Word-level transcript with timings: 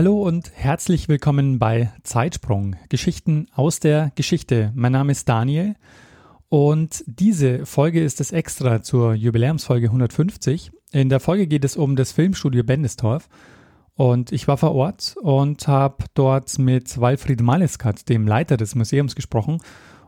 Hallo 0.00 0.22
und 0.22 0.50
herzlich 0.54 1.10
willkommen 1.10 1.58
bei 1.58 1.92
Zeitsprung, 2.04 2.74
Geschichten 2.88 3.48
aus 3.54 3.80
der 3.80 4.12
Geschichte. 4.14 4.72
Mein 4.74 4.92
Name 4.92 5.12
ist 5.12 5.28
Daniel 5.28 5.74
und 6.48 7.04
diese 7.06 7.66
Folge 7.66 8.02
ist 8.02 8.18
das 8.18 8.32
extra 8.32 8.82
zur 8.82 9.12
Jubiläumsfolge 9.12 9.88
150. 9.88 10.72
In 10.92 11.10
der 11.10 11.20
Folge 11.20 11.46
geht 11.46 11.66
es 11.66 11.76
um 11.76 11.96
das 11.96 12.12
Filmstudio 12.12 12.64
Bendistorf 12.64 13.28
und 13.94 14.32
ich 14.32 14.48
war 14.48 14.56
vor 14.56 14.74
Ort 14.74 15.16
und 15.20 15.68
habe 15.68 16.06
dort 16.14 16.58
mit 16.58 16.98
Walfried 16.98 17.42
Maleskat, 17.42 18.08
dem 18.08 18.26
Leiter 18.26 18.56
des 18.56 18.74
Museums, 18.74 19.14
gesprochen 19.14 19.58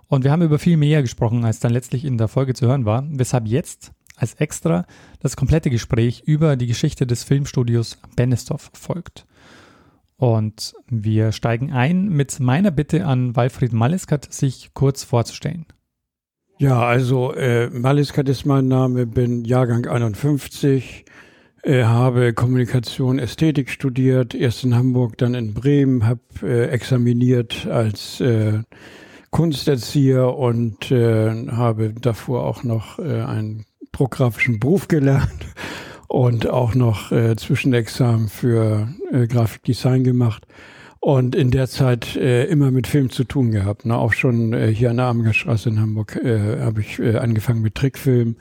und 0.09 0.24
wir 0.24 0.33
haben 0.33 0.41
über 0.41 0.59
viel 0.59 0.79
mehr 0.79 1.02
gesprochen, 1.02 1.45
als 1.45 1.61
dann 1.61 1.74
letztlich 1.74 2.07
in 2.07 2.16
der 2.16 2.29
Folge 2.29 2.55
zu 2.55 2.66
hören 2.66 2.87
war, 2.87 3.05
weshalb 3.11 3.47
jetzt 3.47 3.93
als 4.16 4.33
extra 4.37 4.87
das 5.21 5.37
komplette 5.37 5.69
Gespräch 5.69 6.23
über 6.24 6.57
die 6.57 6.66
Geschichte 6.66 7.07
des 7.07 7.24
Filmstudios 7.24 7.99
Bennistorf 8.16 8.71
folgt. 8.73 9.27
Und 10.23 10.75
wir 10.89 11.33
steigen 11.33 11.73
ein 11.73 12.09
mit 12.09 12.39
meiner 12.39 12.71
Bitte 12.71 13.07
an 13.07 13.35
Walfried 13.35 13.73
Maleskat, 13.73 14.33
sich 14.33 14.71
kurz 14.73 15.02
vorzustellen. 15.02 15.66
Ja, 16.59 16.80
also 16.80 17.33
äh, 17.35 17.69
Maleskat 17.71 18.29
ist 18.29 18.46
mein 18.46 18.69
Name, 18.69 19.07
bin 19.07 19.45
Jahrgang 19.45 19.85
51, 19.85 21.07
äh, 21.65 21.83
habe 21.83 22.35
Kommunikation, 22.35 23.19
Ästhetik 23.19 23.69
studiert, 23.69 24.33
erst 24.33 24.63
in 24.63 24.77
Hamburg, 24.77 25.19
dann 25.19 25.35
in 25.35 25.55
Bremen, 25.55 26.07
habe 26.07 26.21
äh, 26.45 26.68
examiniert 26.68 27.66
als 27.66 28.21
äh, 28.21 28.61
Kunsterzieher 29.30 30.37
und 30.37 30.93
äh, 30.93 31.49
habe 31.49 31.95
davor 31.95 32.45
auch 32.45 32.63
noch 32.63 33.01
äh, 33.01 33.23
einen 33.23 33.65
druckgrafischen 33.91 34.61
Beruf 34.61 34.87
gelernt 34.87 35.46
und 36.13 36.46
auch 36.46 36.74
noch 36.74 37.10
äh, 37.10 37.37
Zwischenexamen 37.37 38.29
für 38.29 38.87
äh, 39.10 39.27
Grafikdesign 39.27 40.05
gemacht 40.05 40.46
und 41.01 41.35
in 41.35 41.51
der 41.51 41.68
Zeit 41.68 42.16
äh, 42.16 42.45
immer 42.45 42.71
mit 42.71 42.87
Film 42.87 43.09
zu 43.09 43.24
tun 43.24 43.51
gehabt. 43.51 43.87
Ne? 43.87 43.96
Auch 43.96 44.13
schon 44.13 44.52
äh, 44.52 44.68
hier 44.68 44.90
an 44.90 44.99
der 44.99 45.07
Amgerstraße 45.07 45.71
in 45.71 45.80
Hamburg 45.80 46.16
äh, 46.16 46.60
habe 46.60 46.83
ich 46.83 46.99
äh, 46.99 47.16
angefangen 47.16 47.63
mit 47.63 47.77
Trickfilm 47.77 48.37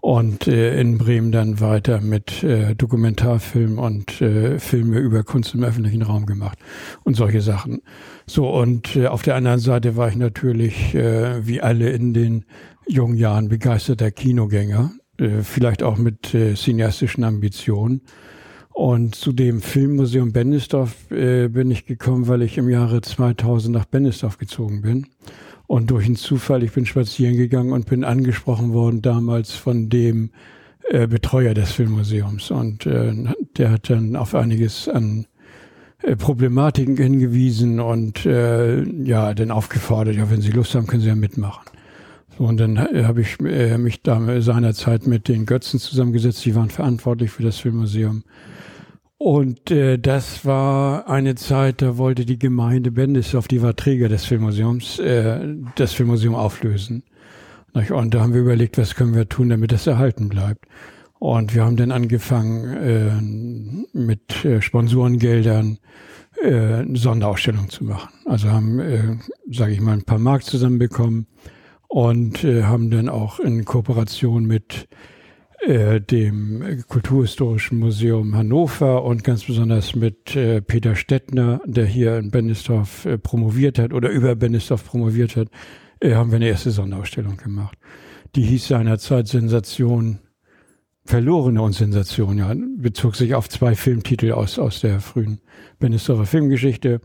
und 0.00 0.48
äh, 0.48 0.80
in 0.80 0.96
Bremen 0.96 1.30
dann 1.30 1.60
weiter 1.60 2.00
mit 2.00 2.42
äh, 2.42 2.74
Dokumentarfilm 2.74 3.78
und 3.78 4.22
äh, 4.22 4.58
Filme 4.58 4.98
über 4.98 5.22
Kunst 5.22 5.54
im 5.54 5.62
öffentlichen 5.62 6.00
Raum 6.00 6.24
gemacht 6.24 6.58
und 7.04 7.18
solche 7.18 7.42
Sachen. 7.42 7.82
So 8.26 8.48
und 8.48 8.96
äh, 8.96 9.08
auf 9.08 9.20
der 9.20 9.34
anderen 9.34 9.60
Seite 9.60 9.94
war 9.94 10.08
ich 10.08 10.16
natürlich 10.16 10.94
äh, 10.94 11.46
wie 11.46 11.60
alle 11.60 11.90
in 11.90 12.14
den 12.14 12.46
jungen 12.88 13.18
Jahren 13.18 13.50
begeisterter 13.50 14.10
Kinogänger 14.10 14.92
äh, 15.20 15.42
vielleicht 15.42 15.82
auch 15.82 15.98
mit 15.98 16.34
äh, 16.34 16.54
cineastischen 16.54 17.24
Ambitionen. 17.24 18.02
Und 18.72 19.14
zu 19.14 19.32
dem 19.32 19.60
Filmmuseum 19.60 20.32
Bennisdorf 20.32 21.10
äh, 21.10 21.48
bin 21.48 21.70
ich 21.70 21.84
gekommen, 21.86 22.28
weil 22.28 22.42
ich 22.42 22.56
im 22.56 22.68
Jahre 22.68 23.00
2000 23.00 23.74
nach 23.74 23.84
Bennisdorf 23.84 24.38
gezogen 24.38 24.80
bin. 24.80 25.06
Und 25.66 25.90
durch 25.90 26.06
einen 26.06 26.16
Zufall, 26.16 26.62
ich 26.62 26.72
bin 26.72 26.86
spazieren 26.86 27.36
gegangen 27.36 27.72
und 27.72 27.86
bin 27.86 28.04
angesprochen 28.04 28.72
worden 28.72 29.02
damals 29.02 29.52
von 29.52 29.88
dem 29.88 30.30
äh, 30.88 31.06
Betreuer 31.06 31.54
des 31.54 31.72
Filmmuseums. 31.72 32.50
Und 32.50 32.86
äh, 32.86 33.12
der 33.56 33.70
hat 33.70 33.90
dann 33.90 34.16
auf 34.16 34.34
einiges 34.34 34.88
an 34.88 35.26
äh, 36.02 36.16
Problematiken 36.16 36.96
hingewiesen 36.96 37.80
und 37.80 38.24
äh, 38.24 38.82
ja, 38.82 39.34
dann 39.34 39.50
aufgefordert, 39.50 40.16
ja, 40.16 40.30
wenn 40.30 40.40
Sie 40.40 40.50
Lust 40.50 40.74
haben, 40.74 40.86
können 40.86 41.02
Sie 41.02 41.08
ja 41.08 41.14
mitmachen. 41.14 41.64
Und 42.40 42.58
dann 42.58 42.78
habe 42.78 43.20
ich 43.20 43.38
äh, 43.40 43.76
mich 43.76 44.02
da 44.02 44.40
seinerzeit 44.40 45.06
mit 45.06 45.28
den 45.28 45.44
Götzen 45.44 45.78
zusammengesetzt, 45.78 46.42
die 46.46 46.54
waren 46.54 46.70
verantwortlich 46.70 47.30
für 47.30 47.42
das 47.42 47.58
Filmmuseum. 47.58 48.24
Und 49.18 49.70
äh, 49.70 49.98
das 49.98 50.46
war 50.46 51.06
eine 51.06 51.34
Zeit, 51.34 51.82
da 51.82 51.98
wollte 51.98 52.24
die 52.24 52.38
Gemeinde 52.38 52.92
Bendisdorf, 52.92 53.46
die 53.46 53.60
war 53.60 53.76
Träger 53.76 54.08
des 54.08 54.24
Filmmuseums, 54.24 54.98
äh, 55.00 55.54
das 55.74 55.92
Filmmuseum 55.92 56.34
auflösen. 56.34 57.02
Und 57.74 58.14
da 58.14 58.22
haben 58.22 58.32
wir 58.32 58.40
überlegt, 58.40 58.78
was 58.78 58.94
können 58.94 59.14
wir 59.14 59.28
tun, 59.28 59.50
damit 59.50 59.70
das 59.70 59.86
erhalten 59.86 60.30
bleibt. 60.30 60.64
Und 61.18 61.54
wir 61.54 61.66
haben 61.66 61.76
dann 61.76 61.92
angefangen, 61.92 63.84
äh, 63.92 63.98
mit 63.98 64.46
äh, 64.46 64.62
Sponsorengeldern 64.62 65.78
äh, 66.42 66.84
Sonderausstellungen 66.94 67.68
zu 67.68 67.84
machen. 67.84 68.08
Also 68.24 68.48
haben, 68.48 68.80
äh, 68.80 69.18
sage 69.50 69.72
ich 69.72 69.82
mal, 69.82 69.92
ein 69.92 70.04
paar 70.04 70.18
Mark 70.18 70.44
zusammenbekommen 70.44 71.26
und 71.90 72.44
äh, 72.44 72.62
haben 72.62 72.88
dann 72.90 73.08
auch 73.08 73.40
in 73.40 73.64
Kooperation 73.64 74.46
mit 74.46 74.86
äh, 75.58 76.00
dem 76.00 76.84
Kulturhistorischen 76.86 77.80
Museum 77.80 78.36
Hannover 78.36 79.02
und 79.02 79.24
ganz 79.24 79.44
besonders 79.44 79.96
mit 79.96 80.36
äh, 80.36 80.62
Peter 80.62 80.94
Stettner, 80.94 81.60
der 81.66 81.86
hier 81.86 82.16
in 82.16 82.30
Bennisdorf 82.30 83.06
äh, 83.06 83.18
promoviert 83.18 83.80
hat 83.80 83.92
oder 83.92 84.08
über 84.08 84.36
Bennisdorf 84.36 84.84
promoviert 84.84 85.34
hat, 85.34 85.48
äh, 85.98 86.14
haben 86.14 86.30
wir 86.30 86.36
eine 86.36 86.48
erste 86.48 86.70
Sonderausstellung 86.70 87.36
gemacht. 87.36 87.76
Die 88.36 88.42
hieß 88.42 88.68
seinerzeit 88.68 89.26
Sensation, 89.26 90.20
verlorene 91.04 91.60
und 91.60 91.72
Sensation, 91.72 92.38
ja, 92.38 92.54
bezog 92.78 93.16
sich 93.16 93.34
auf 93.34 93.48
zwei 93.48 93.74
Filmtitel 93.74 94.30
aus, 94.30 94.60
aus 94.60 94.80
der 94.80 95.00
frühen 95.00 95.40
Bennisdorfer 95.80 96.26
Filmgeschichte. 96.26 97.00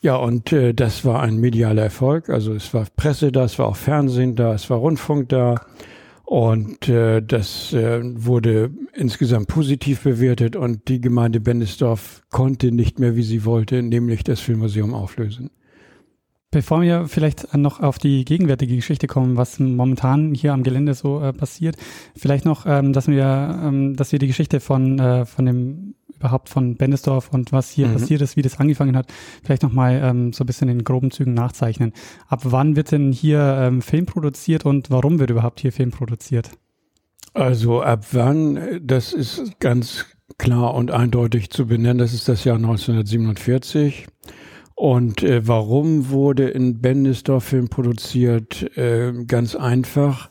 Ja, 0.00 0.16
und 0.16 0.52
äh, 0.52 0.74
das 0.74 1.04
war 1.04 1.22
ein 1.22 1.38
medialer 1.38 1.82
Erfolg. 1.82 2.28
Also 2.28 2.54
es 2.54 2.72
war 2.72 2.86
Presse 2.96 3.32
da, 3.32 3.44
es 3.44 3.58
war 3.58 3.66
auch 3.66 3.76
Fernsehen 3.76 4.36
da, 4.36 4.54
es 4.54 4.70
war 4.70 4.78
Rundfunk 4.78 5.28
da. 5.28 5.60
Und 6.24 6.88
äh, 6.88 7.22
das 7.22 7.72
äh, 7.72 8.00
wurde 8.02 8.70
insgesamt 8.92 9.48
positiv 9.48 10.02
bewertet 10.02 10.56
und 10.56 10.88
die 10.88 11.00
Gemeinde 11.00 11.40
Bendisdorf 11.40 12.22
konnte 12.30 12.70
nicht 12.70 12.98
mehr, 12.98 13.16
wie 13.16 13.22
sie 13.22 13.46
wollte, 13.46 13.82
nämlich 13.82 14.24
das 14.24 14.38
Filmmuseum 14.38 14.92
auflösen. 14.92 15.50
Bevor 16.50 16.82
wir 16.82 17.08
vielleicht 17.08 17.54
noch 17.56 17.80
auf 17.80 17.98
die 17.98 18.24
gegenwärtige 18.24 18.76
Geschichte 18.76 19.06
kommen, 19.06 19.36
was 19.36 19.58
momentan 19.58 20.34
hier 20.34 20.52
am 20.52 20.62
Gelände 20.62 20.94
so 20.94 21.20
äh, 21.20 21.32
passiert, 21.32 21.76
vielleicht 22.14 22.44
noch, 22.44 22.66
ähm, 22.66 22.92
dass 22.92 23.08
wir, 23.08 23.60
ähm, 23.64 23.96
dass 23.96 24.12
wir 24.12 24.18
die 24.18 24.26
Geschichte 24.26 24.60
von 24.60 24.98
äh, 24.98 25.24
von 25.26 25.46
dem 25.46 25.94
überhaupt 26.18 26.48
von 26.48 26.76
Bendesdorf 26.76 27.30
und 27.32 27.52
was 27.52 27.70
hier 27.70 27.88
mhm. 27.88 27.94
passiert 27.94 28.20
ist, 28.22 28.36
wie 28.36 28.42
das 28.42 28.58
angefangen 28.58 28.96
hat, 28.96 29.06
vielleicht 29.42 29.62
nochmal 29.62 30.00
ähm, 30.02 30.32
so 30.32 30.44
ein 30.44 30.46
bisschen 30.46 30.68
in 30.68 30.84
groben 30.84 31.10
Zügen 31.10 31.34
nachzeichnen. 31.34 31.92
Ab 32.28 32.40
wann 32.44 32.76
wird 32.76 32.92
denn 32.92 33.12
hier 33.12 33.40
ähm, 33.60 33.82
Film 33.82 34.06
produziert 34.06 34.64
und 34.64 34.90
warum 34.90 35.18
wird 35.18 35.30
überhaupt 35.30 35.60
hier 35.60 35.72
Film 35.72 35.90
produziert? 35.90 36.50
Also 37.34 37.82
ab 37.82 38.06
wann, 38.12 38.80
das 38.82 39.12
ist 39.12 39.60
ganz 39.60 40.06
klar 40.38 40.74
und 40.74 40.90
eindeutig 40.90 41.50
zu 41.50 41.66
benennen, 41.66 41.98
das 41.98 42.14
ist 42.14 42.28
das 42.28 42.44
Jahr 42.44 42.56
1947. 42.56 44.06
Und 44.74 45.24
äh, 45.24 45.46
warum 45.46 46.10
wurde 46.10 46.48
in 46.48 46.80
Bendisdorf 46.80 47.44
Film 47.44 47.68
produziert? 47.68 48.76
Äh, 48.76 49.24
ganz 49.26 49.56
einfach 49.56 50.30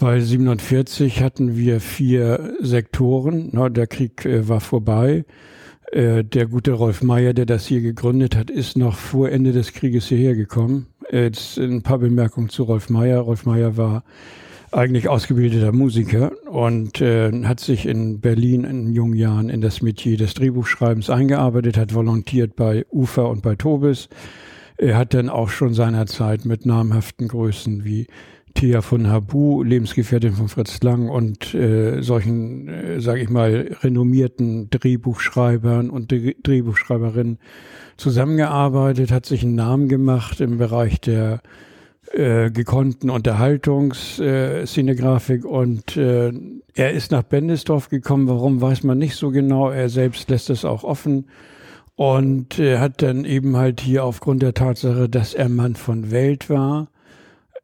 weil 0.00 0.20
47 0.20 1.22
hatten 1.22 1.56
wir 1.56 1.80
vier 1.80 2.54
Sektoren. 2.60 3.50
Na, 3.52 3.68
der 3.68 3.86
Krieg 3.86 4.24
äh, 4.24 4.48
war 4.48 4.60
vorbei. 4.60 5.24
Äh, 5.92 6.24
der 6.24 6.46
gute 6.46 6.72
Rolf 6.72 7.02
Meyer, 7.02 7.34
der 7.34 7.46
das 7.46 7.66
hier 7.66 7.80
gegründet 7.80 8.36
hat, 8.36 8.50
ist 8.50 8.76
noch 8.76 8.96
vor 8.96 9.30
Ende 9.30 9.52
des 9.52 9.72
Krieges 9.72 10.06
hierher 10.06 10.34
gekommen. 10.34 10.86
Jetzt 11.10 11.58
ein 11.58 11.82
paar 11.82 11.98
Bemerkungen 11.98 12.48
zu 12.48 12.62
Rolf 12.62 12.88
Meyer. 12.90 13.20
Rolf 13.20 13.44
Meyer 13.46 13.76
war 13.76 14.04
eigentlich 14.72 15.08
ausgebildeter 15.08 15.72
Musiker 15.72 16.32
und 16.48 17.00
äh, 17.00 17.32
hat 17.44 17.58
sich 17.58 17.86
in 17.86 18.20
Berlin 18.20 18.64
in 18.64 18.92
jungen 18.92 19.14
Jahren 19.14 19.48
in 19.48 19.60
das 19.60 19.82
Metier 19.82 20.16
des 20.16 20.34
Drehbuchschreibens 20.34 21.10
eingearbeitet, 21.10 21.76
hat 21.76 21.92
volontiert 21.92 22.54
bei 22.54 22.86
UFA 22.90 23.22
und 23.22 23.42
bei 23.42 23.56
Tobis. 23.56 24.08
Er 24.76 24.96
hat 24.96 25.12
dann 25.12 25.28
auch 25.28 25.50
schon 25.50 25.74
seinerzeit 25.74 26.44
mit 26.44 26.66
namhaften 26.66 27.28
Größen 27.28 27.84
wie 27.84 28.06
Thea 28.54 28.82
von 28.82 29.08
Habu, 29.08 29.62
Lebensgefährtin 29.62 30.32
von 30.32 30.48
Fritz 30.48 30.82
Lang 30.82 31.08
und 31.08 31.54
äh, 31.54 32.02
solchen, 32.02 32.68
äh, 32.68 33.00
sage 33.00 33.20
ich 33.20 33.30
mal, 33.30 33.76
renommierten 33.82 34.68
Drehbuchschreibern 34.70 35.90
und 35.90 36.12
Drehbuchschreiberinnen 36.12 37.38
zusammengearbeitet, 37.96 39.12
hat 39.12 39.26
sich 39.26 39.42
einen 39.42 39.54
Namen 39.54 39.88
gemacht 39.88 40.40
im 40.40 40.58
Bereich 40.58 41.00
der 41.00 41.40
äh, 42.12 42.50
gekonnten 42.50 43.08
Unterhaltungsszenegrafik 43.08 45.44
äh, 45.44 45.46
und 45.46 45.96
äh, 45.96 46.32
er 46.74 46.92
ist 46.92 47.12
nach 47.12 47.22
Bendisdorf 47.22 47.88
gekommen. 47.88 48.28
Warum 48.28 48.60
weiß 48.60 48.82
man 48.84 48.98
nicht 48.98 49.16
so 49.16 49.30
genau. 49.30 49.70
Er 49.70 49.88
selbst 49.88 50.28
lässt 50.28 50.50
es 50.50 50.64
auch 50.64 50.82
offen 50.82 51.26
und 51.94 52.58
äh, 52.58 52.78
hat 52.78 53.00
dann 53.02 53.24
eben 53.24 53.56
halt 53.56 53.80
hier 53.80 54.04
aufgrund 54.04 54.42
der 54.42 54.54
Tatsache, 54.54 55.08
dass 55.08 55.34
er 55.34 55.48
Mann 55.48 55.76
von 55.76 56.10
Welt 56.10 56.50
war, 56.50 56.88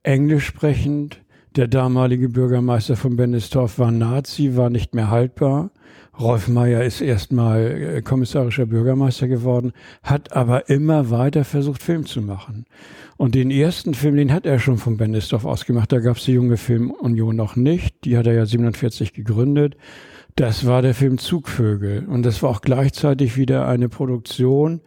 englisch 0.06 0.46
sprechend, 0.46 1.20
der 1.56 1.68
damalige 1.68 2.28
Bürgermeister 2.28 2.96
von 2.96 3.16
Bennestorf 3.16 3.78
war 3.78 3.90
Nazi, 3.90 4.56
war 4.56 4.70
nicht 4.70 4.94
mehr 4.94 5.10
haltbar. 5.10 5.70
Rolf 6.18 6.48
Meyer 6.48 6.82
ist 6.82 7.00
erstmal 7.00 7.96
äh, 7.96 8.02
kommissarischer 8.02 8.66
Bürgermeister 8.66 9.28
geworden, 9.28 9.72
hat 10.02 10.32
aber 10.32 10.70
immer 10.70 11.10
weiter 11.10 11.44
versucht, 11.44 11.82
Film 11.82 12.06
zu 12.06 12.22
machen. 12.22 12.64
Und 13.16 13.34
den 13.34 13.50
ersten 13.50 13.94
Film, 13.94 14.16
den 14.16 14.32
hat 14.32 14.46
er 14.46 14.58
schon 14.58 14.78
von 14.78 14.96
Bennestorf 14.96 15.44
ausgemacht. 15.44 15.92
Da 15.92 15.98
gab 16.00 16.16
es 16.16 16.24
die 16.24 16.32
junge 16.32 16.56
Filmunion 16.56 17.36
noch 17.36 17.56
nicht. 17.56 18.04
Die 18.04 18.16
hat 18.16 18.26
er 18.26 18.34
ja 18.34 18.46
47 18.46 19.12
gegründet. 19.12 19.76
Das 20.36 20.66
war 20.66 20.82
der 20.82 20.94
Film 20.94 21.18
Zugvögel. 21.18 22.06
Und 22.06 22.24
das 22.24 22.42
war 22.42 22.50
auch 22.50 22.60
gleichzeitig 22.60 23.36
wieder 23.36 23.66
eine 23.66 23.88
Produktion, 23.88 24.82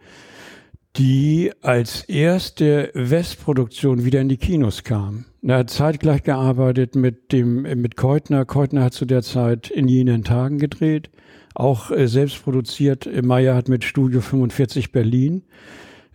die 1.00 1.50
als 1.62 2.02
erste 2.02 2.90
Westproduktion 2.92 4.04
wieder 4.04 4.20
in 4.20 4.28
die 4.28 4.36
Kinos 4.36 4.84
kam. 4.84 5.24
Er 5.42 5.56
hat 5.56 5.70
zeitgleich 5.70 6.24
gearbeitet 6.24 6.94
mit 6.94 7.32
dem, 7.32 7.62
mit 7.62 7.96
Keutner. 7.96 8.44
Keutner 8.44 8.84
hat 8.84 8.92
zu 8.92 9.06
der 9.06 9.22
Zeit 9.22 9.70
in 9.70 9.88
jenen 9.88 10.24
Tagen 10.24 10.58
gedreht, 10.58 11.08
auch 11.54 11.90
äh, 11.90 12.06
selbst 12.06 12.44
produziert. 12.44 13.08
Meyer 13.22 13.54
hat 13.54 13.70
mit 13.70 13.84
Studio 13.84 14.20
45 14.20 14.92
Berlin 14.92 15.42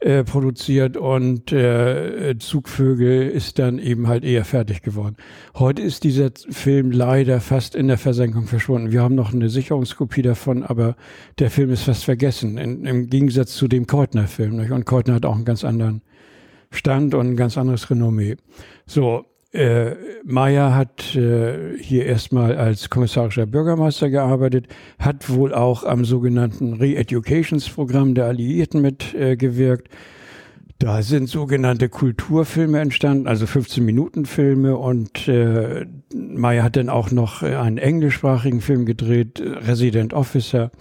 äh, 0.05 0.23
produziert 0.23 0.97
und 0.97 1.51
äh, 1.51 2.35
Zugvögel 2.37 3.27
ist 3.27 3.57
dann 3.57 3.79
eben 3.79 4.07
halt 4.07 4.23
eher 4.23 4.45
fertig 4.45 4.83
geworden. 4.83 5.15
Heute 5.55 5.81
ist 5.81 6.03
dieser 6.03 6.29
Film 6.51 6.91
leider 6.91 7.41
fast 7.41 7.73
in 7.73 7.87
der 7.87 7.97
Versenkung 7.97 8.45
verschwunden. 8.45 8.91
Wir 8.91 9.01
haben 9.01 9.15
noch 9.15 9.33
eine 9.33 9.49
Sicherungskopie 9.49 10.21
davon, 10.21 10.61
aber 10.61 10.95
der 11.39 11.49
Film 11.49 11.71
ist 11.71 11.81
fast 11.81 12.05
vergessen, 12.05 12.59
in, 12.59 12.85
im 12.85 13.09
Gegensatz 13.09 13.55
zu 13.55 13.67
dem 13.67 13.87
Keutner-Film. 13.87 14.59
Und 14.71 14.85
Keutner 14.85 15.15
hat 15.15 15.25
auch 15.25 15.33
einen 15.33 15.43
ganz 15.43 15.63
anderen 15.63 16.03
Stand 16.69 17.15
und 17.15 17.27
ein 17.31 17.35
ganz 17.35 17.57
anderes 17.57 17.89
Renommee. 17.89 18.37
So, 18.85 19.25
äh, 19.55 19.95
Meyer 20.23 20.75
hat 20.75 21.15
äh, 21.15 21.77
hier 21.79 22.05
erstmal 22.05 22.57
als 22.57 22.89
kommissarischer 22.89 23.45
Bürgermeister 23.45 24.09
gearbeitet, 24.09 24.67
hat 24.99 25.29
wohl 25.29 25.53
auch 25.53 25.83
am 25.83 26.05
sogenannten 26.05 26.73
Re-Educations-Programm 26.73 28.15
der 28.15 28.25
Alliierten 28.25 28.81
mitgewirkt. 28.81 29.87
Äh, 29.87 29.95
da 30.77 31.01
sind 31.01 31.29
sogenannte 31.29 31.87
Kulturfilme 31.87 32.79
entstanden, 32.81 33.27
also 33.27 33.45
15-Minuten-Filme 33.45 34.75
und 34.75 35.27
äh, 35.29 35.85
Meyer 36.13 36.63
hat 36.63 36.75
dann 36.75 36.89
auch 36.89 37.11
noch 37.11 37.43
einen 37.43 37.77
englischsprachigen 37.77 38.59
Film 38.59 38.85
gedreht, 38.85 39.41
Resident 39.41 40.13
Officer. 40.13 40.71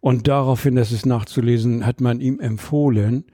Und 0.00 0.26
daraufhin, 0.26 0.74
das 0.74 0.90
ist 0.90 1.04
nachzulesen, 1.04 1.84
hat 1.84 2.00
man 2.00 2.20
ihm 2.20 2.40
empfohlen, 2.40 3.24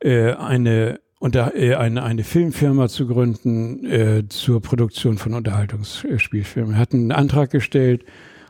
äh, 0.00 0.32
eine 0.32 1.00
und 1.18 1.34
da 1.34 1.50
äh, 1.50 1.74
eine, 1.74 2.02
eine 2.02 2.24
Filmfirma 2.24 2.88
zu 2.88 3.06
gründen 3.06 3.84
äh, 3.84 4.28
zur 4.28 4.62
Produktion 4.62 5.18
von 5.18 5.34
Unterhaltungsspielfilmen. 5.34 6.74
Er 6.74 6.80
hat 6.80 6.94
einen 6.94 7.12
Antrag 7.12 7.50
gestellt 7.50 8.04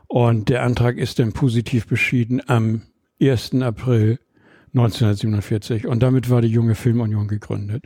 und 0.06 0.48
der 0.48 0.62
Antrag 0.62 0.96
ist 0.96 1.18
dann 1.18 1.32
positiv 1.32 1.86
beschieden 1.86 2.42
am 2.46 2.82
1. 3.20 3.54
April 3.62 4.18
1947 4.74 5.86
und 5.86 6.02
damit 6.02 6.30
war 6.30 6.42
die 6.42 6.48
junge 6.48 6.74
Filmunion 6.74 7.26
gegründet. 7.28 7.84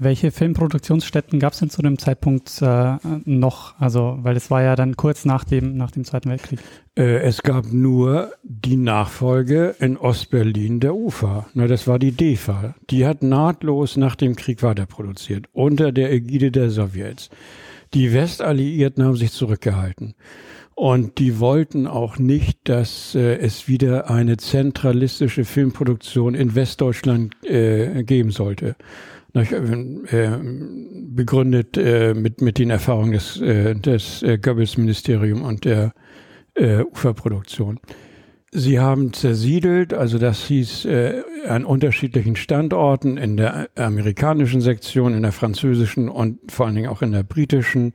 Welche 0.00 0.30
Filmproduktionsstätten 0.30 1.40
gab 1.40 1.54
es 1.54 1.58
denn 1.58 1.70
zu 1.70 1.82
dem 1.82 1.98
Zeitpunkt 1.98 2.62
äh, 2.62 2.96
noch? 3.24 3.78
Also, 3.80 4.18
weil 4.22 4.36
es 4.36 4.50
war 4.50 4.62
ja 4.62 4.76
dann 4.76 4.96
kurz 4.96 5.24
nach 5.24 5.42
dem, 5.42 5.76
nach 5.76 5.90
dem 5.90 6.04
Zweiten 6.04 6.30
Weltkrieg. 6.30 6.60
Äh, 6.96 7.18
es 7.22 7.42
gab 7.42 7.72
nur 7.72 8.32
die 8.44 8.76
Nachfolge 8.76 9.74
in 9.80 9.96
Ostberlin 9.96 10.78
der 10.78 10.94
UFA. 10.94 11.46
Na, 11.54 11.66
das 11.66 11.88
war 11.88 11.98
die 11.98 12.12
DEFA. 12.12 12.76
Die 12.90 13.06
hat 13.06 13.22
nahtlos 13.22 13.96
nach 13.96 14.14
dem 14.14 14.36
Krieg 14.36 14.62
weiterproduziert, 14.62 15.46
unter 15.52 15.90
der 15.90 16.12
Ägide 16.12 16.52
der 16.52 16.70
Sowjets. 16.70 17.30
Die 17.94 18.12
Westalliierten 18.12 19.04
haben 19.04 19.16
sich 19.16 19.32
zurückgehalten. 19.32 20.14
Und 20.74 21.18
die 21.18 21.40
wollten 21.40 21.88
auch 21.88 22.18
nicht, 22.18 22.68
dass 22.68 23.16
äh, 23.16 23.38
es 23.38 23.66
wieder 23.66 24.10
eine 24.10 24.36
zentralistische 24.36 25.44
Filmproduktion 25.44 26.36
in 26.36 26.54
Westdeutschland 26.54 27.34
äh, 27.44 28.04
geben 28.04 28.30
sollte. 28.30 28.76
Äh, 29.34 30.38
begründet 31.10 31.76
äh, 31.76 32.14
mit, 32.14 32.40
mit 32.40 32.58
den 32.58 32.70
Erfahrungen 32.70 33.12
des, 33.12 33.40
äh, 33.40 33.74
des 33.74 34.24
Goebbels-Ministerium 34.42 35.42
und 35.42 35.64
der 35.64 35.92
Uferproduktion. 36.90 37.78
Sie 38.50 38.80
haben 38.80 39.12
zersiedelt, 39.12 39.94
also 39.94 40.18
das 40.18 40.44
hieß 40.46 40.86
äh, 40.86 41.22
an 41.46 41.64
unterschiedlichen 41.64 42.34
Standorten 42.34 43.16
in 43.16 43.36
der 43.36 43.68
amerikanischen 43.76 44.60
Sektion, 44.60 45.14
in 45.14 45.22
der 45.22 45.30
französischen 45.30 46.08
und 46.08 46.50
vor 46.50 46.66
allen 46.66 46.74
Dingen 46.74 46.88
auch 46.88 47.02
in 47.02 47.12
der 47.12 47.22
britischen. 47.22 47.92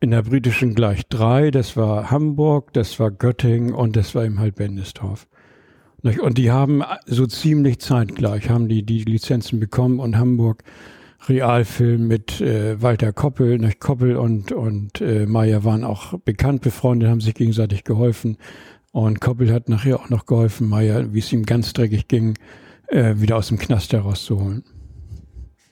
In 0.00 0.10
der 0.10 0.22
britischen 0.22 0.74
gleich 0.74 1.06
drei, 1.08 1.50
das 1.50 1.76
war 1.76 2.10
Hamburg, 2.10 2.72
das 2.72 2.98
war 2.98 3.10
Göttingen 3.10 3.74
und 3.74 3.96
das 3.96 4.14
war 4.14 4.24
eben 4.24 4.40
halt 4.40 4.54
Bendestorf. 4.54 5.28
Und 6.02 6.38
die 6.38 6.50
haben 6.50 6.82
so 7.06 7.26
ziemlich 7.26 7.78
zeitgleich, 7.78 8.48
haben 8.48 8.68
die 8.68 8.82
die 8.82 9.04
Lizenzen 9.04 9.60
bekommen 9.60 10.00
und 10.00 10.16
Hamburg 10.16 10.64
Realfilm 11.28 12.08
mit 12.08 12.40
äh, 12.40 12.80
Walter 12.80 13.12
Koppel. 13.12 13.58
Nicht? 13.58 13.80
Koppel 13.80 14.16
und, 14.16 14.52
und 14.52 15.00
äh, 15.00 15.26
Meyer 15.26 15.64
waren 15.64 15.84
auch 15.84 16.18
bekannt 16.20 16.62
befreundet, 16.62 17.10
haben 17.10 17.20
sich 17.20 17.34
gegenseitig 17.34 17.84
geholfen. 17.84 18.38
Und 18.92 19.20
Koppel 19.20 19.52
hat 19.52 19.68
nachher 19.68 20.00
auch 20.00 20.08
noch 20.08 20.26
geholfen, 20.26 20.68
Meyer, 20.68 21.12
wie 21.12 21.18
es 21.18 21.32
ihm 21.32 21.44
ganz 21.44 21.72
dreckig 21.74 22.08
ging, 22.08 22.38
äh, 22.88 23.16
wieder 23.16 23.36
aus 23.36 23.48
dem 23.48 23.58
Knast 23.58 23.92
herauszuholen 23.92 24.64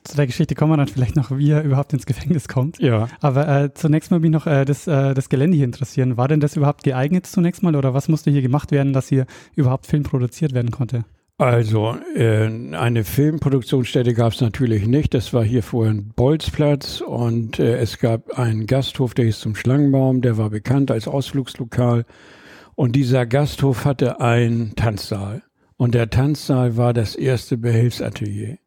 zu 0.08 0.16
der 0.16 0.26
Geschichte 0.26 0.54
kommen 0.54 0.72
wir 0.72 0.76
dann 0.76 0.88
vielleicht 0.88 1.16
noch, 1.16 1.30
wie 1.36 1.50
er 1.50 1.62
überhaupt 1.62 1.92
ins 1.92 2.06
Gefängnis 2.06 2.48
kommt. 2.48 2.78
Ja. 2.80 3.08
Aber 3.20 3.48
äh, 3.48 3.74
zunächst 3.74 4.10
mal 4.10 4.20
mich 4.20 4.30
noch 4.30 4.46
äh, 4.46 4.64
das, 4.64 4.86
äh, 4.86 5.14
das 5.14 5.28
Gelände 5.28 5.56
hier 5.56 5.64
interessieren. 5.64 6.16
War 6.16 6.28
denn 6.28 6.40
das 6.40 6.56
überhaupt 6.56 6.82
geeignet 6.82 7.26
zunächst 7.26 7.62
mal 7.62 7.76
oder 7.76 7.94
was 7.94 8.08
musste 8.08 8.30
hier 8.30 8.42
gemacht 8.42 8.72
werden, 8.72 8.92
dass 8.92 9.08
hier 9.08 9.26
überhaupt 9.54 9.86
Film 9.86 10.02
produziert 10.02 10.52
werden 10.52 10.70
konnte? 10.70 11.04
Also 11.40 11.96
äh, 12.16 12.48
eine 12.74 13.04
Filmproduktionsstätte 13.04 14.12
gab 14.12 14.32
es 14.32 14.40
natürlich 14.40 14.88
nicht. 14.88 15.14
Das 15.14 15.32
war 15.32 15.44
hier 15.44 15.62
vorher 15.62 15.94
ein 15.94 16.12
Bolzplatz 16.16 17.00
und 17.00 17.60
äh, 17.60 17.78
es 17.78 18.00
gab 18.00 18.36
einen 18.36 18.66
Gasthof, 18.66 19.14
der 19.14 19.26
hieß 19.26 19.38
zum 19.38 19.54
Schlangenbaum, 19.54 20.20
der 20.20 20.36
war 20.36 20.50
bekannt 20.50 20.90
als 20.90 21.06
Ausflugslokal. 21.06 22.04
Und 22.74 22.96
dieser 22.96 23.24
Gasthof 23.24 23.84
hatte 23.84 24.20
einen 24.20 24.74
Tanzsaal. 24.74 25.42
Und 25.76 25.94
der 25.94 26.10
Tanzsaal 26.10 26.76
war 26.76 26.92
das 26.92 27.14
erste 27.14 27.56
Behelfsatelier. 27.56 28.58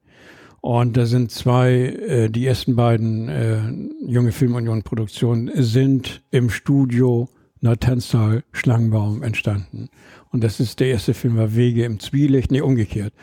Und 0.61 0.95
da 0.95 1.07
sind 1.07 1.31
zwei, 1.31 1.71
äh, 1.73 2.29
die 2.29 2.45
ersten 2.45 2.75
beiden 2.75 3.29
äh, 3.29 3.59
Junge 4.05 4.31
Filmunion 4.31 4.83
Produktionen 4.83 5.51
sind 5.55 6.21
im 6.29 6.51
Studio 6.51 7.27
Natanzal 7.61 8.43
Schlangenbaum 8.51 9.23
entstanden. 9.23 9.89
Und 10.31 10.43
das 10.43 10.59
ist 10.59 10.79
der 10.79 10.87
erste 10.89 11.13
Film 11.13 11.35
war 11.35 11.55
Wege 11.55 11.83
im 11.83 11.99
Zwielicht, 11.99 12.51
nee, 12.51 12.61
umgekehrt. 12.61 13.13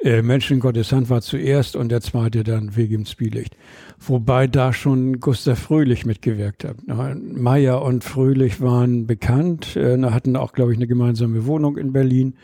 Äh, 0.00 0.22
Menschen 0.22 0.60
Gottes 0.60 0.92
Hand 0.92 1.10
war 1.10 1.22
zuerst 1.22 1.74
und 1.74 1.90
der 1.90 2.00
zweite 2.00 2.44
dann 2.44 2.76
Wege 2.76 2.94
im 2.94 3.04
Zwielicht. 3.04 3.56
Wobei 3.98 4.46
da 4.46 4.72
schon 4.72 5.20
Gustav 5.20 5.58
Fröhlich 5.58 6.06
mitgewirkt 6.06 6.64
hat. 6.64 6.76
Meyer 6.86 7.82
und 7.82 8.04
Fröhlich 8.04 8.60
waren 8.60 9.06
bekannt, 9.06 9.76
äh, 9.76 10.00
hatten 10.02 10.36
auch, 10.36 10.52
glaube 10.52 10.72
ich, 10.72 10.78
eine 10.78 10.86
gemeinsame 10.86 11.46
Wohnung 11.46 11.76
in 11.76 11.92
Berlin. 11.92 12.34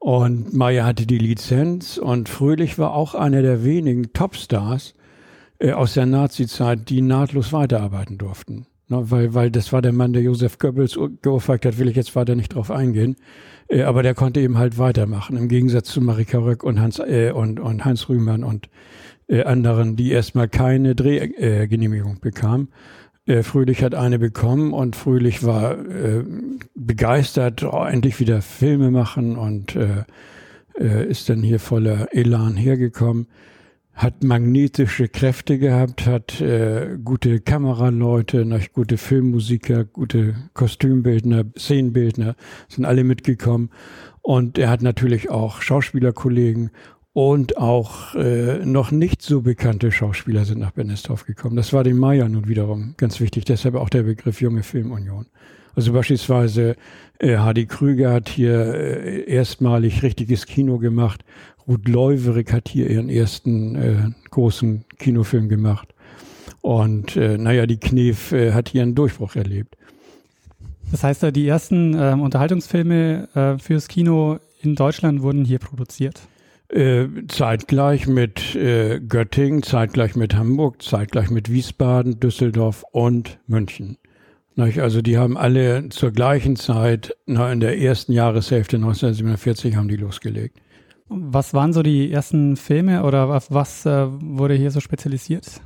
Und 0.00 0.54
Meyer 0.54 0.86
hatte 0.86 1.06
die 1.06 1.18
Lizenz 1.18 1.98
und 1.98 2.30
Fröhlich 2.30 2.78
war 2.78 2.94
auch 2.94 3.14
einer 3.14 3.42
der 3.42 3.64
wenigen 3.64 4.14
Topstars 4.14 4.94
äh, 5.58 5.72
aus 5.72 5.92
der 5.92 6.06
Nazi-Zeit, 6.06 6.88
die 6.88 7.02
nahtlos 7.02 7.52
weiterarbeiten 7.52 8.16
durften. 8.16 8.66
Ne, 8.88 9.10
weil, 9.10 9.34
weil 9.34 9.50
das 9.50 9.74
war 9.74 9.82
der 9.82 9.92
Mann, 9.92 10.14
der 10.14 10.22
Josef 10.22 10.58
Goebbels 10.58 10.98
geohrfeigt 11.20 11.66
hat, 11.66 11.78
will 11.78 11.88
ich 11.88 11.96
jetzt 11.96 12.16
weiter 12.16 12.34
nicht 12.34 12.54
drauf 12.54 12.70
eingehen. 12.70 13.16
Äh, 13.68 13.82
aber 13.82 14.02
der 14.02 14.14
konnte 14.14 14.40
eben 14.40 14.56
halt 14.56 14.78
weitermachen, 14.78 15.36
im 15.36 15.48
Gegensatz 15.48 15.88
zu 15.88 16.00
Marika 16.00 16.38
Röck 16.38 16.64
und 16.64 16.80
Hans, 16.80 16.98
äh, 16.98 17.32
und, 17.32 17.60
und 17.60 17.84
Heinz 17.84 18.08
Rühmann 18.08 18.42
und 18.42 18.70
äh, 19.28 19.44
anderen, 19.44 19.96
die 19.96 20.10
erstmal 20.10 20.48
keine 20.48 20.94
Drehgenehmigung 20.94 22.20
bekamen. 22.20 22.68
Äh, 23.30 23.44
Fröhlich 23.44 23.84
hat 23.84 23.94
eine 23.94 24.18
bekommen 24.18 24.72
und 24.72 24.96
Fröhlich 24.96 25.44
war 25.44 25.78
äh, 25.78 26.24
begeistert, 26.74 27.62
oh, 27.62 27.84
endlich 27.84 28.18
wieder 28.18 28.42
Filme 28.42 28.90
machen 28.90 29.36
und 29.36 29.76
äh, 29.76 30.04
äh, 30.76 31.08
ist 31.08 31.28
dann 31.28 31.42
hier 31.42 31.60
voller 31.60 32.08
Elan 32.12 32.56
hergekommen. 32.56 33.28
Hat 33.94 34.24
magnetische 34.24 35.08
Kräfte 35.08 35.58
gehabt, 35.58 36.06
hat 36.06 36.40
äh, 36.40 36.98
gute 37.04 37.40
Kameraleute, 37.40 38.46
gute 38.72 38.96
Filmmusiker, 38.96 39.84
gute 39.84 40.34
Kostümbildner, 40.54 41.44
Szenenbildner, 41.56 42.34
sind 42.68 42.84
alle 42.84 43.04
mitgekommen. 43.04 43.70
Und 44.22 44.58
er 44.58 44.70
hat 44.70 44.82
natürlich 44.82 45.30
auch 45.30 45.62
Schauspielerkollegen 45.62 46.70
und 47.12 47.56
auch 47.56 48.14
äh, 48.14 48.64
noch 48.64 48.90
nicht 48.92 49.22
so 49.22 49.42
bekannte 49.42 49.90
Schauspieler 49.90 50.44
sind 50.44 50.60
nach 50.60 50.70
Bennestorf 50.70 51.26
gekommen. 51.26 51.56
Das 51.56 51.72
war 51.72 51.82
den 51.82 51.98
Maya 51.98 52.28
nun 52.28 52.48
wiederum 52.48 52.94
ganz 52.96 53.20
wichtig, 53.20 53.44
deshalb 53.44 53.74
auch 53.74 53.88
der 53.88 54.04
Begriff 54.04 54.40
junge 54.40 54.62
Filmunion. 54.62 55.26
Also 55.74 55.92
beispielsweise 55.92 56.76
äh, 57.18 57.36
Hardy 57.36 57.66
Krüger 57.66 58.12
hat 58.12 58.28
hier 58.28 58.74
äh, 58.74 59.24
erstmalig 59.30 60.02
richtiges 60.02 60.46
Kino 60.46 60.78
gemacht. 60.78 61.24
Ruth 61.66 61.88
Leuwerig 61.88 62.52
hat 62.52 62.68
hier 62.68 62.88
ihren 62.88 63.08
ersten 63.08 63.76
äh, 63.76 63.96
großen 64.30 64.84
Kinofilm 64.98 65.48
gemacht. 65.48 65.94
Und 66.60 67.16
äh, 67.16 67.38
naja, 67.38 67.66
die 67.66 67.78
Knef 67.78 68.32
äh, 68.32 68.52
hat 68.52 68.68
hier 68.68 68.82
einen 68.82 68.94
Durchbruch 68.94 69.36
erlebt. 69.36 69.76
Das 70.90 71.04
heißt, 71.04 71.24
die 71.34 71.46
ersten 71.46 71.94
äh, 71.94 72.16
Unterhaltungsfilme 72.20 73.28
äh, 73.34 73.58
fürs 73.58 73.88
Kino 73.88 74.38
in 74.60 74.74
Deutschland 74.74 75.22
wurden 75.22 75.44
hier 75.44 75.58
produziert? 75.58 76.20
Äh, 76.72 77.08
zeitgleich 77.26 78.06
mit 78.06 78.54
äh, 78.54 79.00
Göttingen, 79.00 79.64
zeitgleich 79.64 80.14
mit 80.14 80.36
Hamburg, 80.36 80.82
zeitgleich 80.82 81.28
mit 81.28 81.50
Wiesbaden, 81.50 82.20
Düsseldorf 82.20 82.84
und 82.92 83.40
München. 83.48 83.98
Also 84.56 85.02
die 85.02 85.16
haben 85.18 85.36
alle 85.36 85.88
zur 85.88 86.12
gleichen 86.12 86.54
Zeit, 86.54 87.16
na, 87.26 87.50
in 87.50 87.60
der 87.60 87.80
ersten 87.80 88.12
Jahreshälfte 88.12 88.76
1947 88.76 89.74
haben 89.74 89.88
die 89.88 89.96
losgelegt. 89.96 90.58
Was 91.08 91.54
waren 91.54 91.72
so 91.72 91.82
die 91.82 92.12
ersten 92.12 92.56
Filme 92.56 93.02
oder 93.02 93.34
auf 93.34 93.50
was 93.50 93.84
äh, 93.84 94.06
wurde 94.08 94.54
hier 94.54 94.70
so 94.70 94.78
spezialisiert? 94.78 95.60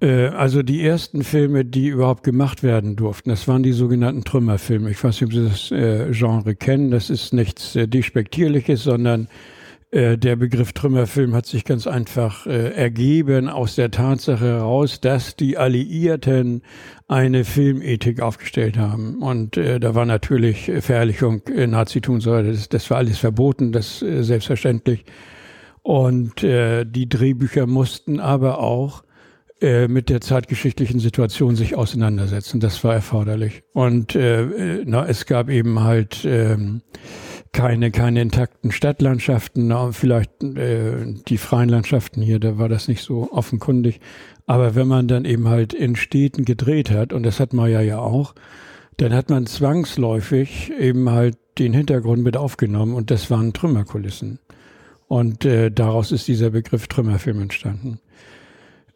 Äh, 0.00 0.28
also 0.28 0.62
die 0.62 0.86
ersten 0.86 1.24
Filme, 1.24 1.64
die 1.64 1.88
überhaupt 1.88 2.22
gemacht 2.22 2.62
werden 2.62 2.94
durften, 2.94 3.30
das 3.30 3.48
waren 3.48 3.64
die 3.64 3.72
sogenannten 3.72 4.22
Trümmerfilme. 4.22 4.90
Ich 4.90 5.02
weiß 5.02 5.20
nicht, 5.20 5.24
ob 5.24 5.32
Sie 5.32 5.48
das 5.48 5.70
äh, 5.72 6.12
Genre 6.12 6.54
kennen. 6.54 6.92
Das 6.92 7.10
ist 7.10 7.32
nichts 7.32 7.74
äh, 7.74 7.88
Despektierliches, 7.88 8.84
sondern 8.84 9.26
äh, 9.94 10.18
der 10.18 10.34
Begriff 10.34 10.72
Trümmerfilm 10.72 11.34
hat 11.36 11.46
sich 11.46 11.64
ganz 11.64 11.86
einfach 11.86 12.46
äh, 12.46 12.70
ergeben 12.70 13.48
aus 13.48 13.76
der 13.76 13.92
Tatsache 13.92 14.44
heraus, 14.44 15.00
dass 15.00 15.36
die 15.36 15.56
Alliierten 15.56 16.62
eine 17.06 17.44
Filmethik 17.44 18.20
aufgestellt 18.20 18.76
haben. 18.76 19.22
Und 19.22 19.56
äh, 19.56 19.78
da 19.78 19.94
war 19.94 20.04
natürlich 20.04 20.72
Verherrlichung 20.80 21.46
äh, 21.46 21.68
Nazitum, 21.68 22.20
so, 22.20 22.42
das, 22.42 22.68
das 22.68 22.90
war 22.90 22.96
alles 22.96 23.18
verboten, 23.18 23.70
das 23.70 24.02
äh, 24.02 24.24
selbstverständlich. 24.24 25.04
Und 25.82 26.42
äh, 26.42 26.84
die 26.84 27.08
Drehbücher 27.08 27.66
mussten 27.66 28.18
aber 28.18 28.58
auch 28.58 29.04
mit 29.60 30.10
der 30.10 30.20
zeitgeschichtlichen 30.20 31.00
Situation 31.00 31.56
sich 31.56 31.74
auseinandersetzen. 31.74 32.60
Das 32.60 32.84
war 32.84 32.92
erforderlich. 32.92 33.62
Und 33.72 34.14
äh, 34.14 34.82
na, 34.84 35.06
es 35.06 35.24
gab 35.24 35.48
eben 35.48 35.80
halt 35.80 36.22
ähm, 36.26 36.82
keine, 37.54 37.90
keine 37.90 38.20
intakten 38.20 38.72
Stadtlandschaften, 38.72 39.72
vielleicht 39.92 40.42
äh, 40.42 41.06
die 41.28 41.38
freien 41.38 41.70
Landschaften 41.70 42.20
hier, 42.20 42.38
da 42.38 42.58
war 42.58 42.68
das 42.68 42.88
nicht 42.88 43.02
so 43.02 43.32
offenkundig. 43.32 44.00
Aber 44.46 44.74
wenn 44.74 44.88
man 44.88 45.08
dann 45.08 45.24
eben 45.24 45.48
halt 45.48 45.72
in 45.72 45.96
Städten 45.96 46.44
gedreht 46.44 46.90
hat, 46.90 47.14
und 47.14 47.22
das 47.22 47.40
hat 47.40 47.54
man 47.54 47.70
ja 47.70 47.80
ja 47.80 47.98
auch, 47.98 48.34
dann 48.98 49.14
hat 49.14 49.30
man 49.30 49.46
zwangsläufig 49.46 50.72
eben 50.78 51.08
halt 51.10 51.38
den 51.58 51.72
Hintergrund 51.72 52.22
mit 52.22 52.36
aufgenommen 52.36 52.94
und 52.94 53.10
das 53.10 53.30
waren 53.30 53.52
Trümmerkulissen. 53.52 54.40
Und 55.06 55.44
äh, 55.44 55.70
daraus 55.70 56.12
ist 56.12 56.28
dieser 56.28 56.50
Begriff 56.50 56.88
Trümmerfilm 56.88 57.40
entstanden. 57.40 58.00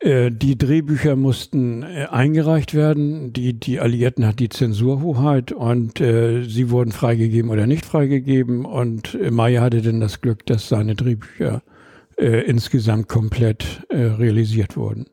Äh, 0.01 0.31
die 0.31 0.57
Drehbücher 0.57 1.17
mussten 1.17 1.83
äh, 1.83 2.07
eingereicht 2.11 2.75
werden. 2.75 3.33
Die, 3.33 3.59
die 3.59 3.81
Alliierten 3.81 4.27
hat 4.27 4.39
die 4.39 4.49
Zensurhoheit 4.49 5.53
und 5.53 6.01
äh, 6.01 6.45
sie 6.45 6.71
wurden 6.71 6.93
freigegeben 6.93 7.51
oder 7.51 7.67
nicht 7.67 7.85
freigegeben. 7.85 8.65
Und 8.65 9.15
äh, 9.15 9.31
Meyer 9.31 9.63
hatte 9.63 9.83
dann 9.83 10.01
das 10.01 10.21
Glück, 10.21 10.47
dass 10.47 10.69
seine 10.69 10.95
Drehbücher 10.95 11.63
äh, 12.17 12.43
insgesamt 12.43 13.09
komplett 13.09 13.85
äh, 13.89 13.97
realisiert 14.03 14.77
wurden. 14.77 15.07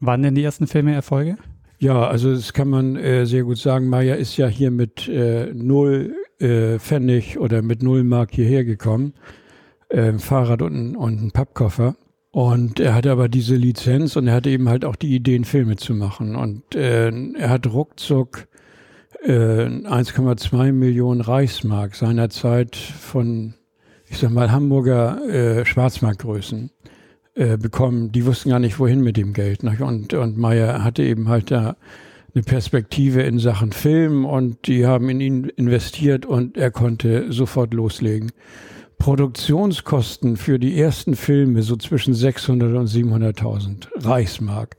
Waren 0.00 0.22
denn 0.22 0.34
die 0.34 0.44
ersten 0.44 0.66
Filme 0.66 0.94
Erfolge? 0.94 1.36
Ja, 1.80 2.06
also 2.06 2.32
das 2.32 2.52
kann 2.52 2.68
man 2.68 2.96
sehr 3.24 3.44
gut 3.44 3.58
sagen. 3.58 3.88
Meyer 3.88 4.16
ist 4.16 4.36
ja 4.36 4.48
hier 4.48 4.72
mit 4.72 5.08
null 5.08 6.12
Pfennig 6.38 7.38
oder 7.38 7.62
mit 7.62 7.84
null 7.84 8.02
Mark 8.02 8.32
hierher 8.32 8.64
gekommen. 8.64 9.14
Fahrrad 10.18 10.62
und, 10.62 10.96
und 10.96 11.22
ein 11.22 11.30
Pappkoffer. 11.30 11.94
Und 12.38 12.78
er 12.78 12.94
hatte 12.94 13.10
aber 13.10 13.28
diese 13.28 13.56
Lizenz 13.56 14.14
und 14.14 14.28
er 14.28 14.34
hatte 14.34 14.50
eben 14.50 14.68
halt 14.68 14.84
auch 14.84 14.94
die 14.94 15.12
Ideen, 15.12 15.42
Filme 15.42 15.74
zu 15.74 15.92
machen. 15.92 16.36
Und 16.36 16.76
äh, 16.76 17.10
er 17.10 17.50
hat 17.50 17.66
ruckzuck 17.66 18.46
äh, 19.24 19.32
1,2 19.32 20.70
Millionen 20.70 21.20
Reichsmark 21.20 21.96
seinerzeit 21.96 22.76
von, 22.76 23.54
ich 24.06 24.18
sag 24.18 24.30
mal, 24.30 24.52
Hamburger 24.52 25.20
äh, 25.28 25.66
Schwarzmarktgrößen 25.66 26.70
äh, 27.34 27.56
bekommen. 27.56 28.12
Die 28.12 28.24
wussten 28.24 28.50
gar 28.50 28.60
nicht, 28.60 28.78
wohin 28.78 29.00
mit 29.00 29.16
dem 29.16 29.32
Geld. 29.32 29.64
Ne? 29.64 29.76
Und, 29.80 30.14
und 30.14 30.38
Meyer 30.38 30.84
hatte 30.84 31.02
eben 31.02 31.28
halt 31.28 31.50
da 31.50 31.74
eine 32.36 32.44
Perspektive 32.44 33.22
in 33.22 33.40
Sachen 33.40 33.72
Film 33.72 34.24
und 34.24 34.68
die 34.68 34.86
haben 34.86 35.08
in 35.08 35.20
ihn 35.20 35.44
investiert 35.56 36.24
und 36.24 36.56
er 36.56 36.70
konnte 36.70 37.32
sofort 37.32 37.74
loslegen. 37.74 38.30
Produktionskosten 38.98 40.36
für 40.36 40.58
die 40.58 40.78
ersten 40.78 41.14
Filme 41.14 41.62
so 41.62 41.76
zwischen 41.76 42.14
600 42.14 42.76
und 42.76 42.88
700.000 42.88 43.88
Reichsmark. 43.96 44.76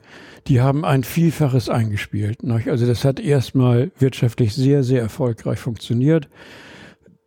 Die 0.47 0.61
haben 0.61 0.85
ein 0.85 1.03
Vielfaches 1.03 1.69
eingespielt. 1.69 2.39
Also 2.67 2.85
das 2.85 3.05
hat 3.05 3.19
erstmal 3.19 3.91
wirtschaftlich 3.97 4.53
sehr, 4.53 4.83
sehr 4.83 5.01
erfolgreich 5.01 5.59
funktioniert. 5.59 6.27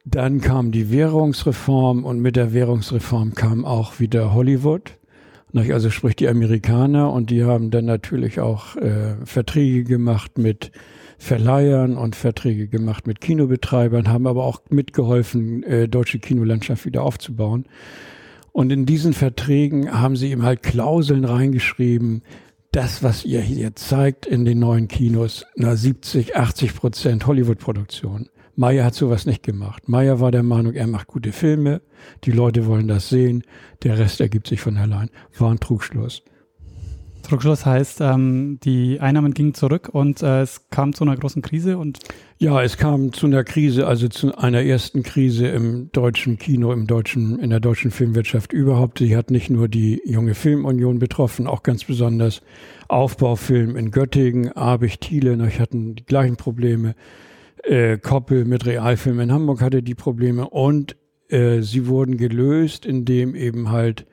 Dann 0.04 0.40
kam 0.40 0.72
die 0.72 0.90
Währungsreform 0.90 2.04
und 2.04 2.20
mit 2.20 2.36
der 2.36 2.52
Währungsreform 2.52 3.34
kam 3.34 3.64
auch 3.64 4.00
wieder 4.00 4.34
Hollywood. 4.34 4.98
Also 5.54 5.90
sprich 5.90 6.16
die 6.16 6.28
Amerikaner 6.28 7.12
und 7.12 7.30
die 7.30 7.44
haben 7.44 7.70
dann 7.70 7.84
natürlich 7.84 8.40
auch 8.40 8.76
äh, 8.76 9.16
Verträge 9.24 9.84
gemacht 9.84 10.38
mit 10.38 10.72
Verleihern 11.18 11.96
und 11.96 12.16
Verträge 12.16 12.68
gemacht 12.68 13.06
mit 13.06 13.20
Kinobetreibern, 13.20 14.08
haben 14.08 14.26
aber 14.26 14.44
auch 14.44 14.60
mitgeholfen, 14.70 15.62
äh, 15.62 15.88
deutsche 15.88 16.18
Kinolandschaft 16.18 16.84
wieder 16.84 17.02
aufzubauen. 17.02 17.66
Und 18.50 18.72
in 18.72 18.86
diesen 18.86 19.12
Verträgen 19.12 19.92
haben 19.92 20.16
sie 20.16 20.30
eben 20.30 20.42
halt 20.42 20.62
Klauseln 20.62 21.24
reingeschrieben, 21.24 22.22
das, 22.72 23.02
was 23.02 23.24
ihr 23.24 23.40
hier 23.40 23.76
zeigt 23.76 24.26
in 24.26 24.44
den 24.44 24.58
neuen 24.58 24.88
Kinos, 24.88 25.44
na 25.54 25.76
70, 25.76 26.36
80 26.36 26.74
Prozent 26.74 27.26
Hollywood-Produktion. 27.26 28.28
Meyer 28.54 28.84
hat 28.84 28.94
sowas 28.94 29.26
nicht 29.26 29.42
gemacht. 29.42 29.88
Meyer 29.88 30.20
war 30.20 30.30
der 30.30 30.42
Meinung, 30.42 30.74
er 30.74 30.86
macht 30.86 31.06
gute 31.06 31.32
Filme, 31.32 31.80
die 32.24 32.32
Leute 32.32 32.66
wollen 32.66 32.88
das 32.88 33.08
sehen, 33.08 33.44
der 33.82 33.98
Rest 33.98 34.20
ergibt 34.20 34.46
sich 34.46 34.60
von 34.60 34.76
allein. 34.76 35.10
War 35.38 35.50
ein 35.50 35.60
Trugschluss. 35.60 36.22
Rückschluss 37.30 37.64
heißt, 37.64 38.00
ähm, 38.00 38.58
die 38.62 39.00
Einnahmen 39.00 39.32
gingen 39.32 39.54
zurück 39.54 39.88
und 39.90 40.22
äh, 40.22 40.42
es 40.42 40.68
kam 40.70 40.92
zu 40.92 41.04
einer 41.04 41.16
großen 41.16 41.40
Krise 41.40 41.78
und 41.78 42.00
ja, 42.38 42.62
es 42.62 42.76
kam 42.76 43.12
zu 43.12 43.26
einer 43.26 43.44
Krise, 43.44 43.86
also 43.86 44.08
zu 44.08 44.36
einer 44.36 44.62
ersten 44.62 45.02
Krise 45.02 45.46
im 45.46 45.90
deutschen 45.92 46.38
Kino, 46.38 46.72
im 46.72 46.86
deutschen, 46.86 47.38
in 47.38 47.50
der 47.50 47.60
deutschen 47.60 47.90
Filmwirtschaft 47.90 48.52
überhaupt. 48.52 48.98
Sie 48.98 49.16
hat 49.16 49.30
nicht 49.30 49.50
nur 49.50 49.68
die 49.68 50.02
junge 50.04 50.34
Filmunion 50.34 50.98
betroffen, 50.98 51.46
auch 51.46 51.62
ganz 51.62 51.84
besonders 51.84 52.42
Aufbaufilm 52.88 53.76
in 53.76 53.92
Göttingen, 53.92 54.52
Abich, 54.52 54.98
Thiele, 54.98 55.36
noch 55.36 55.58
hatten 55.58 55.94
die 55.94 56.04
gleichen 56.04 56.36
Probleme. 56.36 56.94
Äh, 57.62 57.98
Koppel 57.98 58.44
mit 58.44 58.66
Realfilm 58.66 59.20
in 59.20 59.32
Hamburg 59.32 59.62
hatte 59.62 59.82
die 59.82 59.94
Probleme 59.94 60.48
und 60.48 60.96
äh, 61.28 61.62
sie 61.62 61.86
wurden 61.86 62.16
gelöst, 62.16 62.84
indem 62.84 63.34
eben 63.34 63.70
halt 63.70 64.06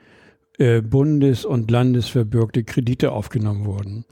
äh, 0.59 0.81
bundes- 0.81 1.45
und 1.45 1.71
landesverbürgte 1.71 2.63
Kredite 2.63 3.11
aufgenommen 3.11 3.65
wurden. 3.65 4.05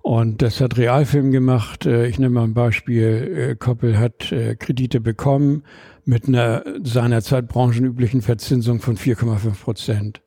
Und 0.00 0.42
das 0.42 0.60
hat 0.60 0.78
Realfilm 0.78 1.30
gemacht. 1.30 1.86
Äh, 1.86 2.06
ich 2.06 2.18
nehme 2.18 2.36
mal 2.36 2.44
ein 2.44 2.54
Beispiel. 2.54 3.50
Äh, 3.50 3.56
Koppel 3.56 3.98
hat 3.98 4.34
Kredite 4.58 5.00
bekommen 5.00 5.64
mit 6.04 6.26
einer 6.26 6.64
seinerzeit 6.82 7.48
branchenüblichen 7.48 8.22
Verzinsung 8.22 8.80
von 8.80 8.96
4,5 8.96 9.62
Prozent. 9.62 10.22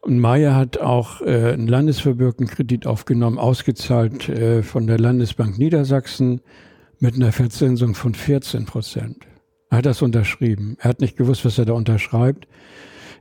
Und 0.00 0.18
Meyer 0.18 0.56
hat 0.56 0.78
auch 0.78 1.20
einen 1.20 1.68
landesverbürgten 1.68 2.48
Kredit 2.48 2.88
aufgenommen, 2.88 3.38
ausgezahlt 3.38 4.32
von 4.62 4.88
der 4.88 4.98
Landesbank 4.98 5.58
Niedersachsen 5.58 6.40
mit 7.02 7.16
einer 7.16 7.32
Verzinsung 7.32 7.96
von 7.96 8.14
14 8.14 8.64
Prozent. 8.64 9.26
Er 9.70 9.78
hat 9.78 9.86
das 9.86 10.02
unterschrieben. 10.02 10.76
Er 10.78 10.90
hat 10.90 11.00
nicht 11.00 11.16
gewusst, 11.16 11.44
was 11.44 11.58
er 11.58 11.64
da 11.64 11.72
unterschreibt. 11.72 12.46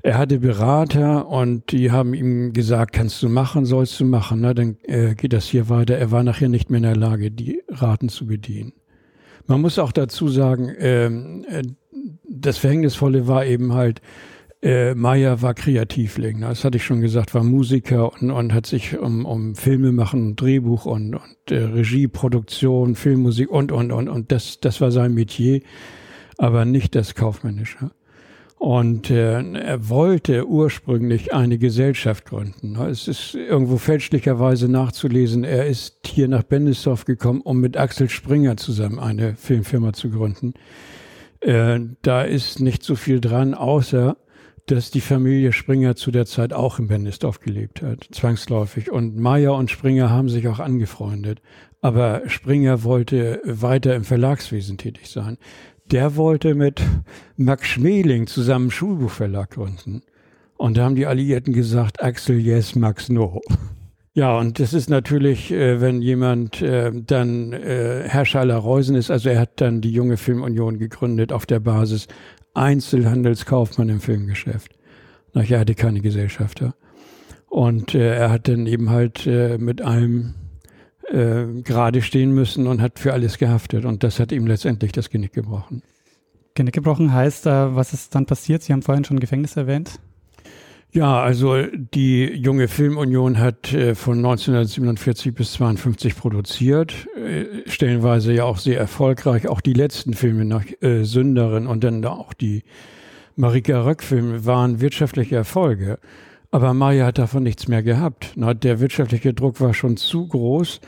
Er 0.03 0.19
hatte 0.19 0.38
Berater 0.38 1.27
und 1.27 1.71
die 1.71 1.89
haben 1.89 2.13
ihm 2.13 2.53
gesagt, 2.53 2.93
kannst 2.93 3.23
du 3.23 3.29
machen, 3.29 3.65
sollst 3.65 4.00
du 4.00 4.05
machen, 4.05 4.41
ne? 4.41 4.53
dann 4.53 4.77
äh, 4.83 5.15
geht 5.15 5.33
das 5.33 5.45
hier 5.47 5.67
weiter. 5.67 5.97
Er 5.97 6.11
war 6.11 6.23
nachher 6.23 6.47
nicht 6.47 6.69
mehr 6.69 6.77
in 6.77 6.83
der 6.83 6.95
Lage, 6.95 7.31
die 7.31 7.63
Raten 7.69 8.09
zu 8.09 8.27
bedienen. 8.27 8.73
Man 9.47 9.61
muss 9.61 9.79
auch 9.79 9.91
dazu 9.91 10.27
sagen, 10.27 10.71
ähm, 10.77 11.43
äh, 11.50 11.63
das 12.29 12.59
Verhängnisvolle 12.59 13.27
war 13.27 13.47
eben 13.47 13.73
halt, 13.73 14.01
äh, 14.61 14.93
Meyer 14.93 15.41
war 15.41 15.53
Kreativling, 15.55 16.39
ne? 16.39 16.49
das 16.49 16.63
hatte 16.63 16.77
ich 16.77 16.85
schon 16.85 17.01
gesagt, 17.01 17.33
war 17.33 17.43
Musiker 17.43 18.13
und, 18.13 18.29
und 18.29 18.53
hat 18.53 18.67
sich 18.67 18.97
um, 18.97 19.25
um 19.25 19.55
Filme 19.55 19.91
machen, 19.91 20.35
Drehbuch 20.35 20.85
und, 20.85 21.15
und 21.15 21.51
äh, 21.51 21.63
Regie, 21.63 22.07
Produktion, 22.07 22.95
Filmmusik 22.95 23.49
und, 23.49 23.71
und, 23.71 23.91
und, 23.91 24.07
und 24.07 24.31
das, 24.31 24.59
das 24.59 24.79
war 24.79 24.91
sein 24.91 25.13
Metier, 25.15 25.61
aber 26.37 26.65
nicht 26.65 26.93
das 26.93 27.15
Kaufmännische. 27.15 27.91
Und 28.59 29.09
äh, 29.09 29.41
er 29.41 29.89
wollte 29.89 30.47
ursprünglich 30.47 31.33
eine 31.33 31.57
Gesellschaft 31.57 32.25
gründen. 32.25 32.75
Es 32.75 33.07
ist 33.07 33.33
irgendwo 33.33 33.77
fälschlicherweise 33.77 34.69
nachzulesen, 34.69 35.43
er 35.43 35.65
ist 35.65 35.97
hier 36.05 36.27
nach 36.27 36.43
Bendisdorf 36.43 37.05
gekommen, 37.05 37.41
um 37.41 37.59
mit 37.59 37.75
Axel 37.75 38.07
Springer 38.07 38.57
zusammen 38.57 38.99
eine 38.99 39.35
Filmfirma 39.35 39.93
zu 39.93 40.11
gründen. 40.11 40.53
Äh, 41.39 41.79
da 42.03 42.21
ist 42.21 42.59
nicht 42.59 42.83
so 42.83 42.93
viel 42.93 43.19
dran, 43.19 43.55
außer 43.55 44.15
dass 44.67 44.91
die 44.91 45.01
Familie 45.01 45.51
Springer 45.51 45.95
zu 45.95 46.11
der 46.11 46.25
Zeit 46.25 46.53
auch 46.53 46.79
in 46.79 46.87
Bendisdorf 46.87 47.39
gelebt 47.39 47.81
hat, 47.81 48.07
zwangsläufig. 48.11 48.91
Und 48.91 49.17
Meyer 49.17 49.55
und 49.55 49.71
Springer 49.71 50.09
haben 50.09 50.29
sich 50.29 50.47
auch 50.47 50.59
angefreundet. 50.59 51.41
Aber 51.81 52.21
Springer 52.27 52.83
wollte 52.83 53.41
weiter 53.43 53.95
im 53.95 54.03
Verlagswesen 54.03 54.77
tätig 54.77 55.09
sein 55.09 55.37
der 55.91 56.15
wollte 56.15 56.55
mit 56.55 56.81
Max 57.35 57.67
Schmeling 57.67 58.27
zusammen 58.27 58.71
Schulbuchverlag 58.71 59.51
gründen. 59.51 60.03
Und 60.57 60.77
da 60.77 60.83
haben 60.83 60.95
die 60.95 61.07
Alliierten 61.07 61.53
gesagt, 61.53 62.01
Axel 62.01 62.39
yes, 62.39 62.75
Max 62.75 63.09
no. 63.09 63.41
Ja, 64.13 64.37
und 64.37 64.59
das 64.59 64.73
ist 64.73 64.89
natürlich, 64.89 65.51
äh, 65.51 65.79
wenn 65.79 66.01
jemand 66.01 66.61
äh, 66.61 66.91
dann 66.93 67.53
äh, 67.53 68.03
Herrscher 68.07 68.41
aller 68.41 68.57
Reusen 68.57 68.95
ist, 68.95 69.09
also 69.09 69.29
er 69.29 69.39
hat 69.39 69.61
dann 69.61 69.81
die 69.81 69.91
junge 69.91 70.17
Filmunion 70.17 70.77
gegründet 70.77 71.31
auf 71.31 71.45
der 71.45 71.61
Basis 71.61 72.07
Einzelhandelskaufmann 72.53 73.89
im 73.89 74.00
Filmgeschäft. 74.00 74.75
Na, 75.34 75.43
er 75.43 75.60
hatte 75.60 75.75
keine 75.75 76.01
Gesellschafter. 76.01 76.75
Und 77.48 77.96
äh, 77.96 78.15
er 78.15 78.29
hat 78.31 78.48
dann 78.48 78.65
eben 78.65 78.89
halt 78.89 79.27
äh, 79.27 79.58
mit 79.58 79.81
allem 79.81 80.36
äh, 81.10 81.46
gerade 81.63 82.01
stehen 82.01 82.31
müssen 82.31 82.67
und 82.67 82.81
hat 82.81 83.00
für 83.00 83.13
alles 83.13 83.38
gehaftet. 83.38 83.86
Und 83.86 84.03
das 84.03 84.20
hat 84.20 84.31
ihm 84.31 84.48
letztendlich 84.48 84.91
das 84.91 85.10
Genick 85.10 85.34
gebrochen. 85.34 85.84
Genick 86.53 86.74
gebrochen 86.74 87.13
heißt, 87.13 87.48
äh, 87.48 87.75
was 87.75 87.93
ist 87.93 88.15
dann 88.15 88.25
passiert? 88.25 88.63
Sie 88.63 88.74
haben 88.74 88.81
vorhin 88.81 89.05
schon 89.05 89.20
Gefängnis 89.20 89.58
erwähnt. 89.58 90.00
Ja, 90.93 91.21
also 91.21 91.55
die 91.67 92.25
junge 92.25 92.67
Filmunion 92.67 93.39
hat 93.39 93.74
äh, 93.74 93.95
von 93.95 94.17
1947 94.17 95.33
bis 95.33 95.53
52 95.53 96.17
produziert, 96.17 97.07
äh, 97.15 97.69
stellenweise 97.69 98.33
ja 98.33 98.43
auch 98.43 98.57
sehr 98.57 98.77
erfolgreich. 98.77 99.48
Auch 99.48 99.62
die 99.62 99.71
letzten 99.71 100.13
Filme 100.13 100.43
nach 100.43 100.65
äh, 100.81 101.03
Sünderin 101.03 101.65
und 101.65 101.86
dann 101.86 102.03
auch 102.03 102.33
die 102.33 102.63
Marika 103.38 103.81
Röck-Filme 103.83 104.45
waren 104.45 104.81
wirtschaftliche 104.81 105.38
Erfolge. 105.38 105.98
Aber 106.51 106.74
Maya 106.74 107.05
hat 107.05 107.17
davon 107.17 107.43
nichts 107.43 107.69
mehr 107.69 107.83
gehabt. 107.83 108.33
Der 108.36 108.81
wirtschaftliche 108.81 109.33
Druck 109.33 109.62
war 109.62 109.74
schon 109.74 109.95
zu 109.95 110.27
groß. 110.27 110.81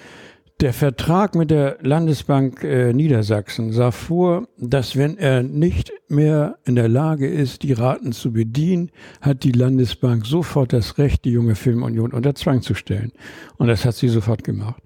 Der 0.64 0.72
Vertrag 0.72 1.36
mit 1.36 1.52
der 1.52 1.78
Landesbank 1.82 2.64
äh, 2.64 2.94
Niedersachsen 2.94 3.74
sah 3.74 3.92
vor, 3.92 4.48
dass 4.58 4.96
wenn 4.96 5.18
er 5.18 5.44
nicht 5.44 5.92
mehr 6.08 6.56
in 6.64 6.76
der 6.78 6.88
Lage 6.88 7.28
ist, 7.28 7.64
die 7.64 7.74
Raten 7.74 8.14
zu 8.14 8.32
bedienen, 8.32 8.90
hat 9.20 9.44
die 9.44 9.52
Landesbank 9.52 10.26
sofort 10.26 10.72
das 10.72 10.98
Recht, 10.98 11.26
die 11.26 11.32
junge 11.32 11.56
Filmunion 11.56 12.14
unter 12.14 12.34
Zwang 12.34 12.62
zu 12.62 12.76
stellen. 12.76 13.12
Und 13.58 13.68
das 13.68 13.84
hat 13.84 13.96
sie 13.96 14.08
sofort 14.08 14.46
gemacht. 14.46 14.82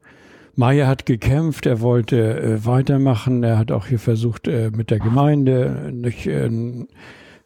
Meyer 0.56 0.88
hat 0.88 1.06
gekämpft, 1.06 1.68
er 1.68 1.80
wollte 1.80 2.42
äh, 2.42 2.66
weitermachen, 2.66 3.44
er 3.44 3.60
hat 3.60 3.72
auch 3.72 3.86
hier 3.86 4.00
versucht, 4.00 4.48
äh, 4.48 4.72
mit 4.76 4.90
der 4.90 4.98
Gemeinde 4.98 5.92
nicht, 5.94 6.26
äh, 6.26 6.50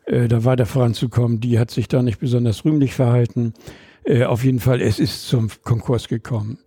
äh, 0.06 0.30
da 0.30 0.46
weiter 0.46 0.66
voranzukommen. 0.66 1.42
Die 1.42 1.60
hat 1.60 1.70
sich 1.70 1.90
da 1.90 2.02
nicht 2.02 2.22
besonders 2.22 2.64
rühmlich 2.64 2.94
verhalten. 2.94 3.56
Äh, 4.06 4.24
auf 4.24 4.46
jeden 4.46 4.62
Fall, 4.62 4.80
es 4.80 5.00
ist 5.00 5.28
zum 5.28 5.50
Konkurs 5.66 6.08
gekommen. 6.08 6.60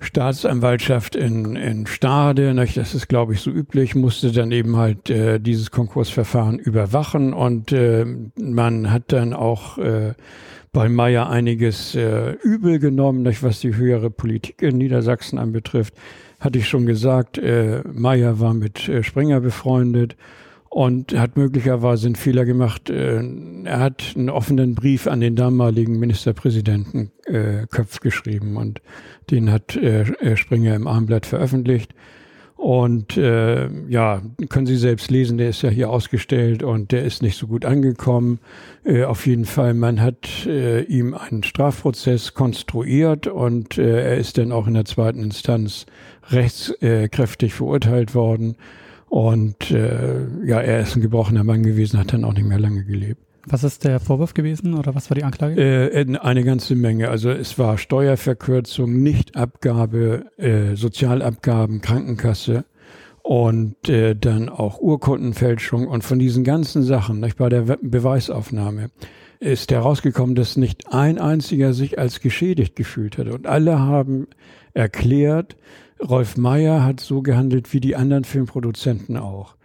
Staatsanwaltschaft 0.00 1.16
in, 1.16 1.56
in 1.56 1.86
Stade, 1.86 2.52
nicht, 2.54 2.76
das 2.76 2.94
ist, 2.94 3.08
glaube 3.08 3.34
ich, 3.34 3.40
so 3.40 3.50
üblich, 3.50 3.94
musste 3.94 4.32
dann 4.32 4.52
eben 4.52 4.76
halt 4.76 5.08
äh, 5.08 5.38
dieses 5.38 5.70
Konkursverfahren 5.70 6.58
überwachen 6.58 7.32
und 7.32 7.72
äh, 7.72 8.04
man 8.36 8.90
hat 8.90 9.12
dann 9.12 9.32
auch 9.32 9.78
äh, 9.78 10.14
bei 10.72 10.88
Meyer 10.88 11.30
einiges 11.30 11.94
äh, 11.94 12.32
übel 12.42 12.80
genommen, 12.80 13.22
nicht, 13.22 13.42
was 13.42 13.60
die 13.60 13.76
höhere 13.76 14.10
Politik 14.10 14.60
in 14.60 14.76
Niedersachsen 14.76 15.38
anbetrifft. 15.38 15.94
Hatte 16.40 16.58
ich 16.58 16.68
schon 16.68 16.84
gesagt, 16.84 17.38
äh, 17.38 17.82
Meyer 17.90 18.40
war 18.40 18.52
mit 18.52 18.88
äh, 18.88 19.02
Springer 19.02 19.40
befreundet 19.40 20.16
und 20.74 21.16
hat 21.16 21.36
möglicherweise 21.36 22.06
einen 22.06 22.16
Fehler 22.16 22.44
gemacht. 22.44 22.90
Äh, 22.90 23.22
er 23.62 23.78
hat 23.78 24.14
einen 24.16 24.28
offenen 24.28 24.74
Brief 24.74 25.06
an 25.06 25.20
den 25.20 25.36
damaligen 25.36 26.00
Ministerpräsidenten 26.00 27.12
äh, 27.26 27.68
Köpf 27.70 28.00
geschrieben 28.00 28.56
und 28.56 28.82
den 29.30 29.52
hat 29.52 29.76
äh, 29.76 30.36
Springer 30.36 30.74
im 30.74 30.88
Armblatt 30.88 31.26
veröffentlicht. 31.26 31.94
Und 32.56 33.16
äh, 33.16 33.68
ja, 33.88 34.22
können 34.48 34.66
Sie 34.66 34.76
selbst 34.76 35.12
lesen, 35.12 35.38
der 35.38 35.50
ist 35.50 35.62
ja 35.62 35.70
hier 35.70 35.90
ausgestellt 35.90 36.64
und 36.64 36.90
der 36.90 37.04
ist 37.04 37.22
nicht 37.22 37.38
so 37.38 37.46
gut 37.46 37.64
angekommen. 37.64 38.40
Äh, 38.82 39.04
auf 39.04 39.28
jeden 39.28 39.44
Fall, 39.44 39.74
man 39.74 40.00
hat 40.00 40.44
äh, 40.46 40.82
ihm 40.82 41.14
einen 41.14 41.44
Strafprozess 41.44 42.34
konstruiert 42.34 43.28
und 43.28 43.78
äh, 43.78 44.14
er 44.14 44.16
ist 44.16 44.38
dann 44.38 44.50
auch 44.50 44.66
in 44.66 44.74
der 44.74 44.86
zweiten 44.86 45.22
Instanz 45.22 45.86
rechtskräftig 46.30 47.54
verurteilt 47.54 48.16
worden. 48.16 48.56
Und 49.14 49.70
äh, 49.70 50.26
ja, 50.44 50.60
er 50.60 50.80
ist 50.80 50.96
ein 50.96 51.00
gebrochener 51.00 51.44
Mann 51.44 51.62
gewesen, 51.62 52.00
hat 52.00 52.12
dann 52.12 52.24
auch 52.24 52.32
nicht 52.32 52.48
mehr 52.48 52.58
lange 52.58 52.82
gelebt. 52.82 53.20
Was 53.46 53.62
ist 53.62 53.84
der 53.84 54.00
Vorwurf 54.00 54.34
gewesen 54.34 54.74
oder 54.74 54.96
was 54.96 55.08
war 55.08 55.14
die 55.14 55.22
Anklage? 55.22 55.54
Äh, 55.54 56.18
eine 56.18 56.42
ganze 56.42 56.74
Menge. 56.74 57.10
Also 57.10 57.30
es 57.30 57.56
war 57.56 57.78
Steuerverkürzung, 57.78 59.04
Nichtabgabe, 59.04 60.24
äh, 60.36 60.74
Sozialabgaben, 60.74 61.80
Krankenkasse 61.80 62.64
und 63.22 63.88
äh, 63.88 64.16
dann 64.16 64.48
auch 64.48 64.80
Urkundenfälschung. 64.80 65.86
Und 65.86 66.02
von 66.02 66.18
diesen 66.18 66.42
ganzen 66.42 66.82
Sachen, 66.82 67.20
nicht, 67.20 67.36
bei 67.36 67.48
der 67.48 67.78
Beweisaufnahme, 67.82 68.90
ist 69.38 69.70
herausgekommen, 69.70 70.34
dass 70.34 70.56
nicht 70.56 70.92
ein 70.92 71.20
einziger 71.20 71.72
sich 71.72 72.00
als 72.00 72.18
geschädigt 72.18 72.74
gefühlt 72.74 73.16
hat. 73.18 73.28
Und 73.28 73.46
alle 73.46 73.78
haben 73.78 74.26
erklärt, 74.72 75.54
Rolf 76.00 76.36
Meyer 76.36 76.84
hat 76.84 77.00
so 77.00 77.22
gehandelt 77.22 77.72
wie 77.72 77.80
die 77.80 77.96
anderen 77.96 78.24
Filmproduzenten 78.24 79.16
auch. 79.16 79.56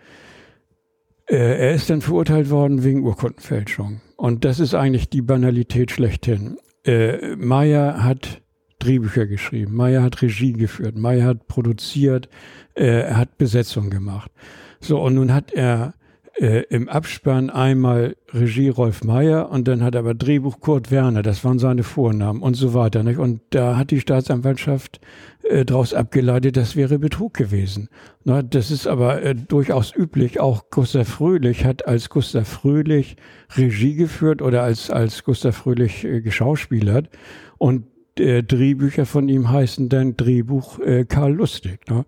Äh, 1.28 1.36
er 1.36 1.72
ist 1.74 1.89
dann 1.89 2.02
verurteilt 2.02 2.50
worden 2.50 2.84
wegen 2.84 3.04
Urkundenfälschung. 3.04 4.02
Und 4.15 4.46
das 4.46 4.60
ist 4.60 4.74
eigentlich 4.74 5.10
die 5.10 5.22
Banalität 5.22 5.92
schlechthin. 5.92 6.58
Äh, 6.86 7.36
Meyer 7.36 8.04
hat 8.04 8.42
Drehbücher 8.80 9.28
geschrieben, 9.28 9.76
Meyer 9.76 10.02
hat 10.02 10.22
Regie 10.22 10.54
geführt, 10.54 10.98
Meyer 10.98 11.26
hat 11.26 11.48
produziert, 11.48 12.30
äh, 12.76 12.86
er 12.86 13.18
hat 13.18 13.38
Besetzung 13.38 13.89
gemacht. 13.89 14.32
So, 14.80 15.02
und 15.02 15.15
nun 15.15 15.34
hat 15.34 15.52
er 15.52 15.94
äh, 16.38 16.63
im 16.70 16.88
Abspann 16.89 17.50
einmal 17.50 18.15
Regie 18.34 18.70
Rolf 18.70 19.04
Meyer 19.04 19.50
und 19.50 19.68
dann 19.68 19.84
hat 19.84 19.96
aber 19.96 20.13
Drehbuch 20.13 20.60
Kurt 20.60 20.92
Werner, 20.92 21.22
das 21.22 21.44
waren 21.44 21.60
seine 21.60 21.84
Vornamen 21.84 22.42
und 22.42 22.56
so 22.56 22.74
weiter. 22.74 23.04
Nicht? 23.04 23.20
Und 23.20 23.42
da 23.50 23.76
hat 23.78 23.92
die 23.92 24.00
Staatsanwaltschaft 24.00 25.00
äh, 25.44 25.65
daraus 25.65 25.94
abgeleitet, 25.94 26.58
das 26.58 26.76
wäre 26.76 27.00
Betrug 27.00 27.34
gewesen. 27.34 27.89
Na, 28.24 28.42
das 28.42 28.72
ist 28.72 28.88
aber 28.88 29.22
äh, 29.22 29.36
durchaus 29.36 29.96
üblich. 29.96 30.39
Auch 30.39 30.70
Gustav 30.70 31.08
Fröhlich 31.08 31.65
hat 31.65 31.88
als 31.88 32.10
Gustav 32.10 32.48
Fröhlich 32.48 33.18
Regie 33.58 33.96
geführt 33.96 34.42
oder 34.42 34.63
als, 34.63 34.89
als 34.89 35.24
Gustav 35.24 35.56
Fröhlich 35.56 36.06
äh, 36.06 36.22
geschauspielert. 36.22 37.10
Und 37.58 37.86
äh, 38.18 38.44
Drehbücher 38.44 39.06
von 39.06 39.28
ihm 39.30 39.50
heißen 39.50 39.89
dann 39.89 40.15
Drehbuch 40.15 40.80
äh, 40.80 41.06
Karl 41.06 41.34
Lustig. 41.34 41.89
Ne? 41.89 42.06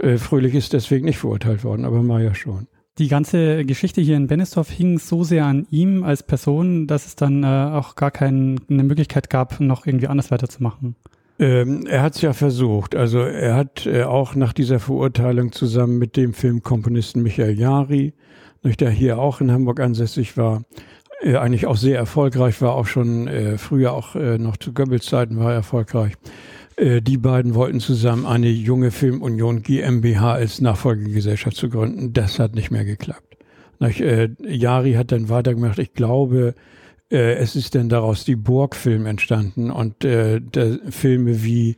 Äh, 0.00 0.18
Fröhlich 0.18 0.54
ist 0.54 0.72
deswegen 0.72 1.06
nicht 1.06 1.18
verurteilt 1.18 1.64
worden, 1.64 1.84
aber 1.84 2.02
Meyer 2.02 2.34
schon 2.34 2.66
die 2.98 3.08
ganze 3.08 3.64
Geschichte 3.64 4.00
hier 4.00 4.16
in 4.16 4.26
Bennesdorf 4.26 4.70
hing 4.70 4.98
so 4.98 5.24
sehr 5.24 5.44
an 5.44 5.66
ihm 5.70 6.02
als 6.02 6.22
Person, 6.22 6.86
dass 6.86 7.06
es 7.06 7.16
dann 7.16 7.44
äh, 7.44 7.46
auch 7.46 7.94
gar 7.94 8.10
keine 8.10 8.56
Möglichkeit 8.68 9.30
gab, 9.30 9.60
noch 9.60 9.86
irgendwie 9.86 10.08
anders 10.08 10.30
weiterzumachen. 10.30 10.96
Ähm, 11.38 11.86
er 11.86 12.02
hat 12.02 12.16
es 12.16 12.22
ja 12.22 12.32
versucht. 12.32 12.96
Also 12.96 13.20
er 13.20 13.54
hat 13.54 13.86
äh, 13.86 14.02
auch 14.02 14.34
nach 14.34 14.52
dieser 14.52 14.80
Verurteilung 14.80 15.52
zusammen 15.52 15.98
mit 15.98 16.16
dem 16.16 16.34
Filmkomponisten 16.34 17.22
Michael 17.22 17.58
Jari, 17.58 18.12
der 18.64 18.90
hier 18.90 19.18
auch 19.18 19.40
in 19.40 19.52
Hamburg 19.52 19.80
ansässig 19.80 20.36
war, 20.36 20.64
äh, 21.20 21.36
eigentlich 21.36 21.66
auch 21.66 21.76
sehr 21.76 21.96
erfolgreich 21.96 22.60
war, 22.60 22.74
auch 22.74 22.86
schon 22.86 23.28
äh, 23.28 23.58
früher 23.58 23.92
auch 23.92 24.16
äh, 24.16 24.38
noch 24.38 24.56
zu 24.56 24.72
Goebbels 24.72 25.06
Zeiten 25.06 25.38
war 25.38 25.50
er 25.50 25.56
erfolgreich. 25.56 26.14
Äh, 26.78 27.02
die 27.02 27.18
beiden 27.18 27.54
wollten 27.54 27.80
zusammen 27.80 28.24
eine 28.24 28.48
junge 28.48 28.90
Filmunion 28.90 29.62
GmbH 29.62 30.34
als 30.34 30.60
Nachfolgegesellschaft 30.60 31.56
zu 31.56 31.68
gründen. 31.68 32.12
Das 32.12 32.38
hat 32.38 32.54
nicht 32.54 32.70
mehr 32.70 32.84
geklappt. 32.84 33.36
Nach, 33.80 33.98
äh, 33.98 34.30
Jari 34.46 34.94
hat 34.94 35.12
dann 35.12 35.28
weitergemacht. 35.28 35.78
Ich 35.78 35.92
glaube, 35.92 36.54
äh, 37.10 37.34
es 37.34 37.56
ist 37.56 37.74
dann 37.74 37.88
daraus 37.88 38.24
die 38.24 38.36
Burg-Film 38.36 39.06
entstanden 39.06 39.70
und 39.70 40.04
äh, 40.04 40.40
Filme 40.88 41.42
wie 41.44 41.76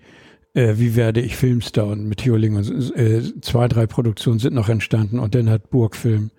äh, 0.53 0.75
Wie 0.79 0.97
werde 0.97 1.21
ich 1.21 1.37
Filmstar 1.37 1.87
und 1.87 2.09
mit 2.09 2.23
Hioling 2.23 2.57
und 2.57 2.97
äh, 2.97 3.23
zwei, 3.41 3.69
drei 3.69 3.87
Produktionen 3.87 4.41
sind 4.41 4.53
noch 4.53 4.69
entstanden 4.69 5.21
und 5.21 5.35
dann 5.35 5.49
hat 5.49 5.71
Burgfilm 5.71 6.31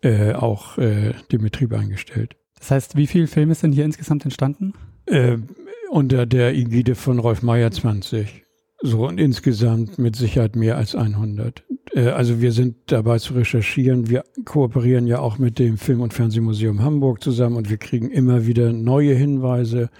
auch 0.00 0.76
den 0.76 1.42
Betrieb 1.42 1.72
eingestellt. 1.72 2.36
Das 2.60 2.70
heißt, 2.70 2.96
wie 2.96 3.08
viele 3.08 3.26
Filme 3.26 3.56
sind 3.56 3.72
hier 3.72 3.84
insgesamt 3.84 4.22
entstanden? 4.22 4.74
Unter 5.90 6.26
der 6.26 6.54
Ägide 6.54 6.94
von 6.94 7.18
Rolf 7.18 7.42
Meyer 7.42 7.70
20. 7.70 8.44
So 8.80 9.06
und 9.06 9.18
insgesamt 9.18 9.98
mit 9.98 10.16
Sicherheit 10.16 10.54
mehr 10.54 10.76
als 10.76 10.94
100. 10.94 11.64
Äh, 11.94 12.08
also 12.08 12.40
wir 12.40 12.52
sind 12.52 12.76
dabei 12.86 13.18
zu 13.18 13.34
recherchieren. 13.34 14.08
Wir 14.08 14.24
kooperieren 14.44 15.06
ja 15.06 15.18
auch 15.18 15.38
mit 15.38 15.58
dem 15.58 15.78
Film- 15.78 16.02
und 16.02 16.14
Fernsehmuseum 16.14 16.82
Hamburg 16.82 17.22
zusammen 17.22 17.56
und 17.56 17.70
wir 17.70 17.78
kriegen 17.78 18.10
immer 18.10 18.46
wieder 18.46 18.72
neue 18.72 19.14
Hinweise 19.14 19.90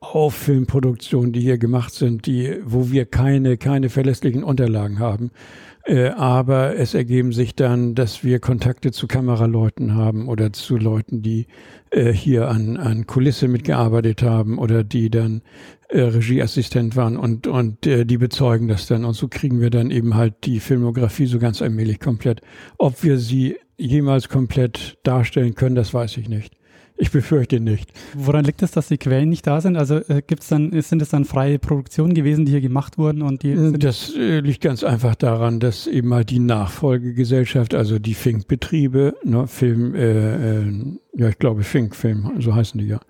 auf 0.00 0.34
Filmproduktionen, 0.34 1.32
die 1.32 1.40
hier 1.40 1.58
gemacht 1.58 1.92
sind, 1.92 2.26
die, 2.26 2.56
wo 2.64 2.90
wir 2.90 3.04
keine, 3.04 3.58
keine 3.58 3.90
verlässlichen 3.90 4.44
Unterlagen 4.44 4.98
haben. 4.98 5.30
Äh, 5.90 6.10
aber 6.10 6.76
es 6.76 6.94
ergeben 6.94 7.32
sich 7.32 7.56
dann, 7.56 7.96
dass 7.96 8.22
wir 8.22 8.38
Kontakte 8.38 8.92
zu 8.92 9.08
Kameraleuten 9.08 9.96
haben 9.96 10.28
oder 10.28 10.52
zu 10.52 10.76
Leuten, 10.76 11.20
die 11.20 11.48
äh, 11.90 12.12
hier 12.12 12.48
an, 12.48 12.76
an 12.76 13.08
Kulisse 13.08 13.48
mitgearbeitet 13.48 14.22
haben 14.22 14.58
oder 14.58 14.84
die 14.84 15.10
dann 15.10 15.42
äh, 15.88 16.02
Regieassistent 16.02 16.94
waren 16.94 17.16
und, 17.16 17.48
und 17.48 17.88
äh, 17.88 18.06
die 18.06 18.18
bezeugen 18.18 18.68
das 18.68 18.86
dann. 18.86 19.04
Und 19.04 19.14
so 19.14 19.26
kriegen 19.26 19.60
wir 19.60 19.70
dann 19.70 19.90
eben 19.90 20.14
halt 20.14 20.34
die 20.44 20.60
Filmografie 20.60 21.26
so 21.26 21.40
ganz 21.40 21.60
allmählich 21.60 21.98
komplett. 21.98 22.40
Ob 22.78 23.02
wir 23.02 23.18
sie 23.18 23.56
jemals 23.76 24.28
komplett 24.28 24.96
darstellen 25.02 25.56
können, 25.56 25.74
das 25.74 25.92
weiß 25.92 26.18
ich 26.18 26.28
nicht. 26.28 26.54
Ich 27.00 27.10
befürchte 27.10 27.60
nicht. 27.60 27.90
Woran 28.14 28.44
liegt 28.44 28.62
es, 28.62 28.72
dass 28.72 28.88
die 28.88 28.98
Quellen 28.98 29.30
nicht 29.30 29.46
da 29.46 29.62
sind? 29.62 29.76
Also 29.76 29.96
äh, 29.96 30.22
gibt's 30.26 30.48
dann, 30.48 30.78
sind 30.82 31.00
es 31.00 31.08
dann 31.08 31.24
freie 31.24 31.58
Produktionen 31.58 32.12
gewesen, 32.12 32.44
die 32.44 32.52
hier 32.52 32.60
gemacht 32.60 32.98
wurden 32.98 33.22
und 33.22 33.42
die? 33.42 33.72
Das 33.78 34.14
äh, 34.14 34.40
liegt 34.40 34.60
ganz 34.60 34.84
einfach 34.84 35.14
daran, 35.14 35.60
dass 35.60 35.86
eben 35.86 36.08
mal 36.08 36.26
die 36.26 36.40
Nachfolgegesellschaft, 36.40 37.74
also 37.74 37.98
die 37.98 38.12
Fink-Betriebe, 38.12 39.14
ne, 39.24 39.46
Film, 39.46 39.94
äh, 39.94 40.58
äh, 40.58 40.72
ja 41.16 41.30
ich 41.30 41.38
glaube 41.38 41.62
Fink-Film, 41.62 42.32
so 42.38 42.54
heißen 42.54 42.78
die 42.78 42.88
ja, 42.88 43.00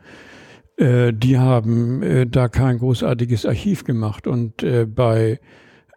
äh, 0.76 1.12
die 1.12 1.38
haben 1.38 2.02
äh, 2.02 2.26
da 2.28 2.48
kein 2.48 2.78
großartiges 2.78 3.44
Archiv 3.44 3.82
gemacht 3.82 4.28
und 4.28 4.62
äh, 4.62 4.86
bei 4.86 5.40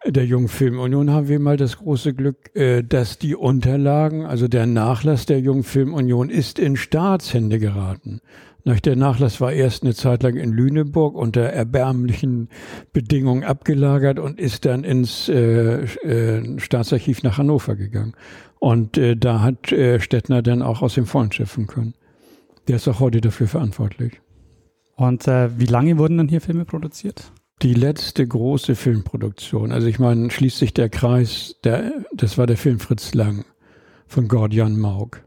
der 0.06 0.26
Jungfilmunion 0.26 1.10
haben 1.10 1.28
wir 1.28 1.40
mal 1.40 1.56
das 1.56 1.78
große 1.78 2.14
Glück, 2.14 2.54
äh, 2.54 2.82
dass 2.82 3.18
die 3.18 3.34
Unterlagen, 3.34 4.26
also 4.26 4.48
der 4.48 4.66
Nachlass 4.66 5.26
der 5.26 5.40
Jungfilmunion 5.40 6.30
ist 6.30 6.58
in 6.58 6.76
Staatshände 6.76 7.58
geraten. 7.58 8.20
Der 8.66 8.96
Nachlass 8.96 9.42
war 9.42 9.52
erst 9.52 9.82
eine 9.82 9.94
Zeit 9.94 10.22
lang 10.22 10.36
in 10.36 10.50
Lüneburg 10.50 11.14
unter 11.14 11.42
erbärmlichen 11.42 12.48
Bedingungen 12.94 13.44
abgelagert 13.44 14.18
und 14.18 14.40
ist 14.40 14.64
dann 14.64 14.84
ins 14.84 15.28
äh, 15.28 15.82
äh, 15.82 16.58
Staatsarchiv 16.58 17.22
nach 17.22 17.36
Hannover 17.36 17.76
gegangen. 17.76 18.14
Und 18.58 18.98
da 18.98 19.42
hat 19.42 19.74
Stettner 19.98 20.40
dann 20.40 20.62
auch 20.62 20.80
aus 20.80 20.94
dem 20.94 21.04
Vollen 21.04 21.30
schöpfen 21.30 21.66
können. 21.66 21.92
Der 22.66 22.76
ist 22.76 22.88
auch 22.88 22.98
heute 22.98 23.20
dafür 23.20 23.46
verantwortlich. 23.46 24.22
Und 24.96 25.28
äh, 25.28 25.50
wie 25.58 25.66
lange 25.66 25.98
wurden 25.98 26.16
dann 26.16 26.28
hier 26.28 26.40
Filme 26.40 26.64
produziert? 26.64 27.30
Die 27.62 27.74
letzte 27.74 28.26
große 28.26 28.74
Filmproduktion. 28.74 29.72
Also 29.72 29.86
ich 29.86 29.98
meine, 29.98 30.30
schließt 30.30 30.58
sich 30.58 30.74
der 30.74 30.88
Kreis, 30.88 31.56
der, 31.64 31.92
das 32.12 32.36
war 32.36 32.46
der 32.46 32.56
Film 32.56 32.80
Fritz 32.80 33.14
Lang 33.14 33.44
von 34.06 34.28
Gordian 34.28 34.78
Maug. 34.78 35.22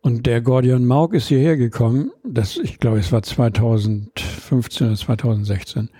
Und 0.00 0.26
der 0.26 0.40
Gordian 0.40 0.86
Maug 0.86 1.14
ist 1.14 1.28
hierher 1.28 1.56
gekommen, 1.56 2.10
das, 2.24 2.56
ich 2.56 2.78
glaube, 2.78 2.98
es 2.98 3.10
war 3.10 3.22
2015 3.22 4.86
oder 4.86 4.96
2016. 4.96 5.90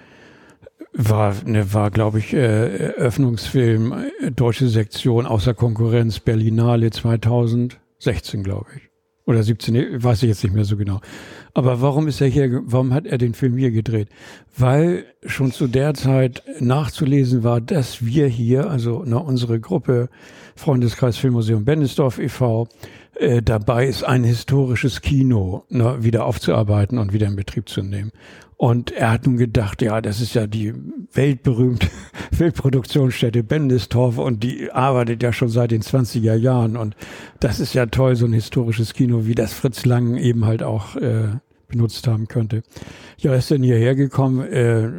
War, 0.92 1.34
ne, 1.44 1.72
war 1.74 1.90
glaube 1.90 2.18
ich, 2.18 2.32
äh, 2.32 2.88
Eröffnungsfilm, 2.96 3.92
äh, 3.92 4.30
deutsche 4.30 4.68
Sektion 4.68 5.26
außer 5.26 5.54
Konkurrenz, 5.54 6.20
Berlinale 6.20 6.90
2016, 6.90 8.42
glaube 8.42 8.66
ich. 8.76 8.82
Oder 9.26 9.42
17, 9.42 10.02
weiß 10.02 10.22
ich 10.22 10.28
jetzt 10.30 10.42
nicht 10.42 10.54
mehr 10.54 10.64
so 10.64 10.76
genau. 10.76 11.00
Aber 11.58 11.80
warum 11.80 12.06
ist 12.06 12.20
er 12.20 12.28
hier, 12.28 12.62
warum 12.66 12.94
hat 12.94 13.04
er 13.04 13.18
den 13.18 13.34
Film 13.34 13.56
hier 13.56 13.72
gedreht? 13.72 14.10
Weil 14.56 15.06
schon 15.26 15.50
zu 15.50 15.66
der 15.66 15.92
Zeit 15.94 16.44
nachzulesen 16.60 17.42
war, 17.42 17.60
dass 17.60 18.06
wir 18.06 18.28
hier, 18.28 18.70
also 18.70 19.02
na, 19.04 19.16
unsere 19.16 19.58
Gruppe 19.58 20.08
Freundeskreis 20.54 21.16
Filmmuseum 21.16 21.64
Bennesdorf 21.64 22.20
e.V., 22.20 22.68
äh, 23.16 23.42
dabei 23.42 23.88
ist, 23.88 24.04
ein 24.04 24.22
historisches 24.22 25.00
Kino 25.00 25.64
na, 25.68 26.04
wieder 26.04 26.26
aufzuarbeiten 26.26 26.96
und 26.96 27.12
wieder 27.12 27.26
in 27.26 27.34
Betrieb 27.34 27.68
zu 27.68 27.82
nehmen. 27.82 28.12
Und 28.56 28.92
er 28.92 29.10
hat 29.10 29.26
nun 29.26 29.36
gedacht, 29.36 29.82
ja, 29.82 30.00
das 30.00 30.20
ist 30.20 30.34
ja 30.34 30.46
die 30.46 30.72
weltberühmte 31.12 31.88
Filmproduktionsstätte 32.32 33.42
Bendistorf 33.42 34.16
und 34.18 34.44
die 34.44 34.70
arbeitet 34.70 35.24
ja 35.24 35.32
schon 35.32 35.48
seit 35.48 35.72
den 35.72 35.82
20er 35.82 36.36
Jahren 36.36 36.76
und 36.76 36.94
das 37.40 37.58
ist 37.58 37.74
ja 37.74 37.86
toll, 37.86 38.14
so 38.14 38.26
ein 38.26 38.32
historisches 38.32 38.94
Kino, 38.94 39.26
wie 39.26 39.34
das 39.34 39.52
Fritz 39.52 39.84
Lang 39.84 40.16
eben 40.16 40.44
halt 40.44 40.62
auch 40.62 40.94
äh, 40.94 41.38
benutzt 41.68 42.06
haben 42.06 42.26
könnte. 42.28 42.62
Ja, 43.18 43.34
ist 43.34 43.50
dann 43.50 43.62
hierher 43.62 43.94
gekommen, 43.94 44.40
äh, 44.40 44.90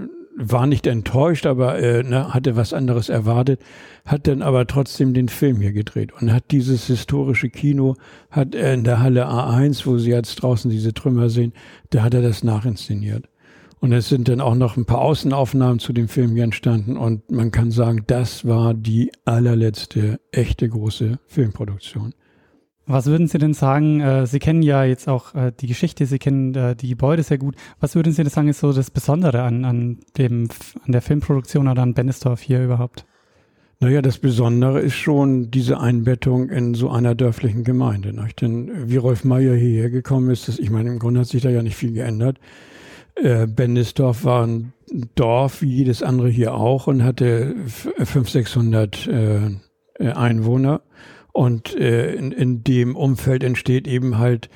war 0.41 0.67
nicht 0.67 0.87
enttäuscht, 0.87 1.45
aber 1.45 1.79
äh, 1.79 2.01
ne, 2.03 2.33
hatte 2.33 2.55
was 2.55 2.73
anderes 2.73 3.09
erwartet, 3.09 3.61
hat 4.05 4.25
dann 4.27 4.41
aber 4.41 4.65
trotzdem 4.67 5.13
den 5.13 5.27
Film 5.27 5.59
hier 5.59 5.73
gedreht 5.73 6.13
und 6.13 6.31
hat 6.31 6.45
dieses 6.51 6.87
historische 6.87 7.49
Kino, 7.49 7.95
hat 8.31 8.55
er 8.55 8.73
in 8.73 8.85
der 8.85 9.01
Halle 9.01 9.27
A1, 9.27 9.85
wo 9.85 9.97
Sie 9.97 10.11
jetzt 10.11 10.35
draußen 10.35 10.71
diese 10.71 10.93
Trümmer 10.93 11.29
sehen, 11.29 11.51
da 11.89 12.03
hat 12.03 12.13
er 12.13 12.21
das 12.21 12.43
nachinszeniert. 12.43 13.27
Und 13.81 13.93
es 13.93 14.09
sind 14.09 14.27
dann 14.27 14.41
auch 14.41 14.55
noch 14.55 14.77
ein 14.77 14.85
paar 14.85 14.99
Außenaufnahmen 14.99 15.79
zu 15.79 15.93
dem 15.93 16.09
Film 16.09 16.35
hier 16.35 16.43
entstanden. 16.43 16.97
Und 16.97 17.31
man 17.31 17.51
kann 17.51 17.71
sagen, 17.71 18.03
das 18.07 18.45
war 18.45 18.73
die 18.73 19.11
allerletzte 19.23 20.19
echte 20.31 20.67
große 20.67 21.19
Filmproduktion. 21.27 22.13
Was 22.91 23.05
würden 23.05 23.27
Sie 23.27 23.37
denn 23.37 23.53
sagen? 23.53 24.01
Äh, 24.01 24.25
Sie 24.25 24.39
kennen 24.39 24.63
ja 24.63 24.83
jetzt 24.83 25.07
auch 25.07 25.35
äh, 25.35 25.51
die 25.57 25.67
Geschichte, 25.67 26.07
Sie 26.07 26.17
kennen 26.17 26.55
äh, 26.55 26.75
die 26.75 26.89
Gebäude 26.89 27.21
sehr 27.21 27.37
gut. 27.37 27.55
Was 27.79 27.93
würden 27.93 28.11
Sie 28.11 28.23
denn 28.23 28.31
sagen, 28.31 28.47
ist 28.47 28.61
so 28.61 28.73
das 28.73 28.89
Besondere 28.89 29.43
an, 29.43 29.63
an, 29.63 29.99
dem, 30.17 30.49
an 30.85 30.91
der 30.91 31.03
Filmproduktion 31.03 31.67
oder 31.67 31.83
an 31.83 31.93
Bennesdorf 31.93 32.41
hier 32.41 32.63
überhaupt? 32.63 33.05
Naja, 33.79 34.01
das 34.01 34.17
Besondere 34.17 34.79
ist 34.79 34.95
schon 34.95 35.51
diese 35.51 35.79
Einbettung 35.79 36.49
in 36.49 36.73
so 36.73 36.89
einer 36.89 37.13
dörflichen 37.13 37.63
Gemeinde. 37.63 38.11
Nicht? 38.11 38.41
Denn 38.41 38.89
wie 38.89 38.97
Rolf 38.97 39.23
Meyer 39.23 39.53
hierher 39.53 39.91
gekommen 39.91 40.31
ist, 40.31 40.47
das, 40.47 40.57
ich 40.57 40.71
meine, 40.71 40.89
im 40.89 40.97
Grunde 40.97 41.19
hat 41.19 41.27
sich 41.27 41.43
da 41.43 41.49
ja 41.51 41.61
nicht 41.61 41.77
viel 41.77 41.93
geändert. 41.93 42.39
Äh, 43.13 43.45
Bendisdorf 43.45 44.23
war 44.23 44.47
ein 44.47 44.73
Dorf 45.13 45.61
wie 45.61 45.69
jedes 45.69 46.01
andere 46.01 46.29
hier 46.29 46.55
auch 46.55 46.87
und 46.87 47.03
hatte 47.03 47.55
500, 47.67 48.27
600 48.27 49.07
äh, 49.07 49.51
äh, 49.99 50.07
Einwohner. 50.11 50.81
Und 51.31 51.75
äh, 51.75 52.13
in, 52.13 52.31
in 52.31 52.63
dem 52.63 52.95
Umfeld 52.95 53.43
entsteht 53.43 53.87
eben 53.87 54.17
halt 54.17 54.49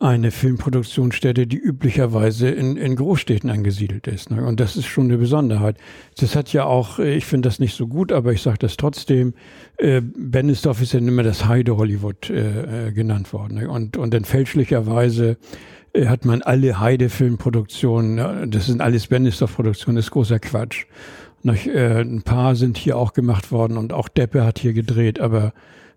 eine 0.00 0.30
Filmproduktionsstätte, 0.30 1.46
die 1.46 1.58
üblicherweise 1.58 2.48
in, 2.48 2.78
in 2.78 2.96
Großstädten 2.96 3.50
angesiedelt 3.50 4.06
ist. 4.06 4.30
Ne? 4.30 4.46
Und 4.46 4.58
das 4.58 4.76
ist 4.76 4.86
schon 4.86 5.04
eine 5.04 5.18
Besonderheit. 5.18 5.76
Das 6.18 6.34
hat 6.34 6.54
ja 6.54 6.64
auch, 6.64 6.98
äh, 6.98 7.14
ich 7.14 7.26
finde 7.26 7.48
das 7.48 7.58
nicht 7.58 7.76
so 7.76 7.86
gut, 7.86 8.10
aber 8.10 8.32
ich 8.32 8.40
sage 8.40 8.56
das 8.58 8.78
trotzdem, 8.78 9.34
äh, 9.76 10.00
Bennisdorf 10.00 10.80
ist 10.80 10.94
ja 10.94 11.00
immer 11.00 11.22
das 11.22 11.44
Heide 11.44 11.76
Hollywood 11.76 12.30
äh, 12.30 12.88
äh, 12.88 12.92
genannt 12.92 13.34
worden. 13.34 13.58
Ne? 13.58 13.68
Und, 13.68 13.98
und 13.98 14.14
dann 14.14 14.24
fälschlicherweise 14.24 15.36
äh, 15.92 16.06
hat 16.06 16.24
man 16.24 16.40
alle 16.40 16.80
Heide-Filmproduktionen, 16.80 18.50
das 18.50 18.66
sind 18.66 18.80
alles 18.80 19.06
Bennisdorf-Produktionen, 19.08 19.96
das 19.96 20.06
ist 20.06 20.12
großer 20.12 20.38
Quatsch. 20.38 20.86
Noch, 21.42 21.66
äh, 21.66 22.00
ein 22.00 22.22
paar 22.22 22.56
sind 22.56 22.78
hier 22.78 22.96
auch 22.96 23.12
gemacht 23.12 23.52
worden 23.52 23.76
und 23.76 23.92
auch 23.92 24.08
Deppe 24.08 24.44
hat 24.44 24.58
hier 24.58 24.72
gedreht, 24.72 25.20
aber 25.20 25.52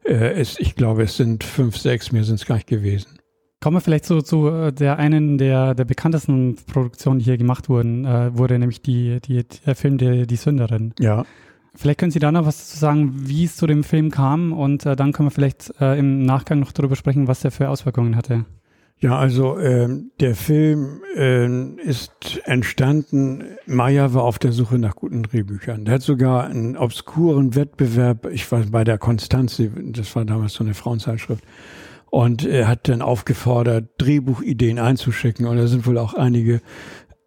äh, 0.05 0.33
es, 0.33 0.59
ich 0.59 0.75
glaube, 0.75 1.03
es 1.03 1.17
sind 1.17 1.43
fünf, 1.43 1.77
sechs, 1.77 2.11
mehr 2.11 2.23
sind 2.23 2.35
es 2.35 2.45
gar 2.45 2.55
nicht 2.55 2.67
gewesen. 2.67 3.19
Kommen 3.61 3.77
wir 3.77 3.81
vielleicht 3.81 4.05
so 4.05 4.21
zu 4.21 4.49
äh, 4.49 4.73
der 4.73 4.99
einen 4.99 5.37
der, 5.37 5.73
der 5.73 5.85
bekanntesten 5.85 6.57
Produktionen, 6.71 7.19
die 7.19 7.25
hier 7.25 7.37
gemacht 7.37 7.69
wurden, 7.69 8.03
äh, 8.05 8.37
wurde 8.37 8.59
nämlich 8.59 8.81
die, 8.81 9.19
die, 9.21 9.45
der 9.65 9.75
Film 9.75 9.97
der, 9.97 10.25
Die 10.25 10.35
Sünderin. 10.35 10.93
Ja. 10.99 11.25
Vielleicht 11.75 11.99
können 11.99 12.11
Sie 12.11 12.19
da 12.19 12.31
noch 12.31 12.45
was 12.45 12.57
dazu 12.57 12.77
sagen, 12.77 13.13
wie 13.15 13.45
es 13.45 13.55
zu 13.55 13.65
dem 13.65 13.83
Film 13.83 14.11
kam 14.11 14.53
und 14.53 14.85
äh, 14.85 14.95
dann 14.95 15.11
können 15.11 15.27
wir 15.27 15.31
vielleicht 15.31 15.73
äh, 15.79 15.97
im 15.97 16.25
Nachgang 16.25 16.59
noch 16.59 16.71
darüber 16.71 16.95
sprechen, 16.95 17.27
was 17.27 17.39
der 17.39 17.51
für 17.51 17.69
Auswirkungen 17.69 18.15
hatte. 18.15 18.45
Ja, 19.03 19.17
also 19.17 19.57
äh, 19.57 19.89
der 20.21 20.33
Film 20.33 21.01
äh, 21.17 21.45
ist 21.81 22.39
entstanden. 22.45 23.43
Meyer 23.65 24.13
war 24.13 24.23
auf 24.23 24.39
der 24.39 24.53
Suche 24.53 24.79
nach 24.79 24.95
guten 24.95 25.23
Drehbüchern. 25.23 25.83
Der 25.83 25.95
hat 25.95 26.03
sogar 26.03 26.45
einen 26.45 26.77
obskuren 26.77 27.53
Wettbewerb, 27.53 28.27
ich 28.31 28.49
war 28.49 28.61
bei 28.61 28.85
der 28.85 28.97
Konstanz, 28.97 29.61
das 29.75 30.15
war 30.15 30.23
damals 30.23 30.53
so 30.53 30.63
eine 30.63 30.73
Frauenzeitschrift, 30.73 31.43
und 32.11 32.45
er 32.45 32.69
hat 32.69 32.87
dann 32.87 33.01
aufgefordert, 33.01 33.89
Drehbuchideen 33.97 34.79
einzuschicken. 34.79 35.47
Und 35.47 35.57
da 35.57 35.67
sind 35.67 35.85
wohl 35.85 35.97
auch 35.97 36.13
einige 36.13 36.61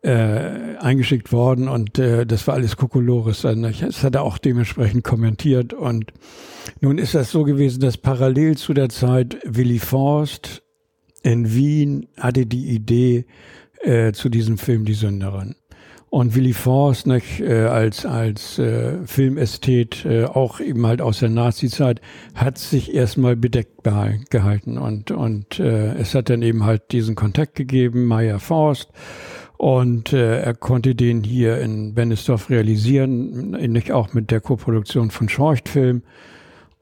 äh, 0.01 0.79
eingeschickt 0.81 1.31
worden 1.31 1.69
und 1.69 1.99
äh, 1.99 2.25
das 2.25 2.47
war 2.47 2.55
alles 2.55 2.79
Kokolores. 2.79 3.43
Das 3.43 4.03
hat 4.03 4.15
er 4.15 4.23
auch 4.23 4.39
dementsprechend 4.39 5.05
kommentiert. 5.05 5.75
Und 5.75 6.15
nun 6.81 6.97
ist 6.97 7.15
das 7.15 7.31
so 7.31 7.45
gewesen, 7.45 7.81
dass 7.81 7.99
parallel 7.99 8.57
zu 8.57 8.73
der 8.73 8.89
Zeit 8.89 9.37
Willy 9.45 9.79
Forst 9.79 10.63
in 11.27 11.53
Wien 11.53 12.07
hatte 12.19 12.47
die 12.47 12.69
Idee 12.69 13.27
äh, 13.83 14.13
zu 14.13 14.29
diesem 14.29 14.59
Film 14.59 14.85
Die 14.85 14.95
Sünderin. 14.95 15.57
Und 16.09 16.37
Willy 16.37 16.53
Forst 16.53 17.09
nicht, 17.09 17.41
äh, 17.41 17.65
als, 17.65 18.07
als 18.07 18.61
äh, 18.61 19.05
Filmästhet, 19.05 20.07
äh, 20.07 20.25
auch 20.25 20.61
eben 20.61 20.87
halt 20.87 21.03
aus 21.03 21.19
der 21.19 21.29
Nazi-Zeit, 21.29 22.01
hat 22.37 22.59
sich 22.59 22.95
erstmal 22.95 23.35
bedeckt 23.35 23.83
gehalten. 24.31 24.79
Und, 24.79 25.11
und 25.11 25.59
äh, 25.59 25.95
es 25.95 26.15
hat 26.15 26.31
dann 26.31 26.43
eben 26.43 26.65
halt 26.65 26.93
diesen 26.93 27.17
Kontakt 27.17 27.57
gegeben, 27.57 28.07
Meyer 28.07 28.39
Forst. 28.39 28.91
Und 29.59 30.13
äh, 30.13 30.43
er 30.43 30.55
konnte 30.55 30.95
den 30.95 31.25
hier 31.25 31.59
in 31.59 31.95
Bennesdorf 31.95 32.51
realisieren, 32.51 33.55
ähnlich 33.55 33.93
auch 33.93 34.15
mit 34.15 34.31
der 34.31 34.41
Koproduktion 34.41 35.11
von 35.11 35.29
Schorchtfilm. 35.29 36.03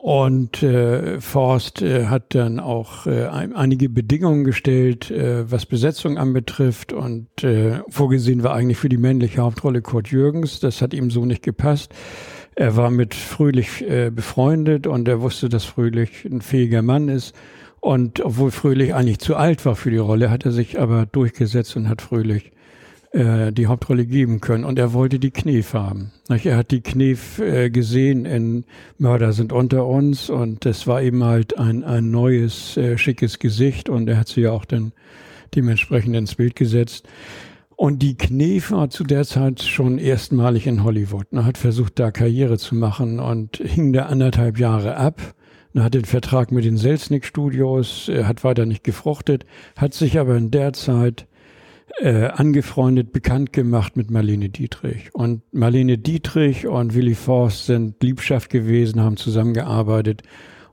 Und 0.04 0.62
äh, 0.62 1.18
Forst 1.18 1.80
äh, 1.80 2.08
hat 2.08 2.34
dann 2.34 2.60
auch 2.60 3.06
äh, 3.06 3.24
einige 3.24 3.88
Bedingungen 3.88 4.44
gestellt, 4.44 5.10
äh, 5.10 5.50
was 5.50 5.64
Besetzung 5.64 6.18
anbetrifft. 6.18 6.92
Und 6.92 7.42
äh, 7.42 7.80
vorgesehen 7.88 8.42
war 8.42 8.52
eigentlich 8.52 8.76
für 8.76 8.90
die 8.90 8.98
männliche 8.98 9.40
Hauptrolle 9.40 9.80
Kurt 9.80 10.08
Jürgens. 10.08 10.60
Das 10.60 10.82
hat 10.82 10.92
ihm 10.92 11.10
so 11.10 11.24
nicht 11.24 11.42
gepasst. 11.42 11.94
Er 12.54 12.76
war 12.76 12.90
mit 12.90 13.14
Fröhlich 13.14 13.80
äh, 13.80 14.10
befreundet 14.10 14.86
und 14.86 15.08
er 15.08 15.22
wusste, 15.22 15.48
dass 15.48 15.64
Fröhlich 15.64 16.26
ein 16.26 16.42
fähiger 16.42 16.82
Mann 16.82 17.08
ist. 17.08 17.34
Und 17.80 18.20
obwohl 18.20 18.50
Fröhlich 18.50 18.94
eigentlich 18.94 19.20
zu 19.20 19.36
alt 19.36 19.64
war 19.64 19.74
für 19.74 19.90
die 19.90 19.96
Rolle, 19.96 20.30
hat 20.30 20.44
er 20.44 20.52
sich 20.52 20.78
aber 20.78 21.06
durchgesetzt 21.06 21.76
und 21.76 21.88
hat 21.88 22.02
Fröhlich 22.02 22.52
äh, 23.14 23.52
die 23.52 23.68
Hauptrolle 23.68 24.06
geben 24.06 24.40
können. 24.40 24.64
Und 24.64 24.76
er 24.76 24.92
wollte 24.92 25.20
die 25.20 25.30
Knef 25.30 25.72
haben. 25.72 26.10
Er 26.28 26.56
hat 26.56 26.72
die 26.72 26.80
Knef 26.80 27.38
äh, 27.38 27.70
gesehen 27.70 28.24
in 28.24 28.64
Mörder 28.98 29.32
sind 29.32 29.52
unter 29.52 29.86
uns 29.86 30.30
und 30.30 30.64
das 30.64 30.88
war 30.88 31.00
eben 31.00 31.22
halt 31.22 31.56
ein, 31.56 31.84
ein 31.84 32.10
neues, 32.10 32.76
äh, 32.76 32.98
schickes 32.98 33.38
Gesicht 33.38 33.88
und 33.88 34.08
er 34.08 34.18
hat 34.18 34.26
sie 34.26 34.40
ja 34.40 34.50
auch 34.50 34.64
dann 34.64 34.90
dementsprechend 35.54 36.16
ins 36.16 36.34
Bild 36.34 36.56
gesetzt. 36.56 37.06
Und 37.76 38.02
die 38.02 38.16
Knef 38.16 38.72
war 38.72 38.90
zu 38.90 39.04
der 39.04 39.24
Zeit 39.24 39.62
schon 39.62 39.98
erstmalig 39.98 40.66
in 40.66 40.82
Hollywood. 40.82 41.26
Er 41.30 41.44
hat 41.44 41.56
versucht, 41.56 42.00
da 42.00 42.10
Karriere 42.10 42.58
zu 42.58 42.74
machen 42.74 43.20
und 43.20 43.58
hing 43.58 43.92
da 43.92 44.06
anderthalb 44.06 44.58
Jahre 44.58 44.96
ab. 44.96 45.20
Er 45.72 45.84
hat 45.84 45.94
den 45.94 46.04
Vertrag 46.04 46.50
mit 46.50 46.64
den 46.64 46.78
Selznick 46.78 47.24
Studios, 47.24 48.10
hat 48.24 48.42
weiter 48.42 48.66
nicht 48.66 48.82
gefruchtet, 48.82 49.46
hat 49.76 49.94
sich 49.94 50.18
aber 50.18 50.36
in 50.36 50.50
der 50.50 50.72
Zeit 50.72 51.28
äh, 52.00 52.26
angefreundet, 52.26 53.12
bekannt 53.12 53.52
gemacht 53.52 53.96
mit 53.96 54.10
Marlene 54.10 54.48
Dietrich. 54.48 55.10
Und 55.12 55.42
Marlene 55.52 55.98
Dietrich 55.98 56.66
und 56.66 56.94
Willy 56.94 57.14
Forst 57.14 57.66
sind 57.66 58.02
Liebschaft 58.02 58.50
gewesen, 58.50 59.00
haben 59.00 59.16
zusammengearbeitet. 59.16 60.22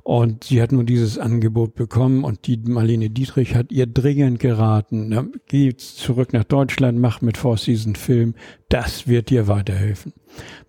Und 0.03 0.45
sie 0.45 0.61
hat 0.61 0.71
nun 0.71 0.87
dieses 0.87 1.19
Angebot 1.19 1.75
bekommen 1.75 2.23
und 2.23 2.47
die 2.47 2.57
Marlene 2.57 3.11
Dietrich 3.11 3.55
hat 3.55 3.71
ihr 3.71 3.85
dringend 3.85 4.39
geraten, 4.39 5.09
na, 5.09 5.25
geh 5.45 5.75
zurück 5.75 6.33
nach 6.33 6.43
Deutschland, 6.43 6.99
mach 6.99 7.21
mit 7.21 7.37
Forst 7.37 7.67
diesen 7.67 7.95
Film, 7.95 8.33
das 8.67 9.07
wird 9.07 9.29
dir 9.29 9.47
weiterhelfen. 9.47 10.13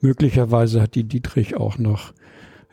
Möglicherweise 0.00 0.82
hat 0.82 0.94
die 0.94 1.04
Dietrich 1.04 1.56
auch 1.56 1.78
noch 1.78 2.12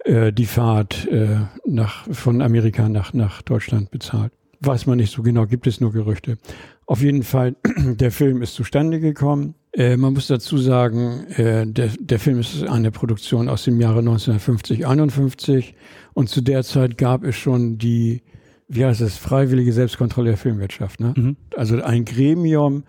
äh, 0.03 0.33
die 0.33 0.45
Fahrt 0.45 1.07
äh, 1.07 1.37
nach, 1.65 2.05
von 2.11 2.41
Amerika 2.41 2.89
nach, 2.89 3.13
nach 3.13 3.41
Deutschland 3.41 3.89
bezahlt. 3.89 4.33
Weiß 4.61 4.85
man 4.85 4.97
nicht 4.97 5.13
so 5.13 5.21
genau, 5.21 5.45
gibt 5.45 5.67
es 5.67 5.79
nur 5.79 5.91
Gerüchte. 5.91 6.37
Auf 6.85 7.01
jeden 7.01 7.23
Fall, 7.23 7.55
der 7.77 8.11
Film 8.11 8.41
ist 8.41 8.55
zustande 8.55 8.99
gekommen. 8.99 9.55
Äh, 9.71 9.97
man 9.97 10.13
muss 10.13 10.27
dazu 10.27 10.57
sagen, 10.57 11.27
äh, 11.35 11.65
der, 11.67 11.91
der 11.99 12.19
Film 12.19 12.39
ist 12.39 12.63
eine 12.63 12.91
Produktion 12.91 13.47
aus 13.47 13.63
dem 13.63 13.79
Jahre 13.79 13.99
1950, 13.99 14.87
51 14.87 15.75
und 16.13 16.29
zu 16.29 16.41
der 16.41 16.63
Zeit 16.63 16.97
gab 16.97 17.23
es 17.23 17.35
schon 17.35 17.77
die, 17.77 18.23
wie 18.67 18.85
heißt 18.85 19.01
es, 19.01 19.17
freiwillige 19.17 19.71
Selbstkontrolle 19.71 20.29
der 20.29 20.37
Filmwirtschaft. 20.37 20.99
Ne? 20.99 21.13
Mhm. 21.15 21.37
Also 21.55 21.81
ein 21.81 22.05
Gremium, 22.05 22.83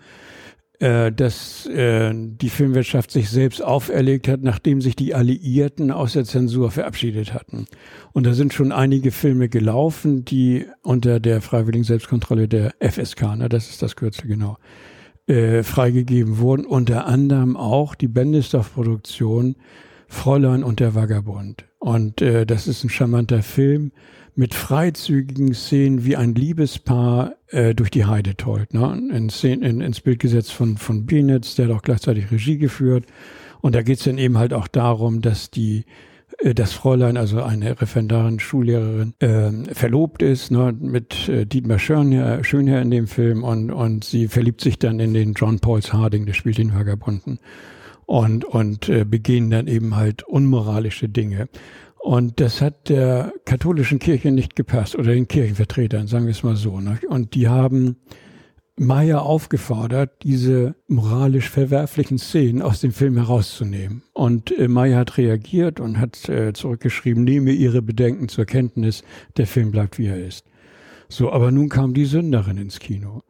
äh, 0.81 1.11
dass 1.11 1.67
äh, 1.67 2.11
die 2.15 2.49
Filmwirtschaft 2.49 3.11
sich 3.11 3.29
selbst 3.29 3.61
auferlegt 3.61 4.27
hat, 4.27 4.41
nachdem 4.41 4.81
sich 4.81 4.95
die 4.95 5.13
Alliierten 5.13 5.91
aus 5.91 6.13
der 6.13 6.25
Zensur 6.25 6.71
verabschiedet 6.71 7.35
hatten. 7.35 7.67
Und 8.13 8.25
da 8.25 8.33
sind 8.33 8.51
schon 8.51 8.71
einige 8.71 9.11
Filme 9.11 9.47
gelaufen, 9.47 10.25
die 10.25 10.65
unter 10.81 11.19
der 11.19 11.41
freiwilligen 11.41 11.83
Selbstkontrolle 11.83 12.47
der 12.47 12.73
FSK, 12.79 13.35
ne, 13.35 13.47
das 13.47 13.69
ist 13.69 13.83
das 13.83 13.95
Kürzel 13.95 14.27
genau, 14.27 14.57
äh, 15.27 15.61
freigegeben 15.61 16.39
wurden. 16.39 16.65
Unter 16.65 17.05
anderem 17.05 17.55
auch 17.57 17.93
die 17.93 18.07
Bendisdorf-Produktion 18.07 19.57
Fräulein 20.07 20.63
und 20.63 20.79
der 20.79 20.95
Vagabund. 20.95 21.65
Und 21.77 22.23
äh, 22.23 22.47
das 22.47 22.67
ist 22.67 22.83
ein 22.83 22.89
charmanter 22.89 23.43
Film 23.43 23.91
mit 24.41 24.55
freizügigen 24.55 25.53
Szenen 25.53 26.03
wie 26.03 26.15
ein 26.15 26.33
Liebespaar 26.33 27.35
äh, 27.49 27.75
durch 27.75 27.91
die 27.91 28.05
Heide 28.05 28.35
tollt. 28.35 28.73
Ne? 28.73 28.99
In 29.13 29.29
Szenen, 29.29 29.61
in, 29.61 29.81
ins 29.81 30.01
Bild 30.01 30.17
gesetzt 30.17 30.51
von, 30.51 30.77
von 30.77 31.05
Benitz, 31.05 31.53
der 31.53 31.67
hat 31.67 31.75
auch 31.75 31.83
gleichzeitig 31.83 32.31
Regie 32.31 32.57
geführt. 32.57 33.05
Und 33.61 33.75
da 33.75 33.83
geht 33.83 33.99
es 33.99 34.05
dann 34.05 34.17
eben 34.17 34.39
halt 34.39 34.51
auch 34.51 34.67
darum, 34.67 35.21
dass 35.21 35.51
die 35.51 35.85
äh, 36.39 36.55
das 36.55 36.73
Fräulein, 36.73 37.17
also 37.17 37.43
eine 37.43 37.79
Referendarin, 37.79 38.39
Schullehrerin, 38.39 39.13
äh, 39.19 39.75
verlobt 39.75 40.23
ist 40.23 40.49
ne, 40.49 40.75
mit 40.75 41.29
äh, 41.29 41.45
Dietmar 41.45 41.77
Schönherr, 41.77 42.43
Schönherr 42.43 42.81
in 42.81 42.89
dem 42.89 43.05
Film 43.05 43.43
und, 43.43 43.69
und 43.69 44.03
sie 44.03 44.27
verliebt 44.27 44.61
sich 44.61 44.79
dann 44.79 44.99
in 44.99 45.13
den 45.13 45.33
John 45.33 45.59
Pauls 45.59 45.93
Harding, 45.93 46.25
der 46.25 46.33
spielt 46.33 46.57
den 46.57 46.73
Vagabunden 46.73 47.37
und, 48.07 48.43
und 48.43 48.89
äh, 48.89 49.05
begehen 49.05 49.51
dann 49.51 49.67
eben 49.67 49.95
halt 49.95 50.23
unmoralische 50.23 51.09
Dinge. 51.09 51.47
Und 52.01 52.39
das 52.39 52.61
hat 52.61 52.89
der 52.89 53.31
katholischen 53.45 53.99
Kirche 53.99 54.31
nicht 54.31 54.55
gepasst 54.55 54.95
oder 54.95 55.13
den 55.13 55.27
Kirchenvertretern, 55.27 56.07
sagen 56.07 56.25
wir 56.25 56.31
es 56.31 56.41
mal 56.41 56.55
so. 56.55 56.79
Ne? 56.79 56.99
Und 57.07 57.35
die 57.35 57.47
haben 57.47 57.97
Meyer 58.75 59.21
aufgefordert, 59.21 60.23
diese 60.23 60.73
moralisch 60.87 61.49
verwerflichen 61.49 62.17
Szenen 62.17 62.63
aus 62.63 62.81
dem 62.81 62.91
Film 62.91 63.17
herauszunehmen. 63.17 64.01
Und 64.13 64.57
äh, 64.57 64.67
Meyer 64.67 64.97
hat 64.97 65.17
reagiert 65.17 65.79
und 65.79 65.99
hat 65.99 66.27
äh, 66.27 66.53
zurückgeschrieben, 66.53 67.23
nehme 67.23 67.51
Ihre 67.51 67.83
Bedenken 67.83 68.27
zur 68.29 68.45
Kenntnis, 68.45 69.03
der 69.37 69.45
Film 69.45 69.69
bleibt 69.69 69.99
wie 69.99 70.07
er 70.07 70.25
ist. 70.25 70.45
So, 71.07 71.31
aber 71.31 71.51
nun 71.51 71.69
kam 71.69 71.93
die 71.93 72.05
Sünderin 72.05 72.57
ins 72.57 72.79
Kino. 72.79 73.21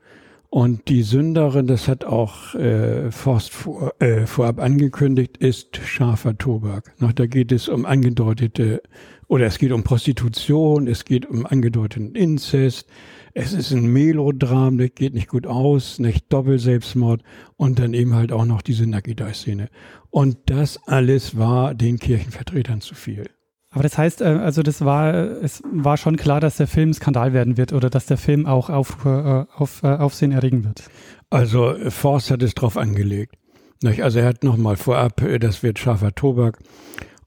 Und 0.54 0.90
die 0.90 1.04
Sünderin, 1.04 1.66
das 1.66 1.88
hat 1.88 2.04
auch 2.04 2.56
äh, 2.56 3.10
Forst 3.10 3.52
vor, 3.52 3.94
äh, 4.00 4.26
vorab 4.26 4.60
angekündigt, 4.60 5.38
ist 5.38 5.78
scharfer 5.78 6.38
Tobak. 6.38 6.94
Noch, 7.00 7.14
da 7.14 7.26
geht 7.26 7.54
es 7.54 7.70
um 7.70 7.86
angedeutete, 7.86 8.84
oder 9.30 9.46
es 9.46 9.60
geht 9.60 9.72
um 9.72 9.86
Prostitution, 9.86 10.88
es 10.88 11.06
geht 11.06 11.26
um 11.26 11.46
angedeuteten 11.46 12.16
Inzest, 12.16 12.90
es 13.34 13.54
ist 13.54 13.72
ein 13.72 13.86
Melodram, 13.86 14.78
das 14.78 14.90
geht 14.94 15.14
nicht 15.14 15.30
gut 15.30 15.48
aus, 15.48 16.00
nicht 16.00 16.26
Doppelselbstmord 16.34 17.24
und 17.56 17.80
dann 17.80 17.94
eben 17.94 18.14
halt 18.14 18.34
auch 18.34 18.44
noch 18.44 18.62
diese 18.62 18.86
Nakidai-Szene. 18.86 19.70
Und 20.10 20.38
das 20.48 20.86
alles 20.86 21.38
war 21.38 21.74
den 21.76 21.98
Kirchenvertretern 21.98 22.82
zu 22.82 22.94
viel. 22.94 23.30
Aber 23.72 23.84
das 23.84 23.98
heißt, 23.98 24.22
äh, 24.22 24.26
also 24.26 24.64
das 24.64 24.84
war, 24.84 25.14
es 25.14 25.64
war 25.72 25.98
schon 25.98 26.18
klar, 26.18 26.40
dass 26.40 26.58
der 26.58 26.68
Film 26.68 26.94
Skandal 26.94 27.34
werden 27.34 27.58
wird 27.58 27.74
oder 27.74 27.90
dass 27.90 28.06
der 28.06 28.18
Film 28.18 28.46
auch 28.46 28.70
auf, 28.70 29.06
äh, 29.06 29.46
auf, 29.56 29.82
äh, 29.84 29.88
Aufsehen 29.88 30.34
erregen 30.34 30.66
wird. 30.66 30.84
Also 31.30 31.74
Forst 31.90 32.30
hat 32.30 32.44
es 32.44 32.54
drauf 32.54 32.78
angelegt. 32.78 33.36
Also 33.84 34.20
er 34.20 34.28
hat 34.28 34.44
nochmal 34.44 34.76
vorab, 34.76 35.24
das 35.40 35.64
wird 35.64 35.80
scharfer 35.80 36.14
Tobak. 36.14 36.60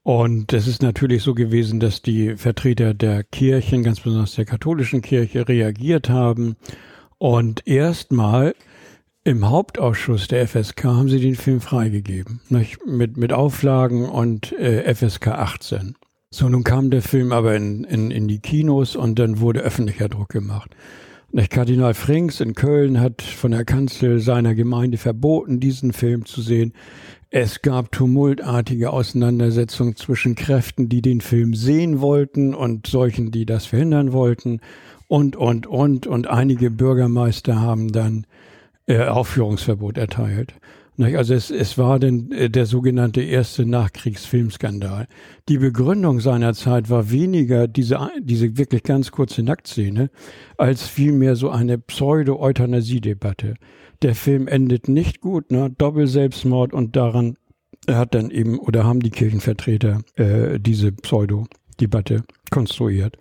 Und 0.03 0.53
es 0.53 0.67
ist 0.67 0.83
natürlich 0.83 1.23
so 1.23 1.33
gewesen, 1.33 1.79
dass 1.79 2.03
die 2.03 2.37
Vertreter 2.37 2.93
der 2.93 3.23
Kirchen, 3.23 3.83
ganz 3.83 3.99
besonders 3.99 4.35
der 4.35 4.45
katholischen 4.45 5.01
Kirche, 5.01 5.49
reagiert 5.49 6.09
haben. 6.09 6.55
Und 7.17 7.67
erstmal 7.67 8.53
im 9.23 9.49
Hauptausschuss 9.49 10.27
der 10.27 10.47
FSK 10.47 10.83
haben 10.83 11.09
sie 11.09 11.19
den 11.19 11.35
Film 11.35 11.59
freigegeben. 11.59 12.39
Mit, 12.85 13.17
mit 13.17 13.33
Auflagen 13.33 14.07
und 14.07 14.53
FSK 14.55 15.29
18. 15.29 15.95
So, 16.37 16.49
nun 16.49 16.65
kam 16.65 16.89
der 16.89 17.01
Film 17.01 17.31
aber 17.31 17.55
in, 17.55 17.85
in, 17.85 18.11
in 18.11 18.27
die 18.27 18.39
Kinos 18.39 18.97
und 18.97 19.19
dann 19.19 19.39
wurde 19.39 19.61
öffentlicher 19.61 20.09
Druck 20.09 20.27
gemacht. 20.27 20.75
Der 21.31 21.47
Kardinal 21.47 21.93
Frings 21.93 22.41
in 22.41 22.55
Köln 22.55 22.99
hat 22.99 23.21
von 23.21 23.51
der 23.51 23.63
Kanzel 23.63 24.19
seiner 24.19 24.53
Gemeinde 24.53 24.97
verboten, 24.97 25.61
diesen 25.61 25.93
Film 25.93 26.25
zu 26.25 26.41
sehen. 26.41 26.73
Es 27.29 27.61
gab 27.61 27.93
tumultartige 27.93 28.91
Auseinandersetzungen 28.91 29.95
zwischen 29.95 30.35
Kräften, 30.35 30.89
die 30.89 31.01
den 31.01 31.21
Film 31.21 31.53
sehen 31.53 32.01
wollten 32.01 32.53
und 32.53 32.85
solchen, 32.85 33.31
die 33.31 33.45
das 33.45 33.67
verhindern 33.67 34.11
wollten. 34.11 34.59
Und, 35.07 35.37
und, 35.37 35.67
und. 35.67 36.05
Und 36.05 36.27
einige 36.27 36.69
Bürgermeister 36.69 37.61
haben 37.61 37.93
dann 37.93 38.27
äh, 38.87 39.05
Aufführungsverbot 39.05 39.97
erteilt. 39.97 40.53
Also 40.97 41.33
es, 41.33 41.51
es 41.51 41.77
war 41.77 41.99
denn 41.99 42.31
äh, 42.31 42.49
der 42.49 42.65
sogenannte 42.65 43.21
erste 43.21 43.65
Nachkriegsfilmskandal. 43.65 45.07
Die 45.49 45.57
Begründung 45.57 46.21
seiner 46.21 46.53
Zeit 46.53 46.89
war 46.89 47.11
weniger 47.11 47.67
diese, 47.67 48.09
diese 48.21 48.57
wirklich 48.57 48.83
ganz 48.83 49.11
kurze 49.11 49.43
Nacktszene, 49.43 50.09
als 50.57 50.87
vielmehr 50.87 51.35
so 51.35 51.49
eine 51.49 51.77
Pseudo-Euthanasie-Debatte. 51.77 53.55
Der 54.01 54.15
Film 54.15 54.47
endet 54.47 54.87
nicht 54.87 55.19
gut, 55.19 55.51
ne? 55.51 55.69
Doppelselbstmord 55.77 56.73
und 56.73 56.95
daran 56.95 57.37
hat 57.89 58.15
dann 58.15 58.31
eben 58.31 58.57
oder 58.59 58.85
haben 58.85 59.01
die 59.01 59.11
Kirchenvertreter 59.11 60.01
äh, 60.15 60.59
diese 60.59 60.91
Pseudo-Debatte 60.91 62.23
konstruiert. 62.51 63.17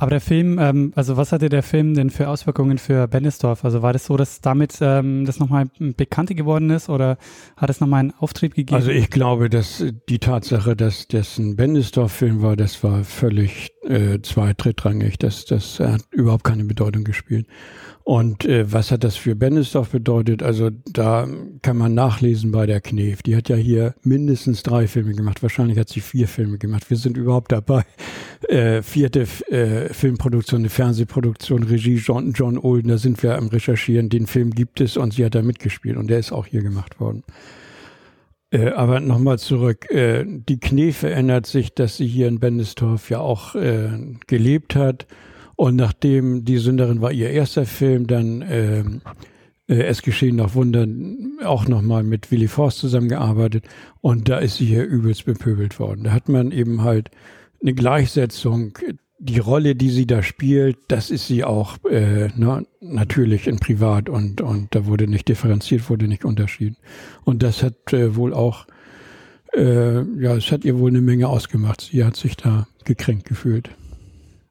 Aber 0.00 0.08
der 0.08 0.22
Film, 0.22 0.58
ähm, 0.58 0.92
also 0.96 1.18
was 1.18 1.30
hatte 1.30 1.50
der 1.50 1.62
Film 1.62 1.92
denn 1.92 2.08
für 2.08 2.28
Auswirkungen 2.28 2.78
für 2.78 3.06
Bennesdorf? 3.06 3.66
Also 3.66 3.82
war 3.82 3.92
das 3.92 4.06
so, 4.06 4.16
dass 4.16 4.40
damit 4.40 4.78
ähm, 4.80 5.26
das 5.26 5.38
nochmal 5.38 5.66
bekannter 5.78 6.32
geworden 6.32 6.70
ist 6.70 6.88
oder 6.88 7.18
hat 7.58 7.68
es 7.68 7.80
nochmal 7.80 8.00
einen 8.00 8.14
Auftrieb 8.18 8.54
gegeben? 8.54 8.76
Also 8.76 8.90
ich 8.90 9.10
glaube, 9.10 9.50
dass 9.50 9.84
die 10.08 10.18
Tatsache, 10.18 10.74
dass 10.74 11.06
das 11.06 11.36
ein 11.38 11.54
Bennesdorf-Film 11.54 12.40
war, 12.40 12.56
das 12.56 12.82
war 12.82 13.04
völlig 13.04 13.72
äh, 13.82 14.20
zweitrangig. 14.22 15.18
Das, 15.18 15.44
das 15.44 15.80
hat 15.80 16.02
überhaupt 16.10 16.44
keine 16.44 16.64
Bedeutung 16.64 17.04
gespielt. 17.04 17.46
Und 18.02 18.44
äh, 18.44 18.70
was 18.72 18.90
hat 18.90 19.04
das 19.04 19.16
für 19.16 19.36
Bennesdorf 19.36 19.90
bedeutet? 19.90 20.42
Also 20.42 20.70
da 20.86 21.28
kann 21.62 21.76
man 21.76 21.94
nachlesen 21.94 22.50
bei 22.50 22.66
der 22.66 22.80
Knef. 22.80 23.22
Die 23.22 23.36
hat 23.36 23.48
ja 23.48 23.56
hier 23.56 23.94
mindestens 24.02 24.62
drei 24.62 24.88
Filme 24.88 25.14
gemacht. 25.14 25.42
Wahrscheinlich 25.42 25.78
hat 25.78 25.88
sie 25.90 26.00
vier 26.00 26.26
Filme 26.26 26.58
gemacht. 26.58 26.90
Wir 26.90 26.96
sind 26.96 27.16
überhaupt 27.16 27.52
dabei. 27.52 27.84
Äh, 28.48 28.82
vierte 28.82 29.26
äh, 29.48 29.92
Filmproduktion, 29.92 30.62
eine 30.62 30.70
Fernsehproduktion, 30.70 31.62
Regie 31.62 31.96
John, 31.96 32.32
John 32.32 32.56
Olden. 32.56 32.88
Da 32.88 32.96
sind 32.96 33.22
wir 33.22 33.36
am 33.36 33.48
Recherchieren. 33.48 34.08
Den 34.08 34.26
Film 34.26 34.52
gibt 34.52 34.80
es 34.80 34.96
und 34.96 35.12
sie 35.12 35.26
hat 35.26 35.34
da 35.34 35.42
mitgespielt 35.42 35.98
und 35.98 36.08
der 36.08 36.18
ist 36.18 36.32
auch 36.32 36.46
hier 36.46 36.62
gemacht 36.62 36.98
worden. 37.00 37.22
Äh, 38.50 38.70
aber 38.70 39.00
nochmal 39.00 39.38
zurück. 39.38 39.90
Äh, 39.90 40.24
die 40.26 40.58
Knefe 40.58 41.10
ändert 41.10 41.46
sich, 41.46 41.74
dass 41.74 41.96
sie 41.96 42.06
hier 42.06 42.28
in 42.28 42.40
Bendesdorf 42.40 43.10
ja 43.10 43.20
auch 43.20 43.54
äh, 43.54 43.90
gelebt 44.26 44.74
hat 44.74 45.06
und 45.56 45.76
nachdem 45.76 46.44
Die 46.44 46.58
Sünderin 46.58 47.00
war 47.00 47.12
ihr 47.12 47.30
erster 47.30 47.66
Film, 47.66 48.06
dann 48.06 48.42
ähm, 48.48 49.02
äh, 49.68 49.82
Es 49.82 50.02
geschehen 50.02 50.36
noch 50.36 50.54
Wunder 50.54 50.86
auch 51.44 51.68
nochmal 51.68 52.02
mit 52.02 52.32
Willy 52.32 52.48
Forst 52.48 52.78
zusammengearbeitet 52.78 53.64
und 54.00 54.28
da 54.28 54.38
ist 54.38 54.56
sie 54.56 54.66
hier 54.66 54.84
übelst 54.84 55.26
bepöbelt 55.26 55.78
worden. 55.78 56.04
Da 56.04 56.12
hat 56.12 56.28
man 56.28 56.50
eben 56.50 56.82
halt 56.82 57.10
eine 57.60 57.74
Gleichsetzung, 57.74 58.76
die 59.20 59.38
Rolle, 59.38 59.74
die 59.74 59.90
sie 59.90 60.06
da 60.06 60.22
spielt, 60.22 60.78
das 60.88 61.10
ist 61.10 61.26
sie 61.26 61.44
auch 61.44 61.76
äh, 61.84 62.30
na, 62.36 62.62
natürlich 62.80 63.46
in 63.46 63.58
Privat 63.58 64.08
und, 64.08 64.40
und 64.40 64.74
da 64.74 64.86
wurde 64.86 65.06
nicht 65.06 65.28
differenziert, 65.28 65.90
wurde 65.90 66.08
nicht 66.08 66.24
unterschieden. 66.24 66.76
Und 67.24 67.42
das 67.42 67.62
hat 67.62 67.92
äh, 67.92 68.16
wohl 68.16 68.32
auch, 68.32 68.66
äh, 69.52 70.00
ja, 70.20 70.34
es 70.34 70.50
hat 70.50 70.64
ihr 70.64 70.78
wohl 70.78 70.90
eine 70.90 71.02
Menge 71.02 71.28
ausgemacht. 71.28 71.82
Sie 71.82 72.02
hat 72.02 72.16
sich 72.16 72.36
da 72.36 72.66
gekränkt 72.84 73.26
gefühlt. 73.26 73.70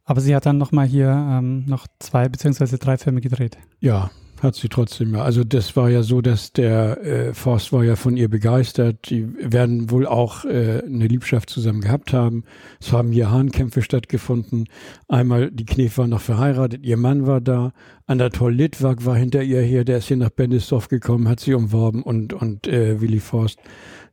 Aber 0.06 0.22
sie 0.22 0.36
hat 0.36 0.46
dann 0.46 0.60
nochmal 0.60 0.86
hier 0.86 1.10
ähm, 1.10 1.66
noch 1.66 1.88
zwei 1.98 2.30
beziehungsweise 2.30 2.78
drei 2.78 2.98
Filme 2.98 3.22
gedreht. 3.22 3.58
Ja, 3.80 4.12
hat 4.44 4.56
sie 4.56 4.70
trotzdem 4.70 5.14
ja. 5.14 5.24
Also 5.24 5.44
das 5.44 5.76
war 5.76 5.90
ja 5.90 6.04
so, 6.04 6.22
dass 6.22 6.54
der 6.54 7.04
äh, 7.04 7.34
Forst 7.34 7.72
war 7.74 7.84
ja 7.84 7.96
von 7.96 8.18
ihr 8.18 8.30
begeistert. 8.30 9.10
Die 9.10 9.28
werden 9.38 9.92
wohl 9.92 10.06
auch 10.08 10.46
äh, 10.46 10.82
eine 10.86 11.08
Liebschaft 11.08 11.50
zusammen 11.50 11.82
gehabt 11.82 12.14
haben. 12.14 12.44
Es 12.80 12.92
haben 12.92 13.12
hier 13.12 13.32
Hahnkämpfe 13.32 13.82
stattgefunden. 13.82 14.68
Einmal, 15.08 15.52
die 15.52 15.66
Knef 15.66 15.98
war 15.98 16.08
noch 16.08 16.22
verheiratet, 16.22 16.84
ihr 16.84 16.98
Mann 16.98 17.28
war 17.28 17.42
da. 17.42 17.74
Anatol 18.08 18.54
Litwak 18.54 19.06
war 19.06 19.16
hinter 19.16 19.44
ihr 19.44 19.62
her, 19.62 19.84
der 19.84 20.00
ist 20.00 20.08
hier 20.08 20.18
nach 20.18 20.32
Bendisdorf 20.32 20.88
gekommen, 20.88 21.28
hat 21.28 21.40
sie 21.40 21.54
umworben 21.54 22.02
und, 22.04 22.34
und 22.34 22.68
äh, 22.68 23.02
Willy 23.02 23.20
Forst 23.20 23.60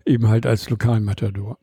eben 0.04 0.28
halt 0.28 0.46
als 0.46 0.68
Lokalmatador. 0.70 1.58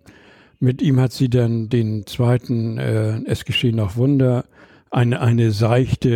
Mit 0.60 0.82
ihm 0.82 1.00
hat 1.00 1.12
sie 1.12 1.30
dann 1.30 1.70
den 1.70 2.06
zweiten 2.06 2.78
äh, 2.78 3.20
Es 3.26 3.44
geschehen 3.44 3.76
noch 3.76 3.98
Wunder, 3.98 4.46
eine, 4.94 5.22
eine 5.22 5.52
seichte 5.52 6.10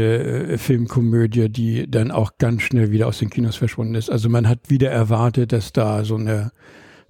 äh, 0.53 0.57
Filmkomödie, 0.57 1.49
die 1.49 1.89
dann 1.89 2.11
auch 2.11 2.37
ganz 2.37 2.61
schnell 2.61 2.91
wieder 2.91 3.07
aus 3.07 3.17
den 3.17 3.31
Kinos 3.31 3.55
verschwunden 3.55 3.95
ist. 3.95 4.09
Also 4.09 4.29
man 4.29 4.47
hat 4.47 4.69
wieder 4.69 4.91
erwartet, 4.91 5.51
dass 5.51 5.73
da 5.73 6.05
so 6.05 6.15
eine 6.15 6.51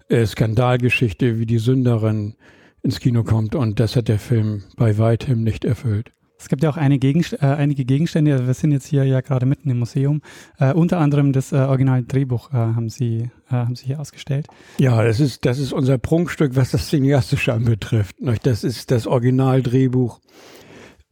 äh, 0.07 0.25
Skandalgeschichte 0.25 1.39
wie 1.39 1.45
die 1.45 1.57
Sünderin 1.59 2.35
ins 2.83 3.01
Kino 3.01 3.23
kommt 3.23 3.53
und 3.53 3.81
das 3.81 3.97
hat 3.97 4.07
der 4.07 4.19
Film 4.19 4.63
bei 4.77 4.97
weitem 4.97 5.43
nicht 5.43 5.65
erfüllt. 5.65 6.13
Es 6.39 6.47
gibt 6.47 6.63
ja 6.63 6.69
auch 6.69 6.77
eine 6.77 6.99
Gegenst 6.99 7.33
äh, 7.33 7.37
einige 7.45 7.83
Gegenstände, 7.83 8.31
also 8.31 8.47
wir 8.47 8.53
sind 8.53 8.71
jetzt 8.71 8.85
hier 8.85 9.03
ja 9.03 9.19
gerade 9.19 9.45
mitten 9.45 9.69
im 9.69 9.79
Museum. 9.79 10.21
Äh, 10.59 10.71
unter 10.71 10.99
anderem 10.99 11.33
das 11.33 11.51
äh, 11.51 11.57
Original-Drehbuch 11.57 12.51
äh, 12.51 12.55
haben, 12.55 12.89
Sie, 12.89 13.29
äh, 13.49 13.53
haben 13.53 13.75
Sie 13.75 13.87
hier 13.87 13.99
ausgestellt. 13.99 14.47
Ja, 14.77 15.03
das 15.03 15.19
ist, 15.19 15.45
das 15.45 15.59
ist 15.59 15.73
unser 15.73 15.97
Prunkstück, 15.97 16.55
was 16.55 16.71
das 16.71 16.87
Cineastische 16.87 17.53
anbetrifft. 17.53 18.15
Das 18.43 18.63
ist 18.63 18.91
das 18.91 19.05
Originaldrehbuch 19.07 20.21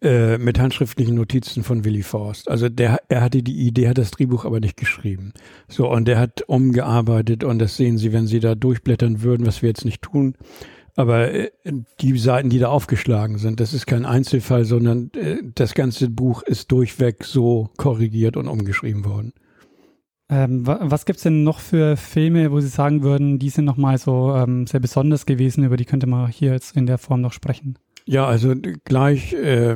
äh, 0.01 0.37
mit 0.37 0.59
handschriftlichen 0.59 1.15
Notizen 1.15 1.63
von 1.63 1.85
Willy 1.85 2.03
Forst. 2.03 2.49
Also 2.49 2.69
der, 2.69 2.99
er 3.07 3.21
hatte 3.21 3.41
die 3.41 3.65
Idee, 3.65 3.87
hat 3.87 3.97
das 3.97 4.11
Drehbuch 4.11 4.45
aber 4.45 4.59
nicht 4.59 4.77
geschrieben. 4.77 5.33
So, 5.67 5.89
und 5.89 6.09
er 6.09 6.19
hat 6.19 6.41
umgearbeitet 6.43 7.43
und 7.43 7.59
das 7.59 7.77
sehen 7.77 7.97
Sie, 7.97 8.11
wenn 8.11 8.27
Sie 8.27 8.39
da 8.39 8.55
durchblättern 8.55 9.21
würden, 9.21 9.45
was 9.45 9.61
wir 9.61 9.69
jetzt 9.69 9.85
nicht 9.85 10.01
tun. 10.01 10.35
Aber 10.95 11.31
äh, 11.31 11.51
die 12.01 12.17
Seiten, 12.17 12.49
die 12.49 12.59
da 12.59 12.69
aufgeschlagen 12.69 13.37
sind, 13.37 13.59
das 13.59 13.73
ist 13.73 13.85
kein 13.85 14.05
Einzelfall, 14.05 14.65
sondern 14.65 15.11
äh, 15.13 15.37
das 15.55 15.73
ganze 15.73 16.09
Buch 16.09 16.41
ist 16.43 16.71
durchweg 16.71 17.23
so 17.23 17.69
korrigiert 17.77 18.37
und 18.37 18.47
umgeschrieben 18.47 19.05
worden. 19.05 19.33
Ähm, 20.27 20.65
was 20.65 21.05
gibt 21.05 21.17
es 21.17 21.23
denn 21.23 21.43
noch 21.43 21.59
für 21.59 21.97
Filme, 21.97 22.51
wo 22.51 22.59
Sie 22.59 22.67
sagen 22.67 23.03
würden, 23.03 23.37
die 23.37 23.49
sind 23.49 23.65
nochmal 23.65 23.97
so 23.97 24.33
ähm, 24.33 24.65
sehr 24.65 24.79
besonders 24.79 25.25
gewesen, 25.25 25.63
über 25.63 25.77
die 25.77 25.85
könnte 25.85 26.07
man 26.07 26.27
hier 26.29 26.51
jetzt 26.51 26.75
in 26.75 26.87
der 26.87 26.97
Form 26.97 27.21
noch 27.21 27.33
sprechen? 27.33 27.77
Ja, 28.05 28.25
also 28.27 28.53
gleich 28.83 29.33
äh, 29.33 29.75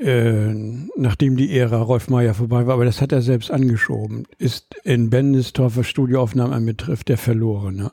äh, 0.00 0.54
nachdem 0.96 1.36
die 1.36 1.56
Ära 1.56 1.82
Rolf 1.82 2.08
Meyer 2.08 2.34
vorbei 2.34 2.66
war, 2.66 2.74
aber 2.74 2.84
das 2.84 3.02
hat 3.02 3.12
er 3.12 3.20
selbst 3.20 3.50
angeschoben, 3.50 4.26
ist 4.38 4.74
in 4.84 5.10
Bendistorfer 5.10 5.84
Studioaufnahmen 5.84 6.54
anbetrifft 6.54 7.08
der 7.08 7.18
Verlorene. 7.18 7.90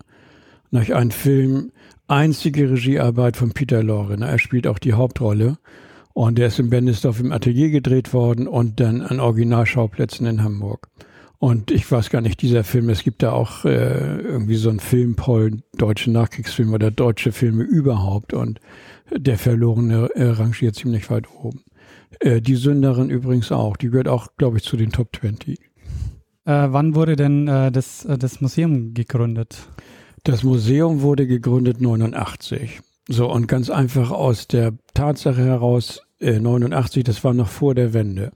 Nach 0.72 0.90
einem 0.90 1.12
Film, 1.12 1.72
einzige 2.08 2.72
Regiearbeit 2.72 3.38
von 3.38 3.52
Peter 3.52 3.84
Lorre. 3.84 4.18
Er 4.20 4.40
spielt 4.40 4.68
auch 4.68 4.80
die 4.80 4.94
Hauptrolle. 4.94 5.58
Und 6.14 6.40
der 6.40 6.48
ist 6.48 6.58
in 6.58 6.72
Bendisdorf 6.72 7.20
im 7.20 7.32
Atelier 7.32 7.70
gedreht 7.70 8.12
worden 8.12 8.48
und 8.48 8.80
dann 8.80 9.02
an 9.02 9.20
Originalschauplätzen 9.20 10.26
in 10.26 10.44
Hamburg. 10.44 10.90
Und 11.38 11.70
ich 11.70 11.92
weiß 11.92 12.10
gar 12.10 12.22
nicht, 12.22 12.42
dieser 12.42 12.64
Film, 12.64 12.90
es 12.90 13.04
gibt 13.04 13.22
da 13.22 13.34
auch 13.34 13.66
äh, 13.66 14.18
irgendwie 14.22 14.56
so 14.56 14.70
einen 14.72 14.80
Filmpoll, 14.80 15.60
deutsche 15.78 16.10
Nachkriegsfilme 16.10 16.74
oder 16.74 16.90
deutsche 16.90 17.32
Filme 17.32 17.64
überhaupt. 17.64 18.34
Und 18.34 18.60
der 19.16 19.38
Verlorene 19.38 20.10
äh, 20.16 20.30
rangiert 20.30 20.76
ziemlich 20.76 21.10
weit 21.10 21.26
oben. 21.42 21.64
Äh, 22.20 22.42
die 22.42 22.56
Sünderin 22.56 23.10
übrigens 23.10 23.52
auch, 23.52 23.78
die 23.78 23.90
gehört 23.90 24.08
auch, 24.08 24.28
glaube 24.38 24.58
ich, 24.58 24.64
zu 24.64 24.78
den 24.78 24.92
Top 24.92 25.16
20. 25.16 25.60
Äh, 25.60 25.68
wann 26.46 26.96
wurde 26.96 27.16
denn 27.16 27.48
äh, 27.48 27.72
das, 27.72 28.06
äh, 28.06 28.18
das 28.18 28.42
Museum 28.42 28.94
gegründet? 28.94 29.68
Das 30.24 30.44
Museum 30.44 31.02
wurde 31.02 31.28
gegründet 31.28 31.82
89. 31.82 32.82
So, 33.10 33.32
und 33.32 33.48
ganz 33.48 33.70
einfach 33.70 34.12
aus 34.12 34.48
der 34.48 34.74
Tatsache 34.94 35.44
heraus, 35.44 36.02
äh, 36.20 36.40
89, 36.40 37.04
das 37.04 37.24
war 37.24 37.34
noch 37.34 37.48
vor 37.48 37.76
der 37.76 37.94
Wende. 37.94 38.32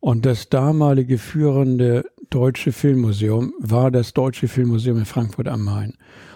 Und 0.00 0.26
das 0.26 0.48
damalige 0.48 1.18
führende 1.18 2.04
Deutsche 2.30 2.72
Filmmuseum 2.72 3.52
war 3.60 3.90
das 3.90 4.14
Deutsche 4.14 4.48
Filmmuseum 4.48 4.98
in 4.98 5.04
Frankfurt 5.04 5.48
am 5.48 5.64
Main. 5.64 5.94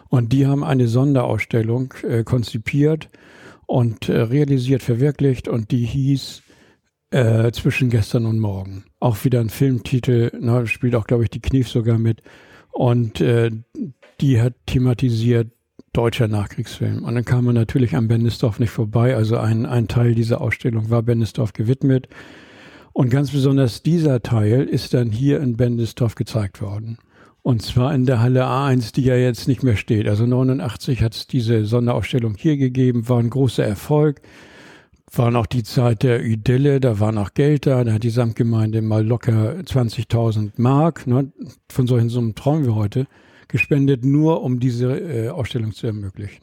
Und 0.08 0.32
die 0.32 0.46
haben 0.46 0.62
eine 0.62 0.88
Sonderausstellung 0.88 1.94
äh, 2.02 2.22
konzipiert 2.22 3.08
und 3.66 4.08
äh, 4.08 4.20
realisiert, 4.20 4.82
verwirklicht 4.82 5.48
und 5.48 5.70
die 5.70 5.84
hieß 5.84 6.42
äh, 7.10 7.52
Zwischen 7.52 7.88
gestern 7.88 8.26
und 8.26 8.40
morgen. 8.40 8.84
Auch 8.98 9.24
wieder 9.24 9.40
ein 9.40 9.48
Filmtitel, 9.48 10.32
na, 10.40 10.66
spielt 10.66 10.94
auch, 10.96 11.06
glaube 11.06 11.22
ich, 11.22 11.30
die 11.30 11.40
Knief 11.40 11.68
sogar 11.68 11.98
mit. 11.98 12.20
Und 12.72 13.20
äh, 13.20 13.50
die 14.20 14.40
hat 14.40 14.54
thematisiert 14.66 15.52
deutscher 15.92 16.28
Nachkriegsfilm. 16.28 17.04
Und 17.04 17.14
dann 17.14 17.24
kam 17.24 17.44
man 17.44 17.54
natürlich 17.54 17.96
an 17.96 18.08
Bendisdorf 18.08 18.58
nicht 18.58 18.70
vorbei. 18.70 19.16
Also 19.16 19.38
ein, 19.38 19.66
ein 19.66 19.88
Teil 19.88 20.14
dieser 20.14 20.40
Ausstellung 20.40 20.90
war 20.90 21.02
Bendisdorf 21.02 21.52
gewidmet. 21.52 22.08
Und 22.92 23.10
ganz 23.10 23.30
besonders 23.30 23.82
dieser 23.82 24.22
Teil 24.22 24.64
ist 24.64 24.92
dann 24.92 25.10
hier 25.10 25.40
in 25.40 25.56
Bendisdorf 25.56 26.16
gezeigt 26.16 26.60
worden. 26.60 26.98
Und 27.46 27.62
zwar 27.62 27.94
in 27.94 28.06
der 28.06 28.18
Halle 28.18 28.44
A1, 28.44 28.92
die 28.92 29.02
ja 29.02 29.14
jetzt 29.14 29.46
nicht 29.46 29.62
mehr 29.62 29.76
steht. 29.76 30.08
Also 30.08 30.26
89 30.26 31.00
hat 31.00 31.14
es 31.14 31.28
diese 31.28 31.64
Sonderausstellung 31.64 32.34
hier 32.36 32.56
gegeben, 32.56 33.08
war 33.08 33.20
ein 33.20 33.30
großer 33.30 33.64
Erfolg. 33.64 34.20
War 35.12 35.30
noch 35.30 35.46
die 35.46 35.62
Zeit 35.62 36.02
der 36.02 36.24
Idylle, 36.24 36.80
da 36.80 36.98
war 36.98 37.12
noch 37.12 37.34
Geld 37.34 37.66
da, 37.66 37.84
da 37.84 37.92
hat 37.92 38.02
die 38.02 38.10
Samtgemeinde 38.10 38.82
mal 38.82 39.06
locker 39.06 39.60
20.000 39.60 40.54
Mark. 40.56 41.06
Ne? 41.06 41.30
Von 41.70 41.86
solchen 41.86 42.08
Summen 42.08 42.34
träumen 42.34 42.64
wir 42.64 42.74
heute 42.74 43.06
gespendet, 43.46 44.04
nur 44.04 44.42
um 44.42 44.58
diese 44.58 44.98
äh, 44.98 45.28
Ausstellung 45.28 45.70
zu 45.70 45.86
ermöglichen. 45.86 46.42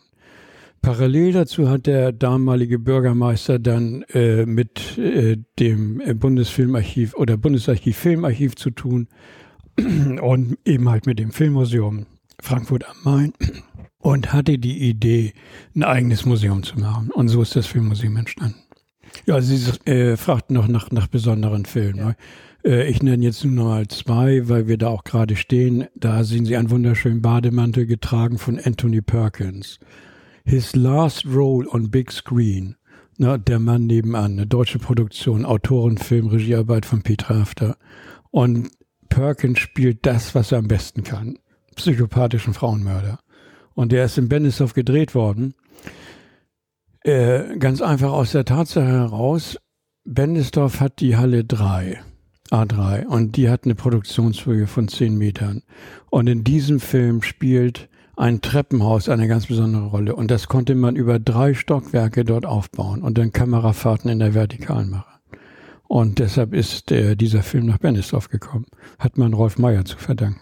Parallel 0.81 1.33
dazu 1.33 1.69
hat 1.69 1.85
der 1.85 2.13
damalige 2.13 2.79
Bürgermeister 2.79 3.59
dann 3.59 4.03
äh, 4.13 4.45
mit 4.45 4.97
äh, 4.97 5.35
dem 5.59 6.01
Bundesfilmarchiv 6.17 7.13
oder 7.15 7.35
Bundesarchiv 7.35 7.97
Filmarchiv 7.97 8.55
zu 8.55 8.69
tun 8.69 9.09
und 10.21 10.57
eben 10.65 10.89
halt 10.89 11.05
mit 11.05 11.19
dem 11.19 11.31
Filmmuseum 11.31 12.05
Frankfurt 12.39 12.85
am 12.89 12.97
Main 13.03 13.33
und 13.99 14.33
hatte 14.33 14.57
die 14.59 14.89
Idee, 14.89 15.33
ein 15.75 15.83
eigenes 15.83 16.25
Museum 16.25 16.63
zu 16.63 16.79
machen. 16.79 17.09
Und 17.11 17.29
so 17.29 17.41
ist 17.41 17.55
das 17.55 17.67
Filmmuseum 17.67 18.17
entstanden. 18.17 18.59
Ja, 19.25 19.41
Sie 19.41 19.55
äh, 19.89 20.17
fragten 20.17 20.55
noch 20.55 20.67
nach, 20.67 20.91
nach 20.91 21.07
besonderen 21.07 21.65
Filmen. 21.65 21.97
Ja. 21.97 22.05
Ne? 22.07 22.15
Äh, 22.65 22.89
ich 22.89 23.01
nenne 23.03 23.23
jetzt 23.23 23.43
nur 23.43 23.53
noch 23.53 23.65
mal 23.65 23.87
zwei, 23.87 24.49
weil 24.49 24.67
wir 24.67 24.77
da 24.77 24.87
auch 24.87 25.03
gerade 25.03 25.35
stehen. 25.35 25.85
Da 25.95 26.23
sehen 26.23 26.45
Sie 26.45 26.57
einen 26.57 26.71
wunderschönen 26.71 27.21
Bademantel 27.21 27.85
getragen 27.85 28.37
von 28.37 28.59
Anthony 28.59 29.01
Perkins. 29.01 29.79
His 30.45 30.75
Last 30.75 31.25
Role 31.25 31.67
on 31.69 31.89
Big 31.89 32.11
Screen. 32.11 32.75
Na, 33.17 33.37
der 33.37 33.59
Mann 33.59 33.85
nebenan, 33.85 34.33
eine 34.33 34.47
deutsche 34.47 34.79
Produktion, 34.79 35.45
Autorenfilm, 35.45 36.27
Regiearbeit 36.27 36.85
von 36.85 37.03
Peter 37.03 37.39
Hafter. 37.39 37.77
Und 38.31 38.71
Perkins 39.13 39.59
spielt 39.59 40.07
das, 40.07 40.33
was 40.33 40.51
er 40.51 40.57
am 40.57 40.67
besten 40.67 41.03
kann. 41.03 41.37
Psychopathischen 41.75 42.55
Frauenmörder. 42.55 43.19
Und 43.75 43.91
der 43.91 44.05
ist 44.05 44.17
in 44.17 44.27
Bennisdorf 44.27 44.73
gedreht 44.73 45.13
worden. 45.13 45.53
Äh, 47.03 47.57
ganz 47.59 47.81
einfach 47.81 48.11
aus 48.11 48.31
der 48.31 48.43
Tatsache 48.43 48.87
heraus, 48.87 49.57
Bendesdorf 50.03 50.79
hat 50.79 50.99
die 50.99 51.15
Halle 51.15 51.43
3, 51.43 52.01
A3, 52.49 53.05
und 53.05 53.35
die 53.35 53.49
hat 53.49 53.65
eine 53.65 53.75
Produktionshöhe 53.75 54.65
von 54.65 54.87
10 54.87 55.15
Metern. 55.15 55.61
Und 56.09 56.25
in 56.25 56.43
diesem 56.43 56.79
Film 56.79 57.21
spielt 57.21 57.89
ein 58.15 58.41
Treppenhaus 58.41 59.09
eine 59.09 59.27
ganz 59.27 59.45
besondere 59.45 59.85
Rolle. 59.85 60.15
Und 60.15 60.31
das 60.31 60.47
konnte 60.47 60.73
man 60.73 60.95
über 60.95 61.19
drei 61.19 61.53
Stockwerke 61.53 62.25
dort 62.25 62.47
aufbauen 62.47 63.03
und 63.03 63.19
dann 63.19 63.31
Kamerafahrten 63.31 64.09
in 64.09 64.19
der 64.19 64.33
Vertikalen 64.33 64.89
machen. 64.89 65.13
Und 65.87 66.17
deshalb 66.17 66.53
ist 66.53 66.91
äh, 66.91 67.15
dieser 67.15 67.43
Film 67.43 67.67
nach 67.67 67.77
Bennisdorf 67.77 68.29
gekommen. 68.29 68.65
Hat 69.03 69.17
man 69.17 69.33
Rolf 69.33 69.57
Meyer 69.57 69.83
zu 69.83 69.97
verdanken. 69.97 70.39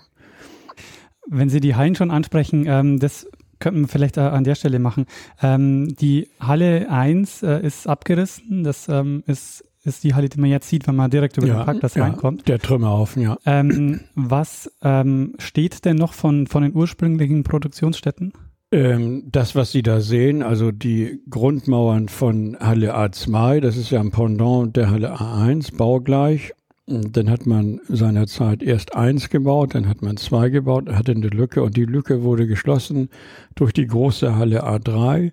Wenn 1.27 1.49
Sie 1.49 1.61
die 1.61 1.73
Hallen 1.73 1.95
schon 1.95 2.11
ansprechen, 2.11 2.65
ähm, 2.67 2.99
das 2.99 3.27
könnten 3.57 3.81
wir 3.81 3.87
vielleicht 3.87 4.17
äh, 4.17 4.21
an 4.21 4.43
der 4.43 4.53
Stelle 4.53 4.77
machen. 4.77 5.07
Ähm, 5.41 5.95
die 5.95 6.27
Halle 6.39 6.87
1 6.91 7.41
äh, 7.41 7.65
ist 7.65 7.87
abgerissen. 7.87 8.63
Das 8.63 8.87
ähm, 8.87 9.23
ist, 9.25 9.65
ist 9.83 10.03
die 10.03 10.13
Halle, 10.13 10.29
die 10.29 10.39
man 10.39 10.51
jetzt 10.51 10.69
sieht, 10.69 10.85
wenn 10.85 10.95
man 10.95 11.09
direkt 11.09 11.37
über 11.37 11.47
ja, 11.47 11.55
den 11.55 11.65
Parkplatz 11.65 11.95
ja, 11.95 12.03
reinkommt. 12.03 12.47
Der 12.47 12.59
Trümmerhaufen, 12.59 13.23
ja. 13.23 13.35
Ähm, 13.47 14.01
was 14.13 14.71
ähm, 14.83 15.33
steht 15.39 15.83
denn 15.85 15.97
noch 15.97 16.13
von, 16.13 16.45
von 16.45 16.61
den 16.61 16.75
ursprünglichen 16.75 17.43
Produktionsstätten? 17.43 18.31
Ähm, 18.71 19.23
das, 19.31 19.55
was 19.55 19.71
Sie 19.71 19.81
da 19.81 20.01
sehen, 20.01 20.43
also 20.43 20.71
die 20.71 21.19
Grundmauern 21.31 22.09
von 22.09 22.57
Halle 22.59 22.95
A2, 22.95 23.59
das 23.59 23.75
ist 23.75 23.89
ja 23.89 23.99
ein 24.01 24.11
Pendant 24.11 24.77
der 24.77 24.91
Halle 24.91 25.15
A1, 25.15 25.75
baugleich. 25.75 26.53
Dann 26.91 27.29
hat 27.29 27.45
man 27.45 27.79
seinerzeit 27.87 28.61
erst 28.61 28.95
eins 28.95 29.29
gebaut, 29.29 29.75
dann 29.75 29.87
hat 29.87 30.01
man 30.01 30.17
zwei 30.17 30.49
gebaut, 30.49 30.89
hatte 30.89 31.11
eine 31.13 31.27
Lücke 31.27 31.63
und 31.63 31.77
die 31.77 31.85
Lücke 31.85 32.23
wurde 32.23 32.47
geschlossen 32.47 33.09
durch 33.55 33.73
die 33.73 33.87
große 33.87 34.35
Halle 34.35 34.65
A3. 34.65 35.31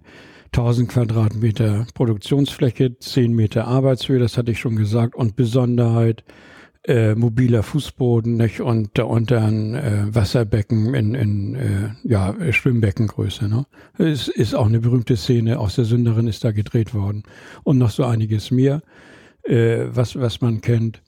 1000 0.53 0.89
Quadratmeter 0.89 1.87
Produktionsfläche, 1.95 2.99
10 2.99 3.33
Meter 3.33 3.67
Arbeitshöhe, 3.67 4.19
das 4.19 4.39
hatte 4.39 4.53
ich 4.53 4.59
schon 4.59 4.77
gesagt, 4.77 5.15
und 5.15 5.37
Besonderheit, 5.37 6.25
äh, 6.85 7.15
mobiler 7.15 7.63
Fußboden 7.63 8.37
nicht? 8.37 8.61
und 8.61 8.91
darunter 8.95 9.43
ein 9.43 9.75
äh, 9.75 10.05
Wasserbecken 10.09 10.95
in, 10.95 11.15
in 11.15 11.55
äh, 11.55 11.91
ja, 12.03 12.35
Schwimmbeckengröße. 12.51 13.49
Ne? 13.49 13.67
Es 13.99 14.29
ist 14.29 14.55
auch 14.55 14.67
eine 14.67 14.81
berühmte 14.81 15.17
Szene 15.17 15.59
aus 15.59 15.75
der 15.75 15.85
Sünderin 15.85 16.29
ist 16.29 16.45
da 16.45 16.53
gedreht 16.53 16.95
worden 16.95 17.25
und 17.63 17.77
noch 17.77 17.91
so 17.91 18.05
einiges 18.05 18.51
mehr, 18.51 18.81
äh, 19.43 19.85
was, 19.91 20.19
was 20.19 20.41
man 20.41 20.63
kennt. 20.63 21.03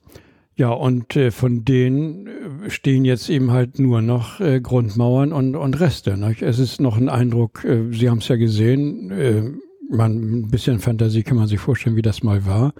Ja, 0.61 0.69
und 0.69 1.15
äh, 1.15 1.31
von 1.31 1.65
denen 1.65 2.27
äh, 2.27 2.69
stehen 2.69 3.03
jetzt 3.03 3.29
eben 3.29 3.49
halt 3.49 3.79
nur 3.79 4.03
noch 4.03 4.39
äh, 4.39 4.61
Grundmauern 4.61 5.33
und, 5.33 5.55
und 5.55 5.79
Reste. 5.79 6.17
Nicht? 6.17 6.43
Es 6.43 6.59
ist 6.59 6.79
noch 6.79 6.97
ein 6.97 7.09
Eindruck, 7.09 7.65
äh, 7.65 7.91
Sie 7.91 8.11
haben 8.11 8.19
es 8.19 8.27
ja 8.27 8.35
gesehen, 8.35 9.09
äh, 9.09 9.41
man, 9.89 10.41
ein 10.41 10.51
bisschen 10.51 10.77
Fantasie 10.77 11.23
kann 11.23 11.37
man 11.37 11.47
sich 11.47 11.59
vorstellen, 11.59 11.95
wie 11.95 12.03
das 12.03 12.21
mal 12.21 12.45
war. 12.45 12.75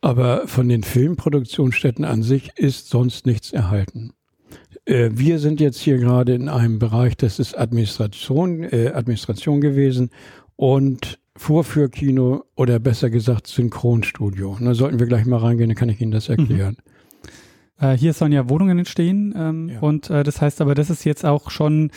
Aber 0.00 0.48
von 0.48 0.68
den 0.68 0.82
Filmproduktionsstätten 0.82 2.04
an 2.04 2.24
sich 2.24 2.50
ist 2.56 2.88
sonst 2.88 3.26
nichts 3.26 3.52
erhalten. 3.52 4.10
Äh, 4.84 5.10
wir 5.12 5.38
sind 5.38 5.60
jetzt 5.60 5.78
hier 5.78 5.98
gerade 5.98 6.34
in 6.34 6.48
einem 6.48 6.80
Bereich, 6.80 7.16
das 7.16 7.38
ist 7.38 7.56
Administration, 7.56 8.64
Administration 8.64 9.60
gewesen 9.60 10.10
und 10.56 11.20
Vorführkino 11.36 12.42
oder 12.56 12.80
besser 12.80 13.08
gesagt 13.08 13.46
Synchronstudio. 13.46 14.56
Da 14.60 14.74
sollten 14.74 14.98
wir 14.98 15.06
gleich 15.06 15.26
mal 15.26 15.38
reingehen, 15.38 15.68
dann 15.68 15.76
kann 15.76 15.90
ich 15.90 16.00
Ihnen 16.00 16.10
das 16.10 16.28
mhm. 16.28 16.38
erklären. 16.40 16.76
Äh, 17.80 17.96
hier 17.96 18.12
sollen 18.12 18.32
ja 18.32 18.48
Wohnungen 18.48 18.78
entstehen 18.78 19.34
ähm, 19.36 19.68
ja. 19.68 19.80
und 19.80 20.10
äh, 20.10 20.22
das 20.22 20.40
heißt 20.40 20.60
aber, 20.60 20.74
das 20.74 20.90
ist 20.90 21.04
jetzt 21.04 21.24
auch 21.24 21.50
schon 21.50 21.90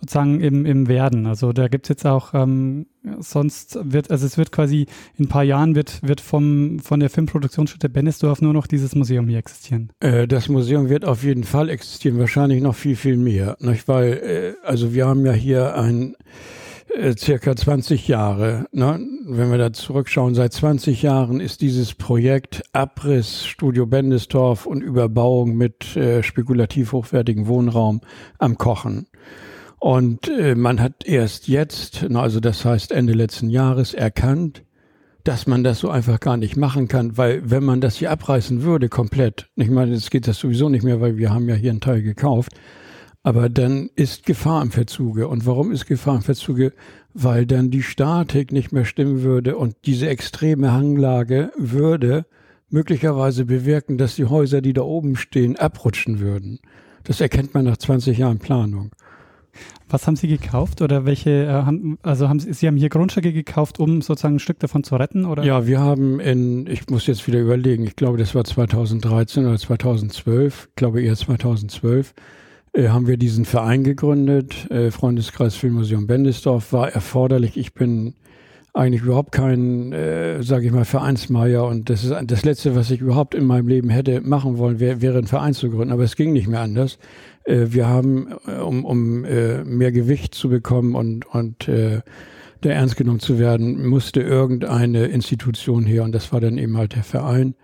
sozusagen 0.00 0.40
im, 0.40 0.64
im 0.64 0.88
Werden. 0.88 1.26
Also 1.26 1.52
da 1.52 1.68
gibt 1.68 1.84
es 1.84 1.90
jetzt 1.90 2.06
auch, 2.06 2.32
ähm, 2.32 2.86
sonst 3.18 3.78
wird, 3.82 4.10
also 4.10 4.26
es 4.26 4.38
wird 4.38 4.50
quasi 4.50 4.86
in 5.16 5.26
ein 5.26 5.28
paar 5.28 5.44
Jahren 5.44 5.74
wird, 5.74 6.02
wird 6.02 6.20
vom, 6.20 6.78
von 6.80 7.00
der 7.00 7.10
Filmproduktionsstätte 7.10 7.88
Bennesdorf 7.88 8.40
nur 8.40 8.52
noch 8.52 8.66
dieses 8.66 8.94
Museum 8.94 9.28
hier 9.28 9.38
existieren. 9.38 9.90
Äh, 10.00 10.26
das 10.26 10.48
Museum 10.48 10.88
wird 10.88 11.04
auf 11.04 11.22
jeden 11.22 11.44
Fall 11.44 11.68
existieren, 11.68 12.18
wahrscheinlich 12.18 12.62
noch 12.62 12.74
viel, 12.74 12.96
viel 12.96 13.16
mehr. 13.16 13.56
Nicht? 13.60 13.88
Weil, 13.88 14.12
äh, 14.12 14.66
also 14.66 14.94
wir 14.94 15.06
haben 15.06 15.24
ja 15.26 15.32
hier 15.32 15.76
ein 15.76 16.16
äh, 16.96 17.16
circa 17.16 17.56
20 17.56 18.08
Jahre. 18.08 18.66
Ne? 18.72 19.00
Wenn 19.26 19.50
wir 19.50 19.58
da 19.58 19.72
zurückschauen, 19.72 20.34
seit 20.34 20.52
20 20.52 21.02
Jahren 21.02 21.40
ist 21.40 21.60
dieses 21.60 21.94
Projekt 21.94 22.62
Abriss 22.72 23.46
Studio 23.46 23.86
Bendesdorf 23.86 24.66
und 24.66 24.82
Überbauung 24.82 25.56
mit 25.56 25.96
äh, 25.96 26.22
spekulativ 26.22 26.92
hochwertigem 26.92 27.46
Wohnraum 27.46 28.00
am 28.38 28.58
Kochen. 28.58 29.06
Und 29.78 30.28
äh, 30.28 30.54
man 30.54 30.80
hat 30.80 31.06
erst 31.06 31.48
jetzt, 31.48 32.04
also 32.14 32.38
das 32.40 32.64
heißt 32.64 32.92
Ende 32.92 33.14
letzten 33.14 33.48
Jahres, 33.48 33.94
erkannt, 33.94 34.62
dass 35.24 35.46
man 35.46 35.64
das 35.64 35.78
so 35.80 35.90
einfach 35.90 36.20
gar 36.20 36.36
nicht 36.36 36.56
machen 36.56 36.88
kann, 36.88 37.16
weil 37.16 37.50
wenn 37.50 37.64
man 37.64 37.80
das 37.80 37.96
hier 37.96 38.10
abreißen 38.10 38.62
würde 38.62 38.88
komplett, 38.88 39.48
ich 39.56 39.70
meine, 39.70 39.92
jetzt 39.92 40.10
geht 40.10 40.26
das 40.26 40.38
sowieso 40.38 40.68
nicht 40.68 40.82
mehr, 40.82 41.00
weil 41.00 41.16
wir 41.16 41.30
haben 41.32 41.48
ja 41.48 41.54
hier 41.54 41.70
einen 41.70 41.80
Teil 41.80 42.02
gekauft, 42.02 42.52
aber 43.22 43.48
dann 43.48 43.90
ist 43.96 44.24
Gefahr 44.24 44.62
im 44.62 44.70
Verzuge. 44.70 45.28
Und 45.28 45.46
warum 45.46 45.72
ist 45.72 45.86
Gefahr 45.86 46.16
im 46.16 46.22
Verzuge? 46.22 46.72
Weil 47.12 47.46
dann 47.46 47.70
die 47.70 47.82
Statik 47.82 48.52
nicht 48.52 48.72
mehr 48.72 48.84
stimmen 48.84 49.22
würde 49.22 49.56
und 49.56 49.74
diese 49.84 50.08
extreme 50.08 50.72
Hanglage 50.72 51.52
würde 51.56 52.24
möglicherweise 52.70 53.44
bewirken, 53.44 53.98
dass 53.98 54.14
die 54.14 54.26
Häuser, 54.26 54.60
die 54.60 54.72
da 54.72 54.82
oben 54.82 55.16
stehen, 55.16 55.56
abrutschen 55.56 56.20
würden. 56.20 56.60
Das 57.02 57.20
erkennt 57.20 57.52
man 57.52 57.64
nach 57.64 57.76
20 57.76 58.16
Jahren 58.16 58.38
Planung. 58.38 58.92
Was 59.88 60.06
haben 60.06 60.14
Sie 60.14 60.28
gekauft 60.28 60.80
oder 60.80 61.04
welche, 61.04 61.30
äh, 61.30 61.48
haben, 61.48 61.98
also 62.02 62.28
haben 62.28 62.38
Sie, 62.38 62.52
Sie 62.52 62.68
haben 62.68 62.76
hier 62.76 62.88
Grundstücke 62.88 63.32
gekauft, 63.32 63.80
um 63.80 64.00
sozusagen 64.00 64.36
ein 64.36 64.38
Stück 64.38 64.60
davon 64.60 64.84
zu 64.84 64.94
retten 64.94 65.24
oder? 65.24 65.42
Ja, 65.42 65.66
wir 65.66 65.80
haben 65.80 66.20
in, 66.20 66.68
ich 66.68 66.88
muss 66.88 67.08
jetzt 67.08 67.26
wieder 67.26 67.40
überlegen, 67.40 67.84
ich 67.84 67.96
glaube, 67.96 68.16
das 68.16 68.36
war 68.36 68.44
2013 68.44 69.46
oder 69.46 69.58
2012, 69.58 70.68
ich 70.70 70.76
glaube 70.76 71.02
eher 71.02 71.16
2012, 71.16 72.10
äh, 72.10 72.12
haben 72.76 73.06
wir 73.06 73.16
diesen 73.16 73.44
Verein 73.44 73.84
gegründet. 73.84 74.70
Äh, 74.70 74.90
Freundeskreis 74.90 75.56
Filmmuseum 75.56 76.06
Bendisdorf 76.06 76.72
war 76.72 76.90
erforderlich. 76.90 77.56
Ich 77.56 77.74
bin 77.74 78.14
eigentlich 78.72 79.02
überhaupt 79.02 79.32
kein, 79.32 79.92
äh, 79.92 80.42
sage 80.42 80.66
ich 80.66 80.72
mal, 80.72 80.84
Vereinsmeier 80.84 81.66
und 81.66 81.90
das 81.90 82.04
ist 82.04 82.14
das 82.24 82.44
Letzte, 82.44 82.76
was 82.76 82.90
ich 82.90 83.00
überhaupt 83.00 83.34
in 83.34 83.44
meinem 83.44 83.66
Leben 83.66 83.90
hätte 83.90 84.20
machen 84.20 84.58
wollen, 84.58 84.78
wär, 84.78 85.02
wäre 85.02 85.18
ein 85.18 85.26
Verein 85.26 85.54
zu 85.54 85.70
gründen, 85.70 85.92
aber 85.92 86.04
es 86.04 86.16
ging 86.16 86.32
nicht 86.32 86.46
mehr 86.46 86.60
anders. 86.60 86.98
Äh, 87.44 87.66
wir 87.70 87.88
haben, 87.88 88.28
äh, 88.46 88.60
um, 88.60 88.84
um 88.84 89.24
äh, 89.24 89.64
mehr 89.64 89.92
Gewicht 89.92 90.34
zu 90.34 90.48
bekommen 90.48 90.94
und, 90.94 91.26
und 91.26 91.68
äh, 91.68 92.00
der 92.62 92.74
ernst 92.74 92.96
genommen 92.96 93.20
zu 93.20 93.38
werden, 93.38 93.86
musste 93.86 94.20
irgendeine 94.20 95.06
Institution 95.06 95.84
her 95.84 96.04
und 96.04 96.12
das 96.12 96.32
war 96.32 96.40
dann 96.40 96.58
eben 96.58 96.76
halt 96.76 96.94
der 96.94 97.04
Verein. 97.04 97.54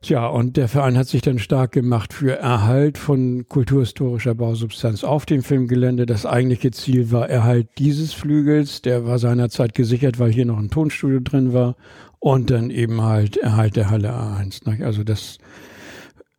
Tja, 0.00 0.28
und 0.28 0.56
der 0.56 0.68
Verein 0.68 0.96
hat 0.96 1.08
sich 1.08 1.22
dann 1.22 1.40
stark 1.40 1.72
gemacht 1.72 2.12
für 2.12 2.38
Erhalt 2.38 2.98
von 2.98 3.46
kulturhistorischer 3.48 4.34
Bausubstanz 4.36 5.02
auf 5.02 5.26
dem 5.26 5.42
Filmgelände. 5.42 6.06
Das 6.06 6.24
eigentliche 6.24 6.70
Ziel 6.70 7.10
war 7.10 7.28
Erhalt 7.28 7.66
dieses 7.78 8.12
Flügels. 8.12 8.80
Der 8.82 9.06
war 9.06 9.18
seinerzeit 9.18 9.74
gesichert, 9.74 10.20
weil 10.20 10.32
hier 10.32 10.46
noch 10.46 10.58
ein 10.58 10.70
Tonstudio 10.70 11.18
drin 11.18 11.52
war. 11.52 11.74
Und 12.20 12.50
dann 12.50 12.70
eben 12.70 13.02
halt 13.02 13.36
Erhalt 13.38 13.74
der 13.74 13.90
Halle 13.90 14.12
A1. 14.12 14.84
Also 14.84 15.02
das 15.02 15.38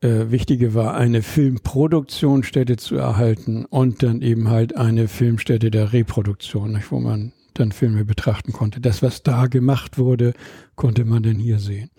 äh, 0.01 0.31
Wichtige 0.31 0.73
war, 0.73 0.95
eine 0.95 1.21
Filmproduktionsstätte 1.21 2.77
zu 2.77 2.95
erhalten 2.95 3.65
und 3.65 4.03
dann 4.03 4.21
eben 4.21 4.49
halt 4.49 4.77
eine 4.77 5.09
Filmstätte 5.09 5.69
der 5.69 5.91
Reproduktion, 5.91 6.71
nicht, 6.73 6.91
wo 6.91 7.01
man 7.01 7.33
dann 7.55 7.73
Filme 7.73 8.05
betrachten 8.05 8.53
konnte. 8.53 8.79
Das, 8.79 9.03
was 9.03 9.23
da 9.23 9.47
gemacht 9.47 9.97
wurde, 9.97 10.33
konnte 10.75 11.03
man 11.03 11.23
dann 11.23 11.35
hier 11.35 11.59
sehen. 11.59 11.89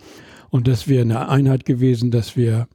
Und 0.50 0.68
das 0.68 0.88
wäre 0.88 1.02
eine 1.02 1.28
Einheit 1.28 1.64
gewesen, 1.64 2.10
das 2.10 2.36
wäre, 2.36 2.66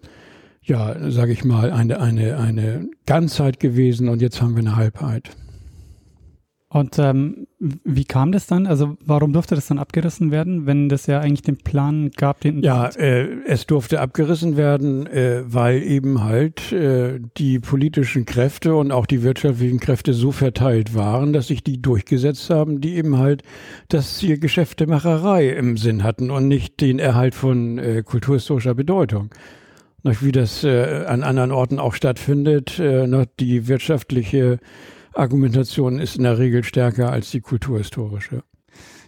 ja, 0.63 1.11
sage 1.11 1.33
ich 1.33 1.43
mal, 1.43 1.71
eine, 1.71 1.99
eine, 1.99 2.37
eine 2.37 2.87
Ganzheit 3.05 3.59
gewesen 3.59 4.09
und 4.09 4.21
jetzt 4.21 4.41
haben 4.41 4.55
wir 4.55 4.61
eine 4.61 4.75
Halbheit. 4.75 5.29
Und 6.67 6.97
ähm, 6.97 7.47
wie 7.59 8.05
kam 8.05 8.31
das 8.31 8.47
dann? 8.47 8.65
Also 8.65 8.97
warum 9.05 9.33
durfte 9.33 9.53
das 9.53 9.67
dann 9.67 9.77
abgerissen 9.77 10.31
werden, 10.31 10.65
wenn 10.65 10.89
das 10.89 11.05
ja 11.05 11.19
eigentlich 11.19 11.43
den 11.43 11.57
Plan 11.57 12.09
gab, 12.09 12.41
den 12.41 12.63
Ja, 12.63 12.87
äh, 12.87 13.27
es 13.45 13.67
durfte 13.67 14.01
abgerissen 14.01 14.57
werden, 14.57 15.05
äh, 15.05 15.43
weil 15.45 15.83
eben 15.83 16.23
halt 16.23 16.71
äh, 16.71 17.19
die 17.37 17.59
politischen 17.59 18.25
Kräfte 18.25 18.75
und 18.75 18.91
auch 18.91 19.05
die 19.05 19.21
wirtschaftlichen 19.21 19.79
Kräfte 19.79 20.13
so 20.13 20.31
verteilt 20.31 20.95
waren, 20.95 21.33
dass 21.33 21.47
sich 21.47 21.63
die 21.63 21.81
durchgesetzt 21.81 22.49
haben, 22.49 22.81
die 22.81 22.95
eben 22.95 23.19
halt 23.19 23.43
das 23.87 24.17
Ziel 24.17 24.39
Geschäftemacherei 24.39 25.49
im 25.49 25.77
Sinn 25.77 26.03
hatten 26.03 26.31
und 26.31 26.47
nicht 26.47 26.81
den 26.81 26.97
Erhalt 26.97 27.35
von 27.35 27.77
äh, 27.77 28.03
kulturhistorischer 28.03 28.73
Bedeutung 28.73 29.29
wie 30.21 30.31
das 30.31 30.63
äh, 30.63 31.05
an 31.07 31.23
anderen 31.23 31.51
Orten 31.51 31.79
auch 31.79 31.95
stattfindet, 31.95 32.77
äh, 32.77 33.07
noch 33.07 33.25
die 33.39 33.67
wirtschaftliche 33.67 34.59
Argumentation 35.15 35.99
ist 35.99 36.17
in 36.17 36.23
der 36.23 36.37
Regel 36.37 36.63
stärker 36.63 37.11
als 37.11 37.31
die 37.31 37.41
kulturhistorische. 37.41 38.43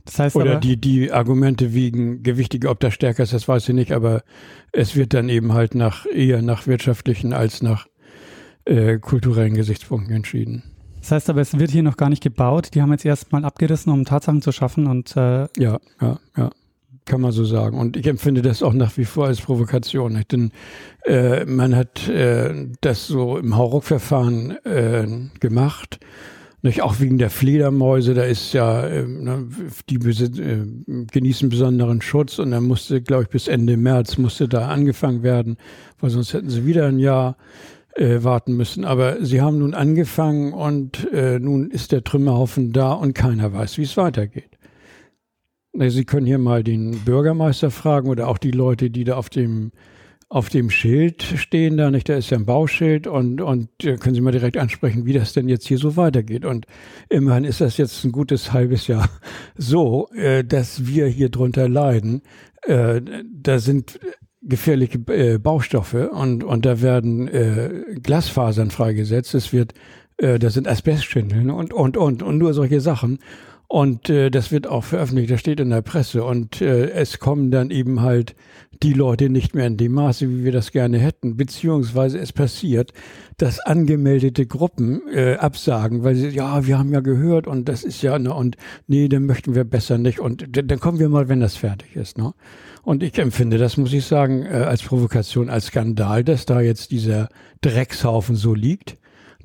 Das 0.06 0.20
heißt 0.20 0.36
Oder 0.38 0.52
aber, 0.52 0.60
die, 0.62 0.78
die 0.78 1.12
Argumente 1.12 1.74
wiegen 1.74 2.24
gewichtiger, 2.24 2.72
ob 2.72 2.80
das 2.80 2.94
stärker 2.94 3.24
ist, 3.24 3.34
das 3.34 3.48
weiß 3.48 3.68
ich 3.70 3.76
nicht, 3.76 3.92
aber 3.92 4.24
es 4.72 4.96
wird 4.96 5.14
dann 5.14 5.28
eben 5.28 5.54
halt 5.54 5.76
nach 5.76 6.06
eher 6.06 6.42
nach 6.42 6.66
wirtschaftlichen 6.66 7.34
als 7.34 7.62
nach 7.62 7.88
äh, 8.64 9.00
kulturellen 9.00 9.54
Gesichtspunkten 9.54 10.16
entschieden. 10.16 10.64
Das 11.00 11.12
heißt 11.12 11.30
aber, 11.30 11.42
es 11.42 11.58
wird 11.60 11.72
hier 11.72 11.84
noch 11.84 11.98
gar 11.98 12.10
nicht 12.10 12.24
gebaut. 12.24 12.70
Die 12.74 12.82
haben 12.82 12.92
jetzt 12.92 13.06
erstmal 13.06 13.46
abgerissen, 13.46 13.92
um 13.92 14.06
Tatsachen 14.06 14.42
zu 14.42 14.52
schaffen 14.52 14.88
und 14.88 15.16
äh 15.16 15.48
ja, 15.58 15.80
ja, 16.02 16.20
ja. 16.36 16.52
Kann 17.08 17.22
man 17.22 17.32
so 17.32 17.46
sagen. 17.46 17.80
Und 17.80 17.96
ich 17.96 18.06
empfinde 18.06 18.42
das 18.42 18.62
auch 18.62 18.74
nach 18.74 18.98
wie 18.98 19.06
vor 19.06 19.28
als 19.28 19.40
Provokation. 19.40 20.12
Nicht? 20.14 20.34
Denn 20.34 20.52
äh, 21.06 21.46
man 21.46 21.74
hat 21.74 22.10
äh, 22.10 22.68
das 22.82 23.08
so 23.08 23.38
im 23.38 23.56
Hauruck-Verfahren 23.56 24.58
äh, 24.66 25.08
gemacht. 25.40 26.02
Nicht? 26.64 26.82
Auch 26.82 27.00
wegen 27.00 27.18
der 27.18 27.30
Fledermäuse, 27.30 28.14
da 28.14 28.24
ist 28.24 28.52
ja, 28.52 28.86
äh, 28.86 29.08
ne, 29.08 29.48
die 29.90 29.96
äh, 29.96 30.66
genießen 31.10 31.48
besonderen 31.48 32.02
Schutz 32.02 32.40
und 32.40 32.52
dann 32.52 32.66
musste, 32.66 33.02
glaube 33.02 33.24
ich, 33.24 33.30
bis 33.30 33.48
Ende 33.48 33.78
März 33.78 34.18
musste 34.18 34.50
da 34.50 34.68
angefangen 34.68 35.24
werden, 35.24 35.56
weil 36.02 36.10
sonst 36.10 36.34
hätten 36.34 36.50
sie 36.50 36.66
wieder 36.66 36.88
ein 36.88 37.00
Jahr 37.00 37.38
äh, 37.96 38.22
warten 38.22 38.58
müssen. 38.58 38.84
Aber 38.84 39.24
sie 39.24 39.40
haben 39.40 39.60
nun 39.60 39.74
angefangen 39.74 40.52
und 40.52 41.10
äh, 41.14 41.40
nun 41.40 41.72
ist 41.72 41.94
der 41.94 42.04
Trümmerhaufen 42.04 42.74
da 42.74 42.92
und 42.92 43.14
keiner 43.14 43.54
weiß, 43.54 43.78
wie 43.78 43.84
es 43.84 43.96
weitergeht. 43.96 44.57
Sie 45.80 46.06
können 46.06 46.26
hier 46.26 46.40
mal 46.40 46.64
den 46.64 47.00
Bürgermeister 47.00 47.72
fragen 47.72 48.10
oder 48.10 48.28
auch 48.28 48.38
die 48.38 48.52
Leute, 48.52 48.90
die 48.90 49.04
da 49.04 49.16
auf 49.16 49.30
dem 49.30 49.72
auf 50.30 50.50
dem 50.50 50.70
Schild 50.70 51.24
stehen 51.24 51.78
da, 51.78 51.90
nicht? 51.90 52.10
Da 52.10 52.16
ist 52.16 52.30
ja 52.30 52.38
ein 52.38 52.46
Bauschild 52.46 53.08
und, 53.08 53.40
und 53.40 53.70
können 53.80 54.14
Sie 54.14 54.20
mal 54.20 54.32
direkt 54.32 54.58
ansprechen, 54.58 55.06
wie 55.06 55.14
das 55.14 55.32
denn 55.32 55.48
jetzt 55.48 55.66
hier 55.66 55.78
so 55.78 55.96
weitergeht. 55.96 56.44
Und 56.44 56.66
immerhin 57.08 57.46
ist 57.46 57.62
das 57.62 57.78
jetzt 57.78 58.04
ein 58.04 58.12
gutes 58.12 58.52
halbes 58.52 58.88
Jahr 58.88 59.10
so, 59.58 60.10
äh, 60.14 60.44
dass 60.44 60.86
wir 60.86 61.08
hier 61.08 61.30
drunter 61.30 61.70
leiden. 61.70 62.24
Äh, 62.64 63.02
da 63.24 63.60
sind 63.60 64.00
gefährliche 64.42 65.00
äh, 65.08 65.38
Baustoffe 65.38 66.10
und, 66.12 66.44
und 66.44 66.66
da 66.66 66.82
werden 66.82 67.28
äh, 67.30 67.96
Glasfasern 68.02 68.70
freigesetzt. 68.70 69.34
Es 69.34 69.54
wird, 69.54 69.74
äh, 70.18 70.40
da 70.40 70.50
sind 70.50 70.68
Asbestschindeln 70.68 71.50
und, 71.50 71.74
und, 71.74 71.96
und, 71.96 72.22
und 72.22 72.38
nur 72.38 72.54
solche 72.54 72.82
Sachen. 72.82 73.20
Und 73.70 74.10
äh, 74.10 74.30
das 74.30 74.52
wird 74.52 74.66
auch 74.66 74.86
veröffentlicht, 74.86 75.30
das 75.30 75.42
steht 75.42 75.60
in 75.60 75.70
der 75.70 75.82
Presse. 75.82 76.24
Und 76.24 76.62
äh, 76.62 76.90
es 76.92 77.20
kommen 77.20 77.52
dann 77.52 77.70
eben 77.70 78.02
halt 78.02 78.34
die 78.82 78.94
Leute 78.94 79.30
nicht 79.30 79.56
mehr 79.56 79.68
in 79.68 79.76
dem 79.76 79.92
Maße, 79.94 80.30
wie 80.30 80.46
wir 80.46 80.54
das 80.54 80.72
gerne 80.72 81.00
hätten. 81.00 81.36
Beziehungsweise 81.36 82.18
es 82.18 82.32
passiert, 82.32 82.94
dass 83.38 83.60
angemeldete 83.60 84.46
Gruppen 84.46 85.02
äh, 85.12 85.36
absagen, 85.36 86.04
weil 86.04 86.16
sie, 86.16 86.30
ja, 86.30 86.66
wir 86.66 86.80
haben 86.80 86.94
ja 86.94 87.02
gehört 87.02 87.46
und 87.46 87.68
das 87.68 87.84
ist 87.84 88.02
ja, 88.02 88.18
ne, 88.18 88.34
und 88.34 88.56
nee, 88.88 89.10
dann 89.10 89.26
möchten 89.26 89.54
wir 89.54 89.66
besser 89.66 89.98
nicht. 89.98 90.20
Und 90.20 90.46
dann 90.54 90.80
kommen 90.80 91.00
wir 91.00 91.10
mal, 91.10 91.28
wenn 91.28 91.42
das 91.42 91.58
fertig 91.58 91.96
ist. 91.96 92.18
Ne? 92.18 92.34
Und 92.84 93.04
ich 93.04 93.18
empfinde 93.20 93.58
das, 93.58 93.76
muss 93.76 93.92
ich 93.92 94.06
sagen, 94.06 94.46
äh, 94.46 94.64
als 94.66 94.82
Provokation, 94.82 95.50
als 95.50 95.68
Skandal, 95.68 96.24
dass 96.24 96.46
da 96.46 96.62
jetzt 96.62 96.92
dieser 96.92 97.28
Dreckshaufen 97.62 98.38
so 98.38 98.54
liegt 98.54 98.98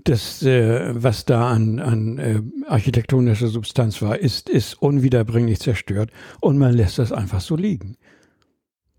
das, 0.05 0.42
äh, 0.42 0.90
was 0.94 1.24
da 1.24 1.50
an, 1.50 1.78
an 1.78 2.18
äh, 2.18 2.42
architektonischer 2.66 3.48
Substanz 3.48 4.03
war, 4.03 4.18
ist, 4.18 4.48
ist 4.48 4.74
unwiederbringlich 4.74 5.61
zerstört 5.61 6.11
und 6.40 6.59
man 6.59 6.74
lässt 6.74 6.98
das 6.98 7.12
einfach 7.12 7.40
so 7.40 7.57
liegen. 7.57 7.96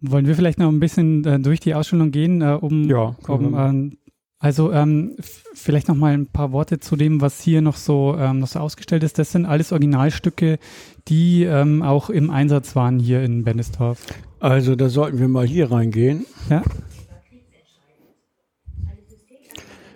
Wollen 0.02 0.28
wir 0.28 0.36
vielleicht 0.36 0.60
noch 0.60 0.70
ein 0.70 0.80
bisschen 0.80 1.24
äh, 1.26 1.40
durch 1.40 1.60
die 1.60 1.76
Ausstellung 1.76 2.12
gehen, 2.12 2.42
äh, 2.42 2.58
um, 2.60 2.90
ja, 2.90 3.16
um 3.28 3.54
ähm, 3.58 3.98
also 4.44 4.74
ähm, 4.74 5.16
vielleicht 5.54 5.88
noch 5.88 5.96
mal 5.96 6.14
ein 6.14 6.28
paar 6.28 6.52
Worte 6.52 6.82
zu 6.82 6.98
dem, 6.98 7.22
was 7.22 7.40
hier 7.40 7.62
noch 7.62 7.78
so 7.78 8.18
ähm, 8.20 8.40
noch 8.40 8.50
so 8.50 8.60
ausgestellt 8.60 9.04
ist. 9.04 9.18
Das 9.18 9.32
sind 9.32 9.46
alles 9.46 9.72
Originalstücke, 9.72 10.60
die 11.08 11.44
ähm, 11.44 11.82
auch 11.82 12.10
im 12.10 12.30
Einsatz 12.30 12.76
waren 12.76 13.00
hier 13.00 13.24
in 13.24 13.46
Bennestorf. 13.46 14.06
Also 14.42 14.76
da 14.76 14.90
sollten 14.90 15.20
wir 15.20 15.30
mal 15.30 15.48
hier 15.48 15.72
reingehen. 15.72 16.26
Ja. 16.50 16.62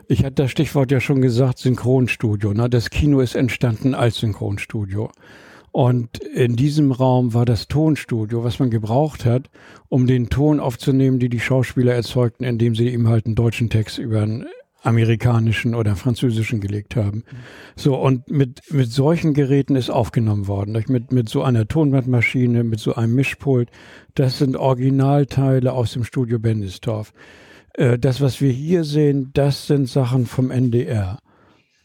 Ich 0.10 0.24
hatte 0.24 0.44
das 0.44 0.52
Stichwort 0.52 0.90
ja 0.92 1.02
schon 1.02 1.22
gesagt, 1.22 1.58
Synchronstudio. 1.58 2.54
Ne? 2.54 2.70
Das 2.70 2.90
Kino 2.90 3.20
ist 3.20 3.36
entstanden 3.36 3.94
als 3.94 4.16
Synchronstudio. 4.18 5.12
Und 5.74 6.20
in 6.20 6.56
diesem 6.56 6.94
Raum 6.94 7.34
war 7.34 7.44
das 7.44 7.68
Tonstudio, 7.68 8.44
was 8.44 8.58
man 8.60 8.70
gebraucht 8.70 9.26
hat, 9.26 9.50
um 9.90 10.08
den 10.08 10.30
Ton 10.30 10.62
aufzunehmen, 10.62 11.20
die 11.20 11.28
die 11.28 11.42
Schauspieler 11.42 11.94
erzeugten, 11.94 12.46
indem 12.46 12.74
sie 12.74 12.88
eben 12.88 13.10
halt 13.10 13.26
einen 13.26 13.36
deutschen 13.36 13.70
Text 13.70 13.98
über 13.98 14.22
einen 14.22 14.46
amerikanischen 14.82 15.76
oder 15.76 15.98
französischen 15.98 16.62
gelegt 16.62 16.96
haben. 16.96 17.26
So, 17.76 17.96
und 17.96 18.32
mit, 18.32 18.62
mit 18.72 18.90
solchen 18.90 19.34
Geräten 19.34 19.76
ist 19.76 19.90
aufgenommen 19.90 20.48
worden. 20.48 20.82
Mit, 20.88 21.12
mit 21.12 21.28
so 21.28 21.44
einer 21.44 21.68
Tonbandmaschine, 21.68 22.64
mit 22.64 22.80
so 22.80 22.96
einem 22.96 23.14
Mischpult. 23.14 23.70
Das 24.16 24.38
sind 24.38 24.56
Originalteile 24.56 25.74
aus 25.74 25.92
dem 25.92 26.06
Studio 26.06 26.40
Bendistorf. 26.40 27.12
Äh, 27.78 27.98
das, 28.00 28.20
was 28.20 28.42
wir 28.42 28.52
hier 28.52 28.84
sehen, 28.84 29.30
das 29.34 29.68
sind 29.68 29.88
Sachen 29.88 30.26
vom 30.26 30.52
NDR. 30.52 31.20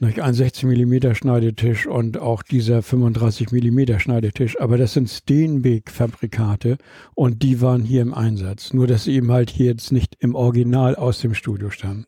Ein 0.01 0.35
16 0.35 0.69
mm 0.69 1.15
Schneidetisch 1.15 1.87
und 1.87 2.19
auch 2.19 2.43
dieser 2.43 2.83
35 2.83 3.53
mm 3.53 4.01
Schneidetisch. 4.01 4.61
Aber 4.61 4.77
das 4.77 4.95
sind 4.95 5.09
Steenbeek-Fabrikate 5.09 6.79
und 7.15 7.45
die 7.45 7.61
waren 7.61 7.83
hier 7.83 8.03
im 8.03 8.13
Einsatz. 8.13 8.73
Nur, 8.73 8.89
dass 8.89 9.05
sie 9.05 9.15
eben 9.15 9.31
halt 9.31 9.49
hier 9.49 9.67
jetzt 9.67 9.93
nicht 9.93 10.17
im 10.19 10.35
Original 10.35 10.97
aus 10.97 11.21
dem 11.21 11.35
Studio 11.35 11.71
stammen. 11.71 12.07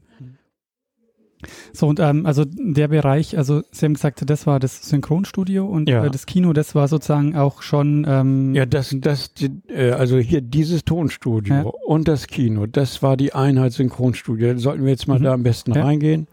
So, 1.72 1.88
und 1.88 2.00
ähm, 2.00 2.26
also 2.26 2.44
der 2.46 2.88
Bereich, 2.88 3.36
also 3.36 3.62
Sie 3.70 3.86
haben 3.86 3.94
gesagt, 3.94 4.22
das 4.28 4.46
war 4.46 4.60
das 4.60 4.88
Synchronstudio 4.88 5.66
und 5.66 5.88
ja. 5.88 6.04
äh, 6.04 6.10
das 6.10 6.26
Kino, 6.26 6.52
das 6.52 6.74
war 6.74 6.88
sozusagen 6.88 7.36
auch 7.36 7.62
schon. 7.62 8.06
Ähm, 8.08 8.54
ja, 8.54 8.66
das, 8.66 8.94
das, 8.98 9.30
äh, 9.68 9.90
also 9.90 10.18
hier 10.18 10.40
dieses 10.40 10.84
Tonstudio 10.84 11.54
ja. 11.54 11.62
und 11.62 12.08
das 12.08 12.26
Kino, 12.26 12.66
das 12.66 13.02
war 13.02 13.16
die 13.16 13.34
Einheit 13.34 13.72
Synchronstudio. 13.72 14.58
Sollten 14.58 14.84
wir 14.84 14.90
jetzt 14.90 15.08
mal 15.08 15.18
mhm. 15.18 15.24
da 15.24 15.32
am 15.34 15.42
besten 15.42 15.72
ja. 15.74 15.84
reingehen? 15.84 16.26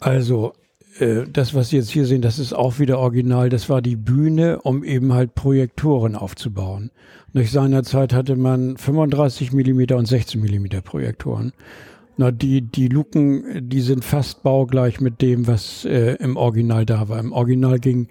Also, 0.00 0.52
äh, 0.98 1.24
das, 1.32 1.54
was 1.54 1.70
Sie 1.70 1.76
jetzt 1.76 1.90
hier 1.90 2.06
sehen, 2.06 2.22
das 2.22 2.38
ist 2.38 2.52
auch 2.52 2.78
wieder 2.78 2.98
original. 2.98 3.48
Das 3.48 3.68
war 3.68 3.80
die 3.82 3.96
Bühne, 3.96 4.60
um 4.60 4.84
eben 4.84 5.12
halt 5.12 5.34
Projektoren 5.34 6.16
aufzubauen. 6.16 6.90
Nach 7.34 7.46
seiner 7.46 7.82
Zeit 7.82 8.12
hatte 8.12 8.36
man 8.36 8.76
35 8.76 9.52
mm 9.52 9.94
und 9.94 10.06
16 10.06 10.40
mm 10.40 10.82
Projektoren. 10.84 11.52
Na, 12.18 12.30
die, 12.30 12.60
die 12.60 12.88
Luken, 12.88 13.68
die 13.70 13.80
sind 13.80 14.04
fast 14.04 14.42
baugleich 14.42 15.00
mit 15.00 15.22
dem, 15.22 15.46
was 15.46 15.86
äh, 15.86 16.16
im 16.16 16.36
Original 16.36 16.84
da 16.84 17.08
war. 17.08 17.18
Im 17.18 17.32
Original 17.32 17.78
ging, 17.78 18.08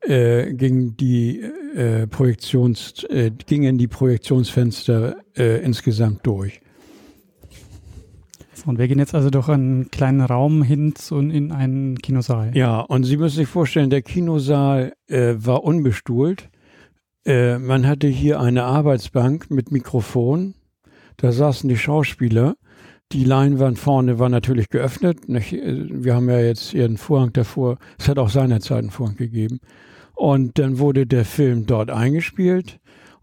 äh, 0.00 0.52
ging 0.54 0.96
die 0.96 1.40
äh, 1.76 2.08
Projektions, 2.08 3.04
äh, 3.04 3.30
gingen 3.46 3.78
die 3.78 3.86
Projektionsfenster 3.86 5.16
äh, 5.36 5.62
insgesamt 5.64 6.26
durch. 6.26 6.60
Und 8.66 8.78
wir 8.78 8.88
gehen 8.88 8.98
jetzt 8.98 9.14
also 9.14 9.30
durch 9.30 9.48
einen 9.48 9.90
kleinen 9.90 10.20
Raum 10.20 10.62
hin 10.62 10.94
zu, 10.94 11.18
in 11.18 11.52
einen 11.52 11.98
Kinosaal. 11.98 12.56
Ja, 12.56 12.80
und 12.80 13.04
Sie 13.04 13.16
müssen 13.16 13.36
sich 13.36 13.48
vorstellen, 13.48 13.90
der 13.90 14.02
Kinosaal 14.02 14.94
äh, 15.06 15.34
war 15.36 15.64
unbestuhlt. 15.64 16.48
Äh, 17.24 17.58
man 17.58 17.86
hatte 17.86 18.06
hier 18.06 18.40
eine 18.40 18.64
Arbeitsbank 18.64 19.50
mit 19.50 19.72
Mikrofon. 19.72 20.54
Da 21.16 21.32
saßen 21.32 21.68
die 21.68 21.76
Schauspieler. 21.76 22.56
Die 23.12 23.24
Leinwand 23.24 23.78
vorne 23.78 24.18
war 24.18 24.28
natürlich 24.28 24.68
geöffnet. 24.68 25.18
Wir 25.28 26.14
haben 26.14 26.28
ja 26.28 26.40
jetzt 26.40 26.74
einen 26.74 26.96
Vorhang 26.96 27.32
davor. 27.32 27.78
Es 27.98 28.08
hat 28.08 28.18
auch 28.18 28.30
seinerzeit 28.30 28.78
einen 28.78 28.90
Vorhang 28.90 29.16
gegeben. 29.16 29.60
Und 30.14 30.58
dann 30.58 30.78
wurde 30.78 31.06
der 31.06 31.24
Film 31.24 31.66
dort 31.66 31.90
eingespielt. 31.90 32.80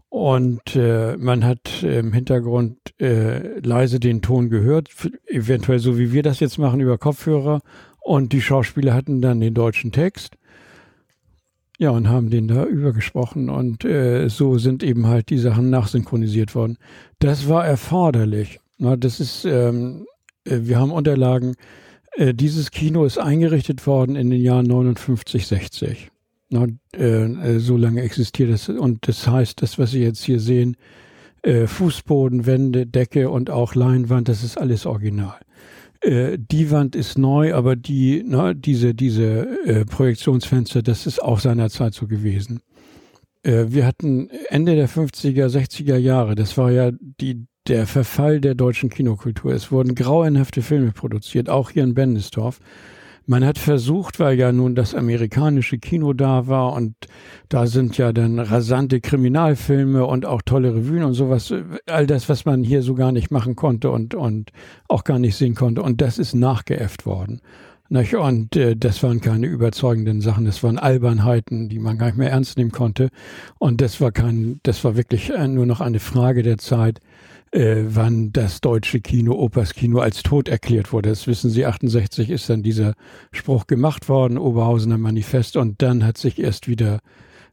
Und 0.08 0.76
äh, 0.76 1.16
man 1.16 1.44
hat 1.44 1.82
im 1.82 2.12
Hintergrund 2.12 2.76
äh, 3.00 3.58
leise 3.60 3.98
den 3.98 4.20
Ton 4.20 4.50
gehört, 4.50 4.90
eventuell 5.26 5.78
so 5.78 5.98
wie 5.98 6.12
wir 6.12 6.22
das 6.22 6.38
jetzt 6.40 6.58
machen 6.58 6.80
über 6.80 6.98
Kopfhörer. 6.98 7.60
Und 7.98 8.32
die 8.32 8.42
Schauspieler 8.42 8.94
hatten 8.94 9.22
dann 9.22 9.40
den 9.40 9.54
deutschen 9.54 9.90
Text. 9.90 10.36
Ja, 11.82 11.90
und 11.90 12.08
haben 12.08 12.30
den 12.30 12.46
da 12.46 12.64
übergesprochen 12.64 13.50
und 13.50 13.84
äh, 13.84 14.28
so 14.28 14.56
sind 14.56 14.84
eben 14.84 15.08
halt 15.08 15.30
die 15.30 15.38
Sachen 15.38 15.68
nachsynchronisiert 15.68 16.54
worden. 16.54 16.78
Das 17.18 17.48
war 17.48 17.66
erforderlich. 17.66 18.60
Na, 18.78 18.94
das 18.94 19.18
ist, 19.18 19.44
ähm, 19.44 20.06
äh, 20.44 20.60
wir 20.62 20.78
haben 20.78 20.92
Unterlagen. 20.92 21.56
Äh, 22.12 22.34
dieses 22.34 22.70
Kino 22.70 23.04
ist 23.04 23.18
eingerichtet 23.18 23.84
worden 23.84 24.14
in 24.14 24.30
den 24.30 24.40
Jahren 24.40 24.66
59, 24.66 25.44
60. 25.44 26.12
Na, 26.50 26.68
äh, 26.94 27.24
äh, 27.24 27.58
so 27.58 27.76
lange 27.76 28.02
existiert 28.02 28.50
es. 28.50 28.68
Und 28.68 29.08
das 29.08 29.26
heißt, 29.26 29.60
das, 29.60 29.76
was 29.76 29.90
Sie 29.90 30.04
jetzt 30.04 30.22
hier 30.22 30.38
sehen, 30.38 30.76
äh, 31.42 31.66
Fußboden, 31.66 32.46
Wände, 32.46 32.86
Decke 32.86 33.28
und 33.28 33.50
auch 33.50 33.74
Leinwand, 33.74 34.28
das 34.28 34.44
ist 34.44 34.56
alles 34.56 34.86
original. 34.86 35.34
Äh, 36.02 36.36
die 36.38 36.70
Wand 36.70 36.96
ist 36.96 37.16
neu, 37.16 37.54
aber 37.54 37.76
die, 37.76 38.24
na, 38.26 38.54
diese, 38.54 38.94
diese 38.94 39.46
äh, 39.64 39.84
Projektionsfenster, 39.84 40.82
das 40.82 41.06
ist 41.06 41.22
auch 41.22 41.40
seinerzeit 41.40 41.94
so 41.94 42.06
gewesen. 42.06 42.60
Äh, 43.42 43.66
wir 43.68 43.86
hatten 43.86 44.28
Ende 44.48 44.74
der 44.74 44.88
50er, 44.88 45.46
60er 45.46 45.96
Jahre, 45.96 46.34
das 46.34 46.58
war 46.58 46.70
ja 46.70 46.90
die, 46.92 47.46
der 47.68 47.86
Verfall 47.86 48.40
der 48.40 48.54
deutschen 48.54 48.90
Kinokultur. 48.90 49.52
Es 49.52 49.70
wurden 49.70 49.94
grauenhafte 49.94 50.62
Filme 50.62 50.90
produziert, 50.90 51.48
auch 51.48 51.70
hier 51.70 51.84
in 51.84 51.94
Bendisdorf. 51.94 52.58
Man 53.26 53.44
hat 53.44 53.58
versucht, 53.58 54.18
weil 54.18 54.38
ja 54.38 54.52
nun 54.52 54.74
das 54.74 54.94
amerikanische 54.94 55.78
Kino 55.78 56.12
da 56.12 56.46
war 56.48 56.72
und 56.72 56.94
da 57.48 57.66
sind 57.66 57.96
ja 57.96 58.12
dann 58.12 58.38
rasante 58.38 59.00
Kriminalfilme 59.00 60.04
und 60.04 60.26
auch 60.26 60.42
tolle 60.42 60.74
Revuen 60.74 61.04
und 61.04 61.14
sowas, 61.14 61.54
all 61.86 62.06
das, 62.06 62.28
was 62.28 62.44
man 62.44 62.64
hier 62.64 62.82
so 62.82 62.94
gar 62.94 63.12
nicht 63.12 63.30
machen 63.30 63.54
konnte 63.54 63.90
und, 63.90 64.14
und 64.14 64.50
auch 64.88 65.04
gar 65.04 65.18
nicht 65.18 65.36
sehen 65.36 65.54
konnte. 65.54 65.82
Und 65.82 66.00
das 66.00 66.18
ist 66.18 66.34
nachgeäfft 66.34 67.06
worden. 67.06 67.40
Und 67.90 68.56
äh, 68.56 68.74
das 68.74 69.02
waren 69.02 69.20
keine 69.20 69.46
überzeugenden 69.46 70.22
Sachen, 70.22 70.46
das 70.46 70.62
waren 70.62 70.78
Albernheiten, 70.78 71.68
die 71.68 71.78
man 71.78 71.98
gar 71.98 72.06
nicht 72.06 72.16
mehr 72.16 72.30
ernst 72.30 72.56
nehmen 72.56 72.72
konnte. 72.72 73.10
Und 73.58 73.82
das 73.82 74.00
war 74.00 74.12
kein, 74.12 74.60
das 74.62 74.82
war 74.82 74.96
wirklich 74.96 75.28
äh, 75.28 75.46
nur 75.46 75.66
noch 75.66 75.82
eine 75.82 76.00
Frage 76.00 76.42
der 76.42 76.56
Zeit, 76.56 77.00
äh, 77.52 77.84
wann 77.86 78.32
das 78.32 78.60
deutsche 78.60 79.00
Kino, 79.00 79.34
Opas 79.34 79.74
Kino 79.74 80.00
als 80.00 80.22
tot 80.22 80.48
erklärt 80.48 80.92
wurde. 80.92 81.10
Das 81.10 81.26
wissen 81.26 81.50
Sie, 81.50 81.66
68 81.66 82.30
ist 82.30 82.50
dann 82.50 82.62
dieser 82.62 82.94
Spruch 83.30 83.66
gemacht 83.66 84.08
worden, 84.08 84.38
Oberhausener 84.38 84.98
Manifest, 84.98 85.56
und 85.56 85.82
dann 85.82 86.04
hat 86.04 86.18
sich 86.18 86.38
erst 86.38 86.66
wieder 86.66 87.00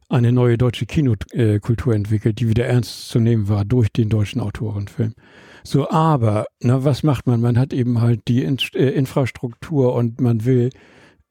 eine 0.08 0.32
neue 0.32 0.58
deutsche 0.58 0.86
Kinokultur 0.86 1.94
entwickelt, 1.94 2.40
die 2.40 2.48
wieder 2.48 2.66
ernst 2.66 3.08
zu 3.08 3.20
nehmen 3.20 3.48
war 3.48 3.64
durch 3.64 3.92
den 3.92 4.08
deutschen 4.08 4.40
Autorenfilm. 4.40 5.14
So, 5.62 5.88
aber, 5.90 6.46
na, 6.60 6.84
was 6.84 7.02
macht 7.02 7.26
man? 7.26 7.40
Man 7.40 7.58
hat 7.58 7.72
eben 7.72 8.00
halt 8.00 8.22
die 8.26 8.42
In 8.42 8.56
äh, 8.74 8.88
Infrastruktur 8.88 9.94
und 9.94 10.20
man 10.20 10.44
will 10.44 10.70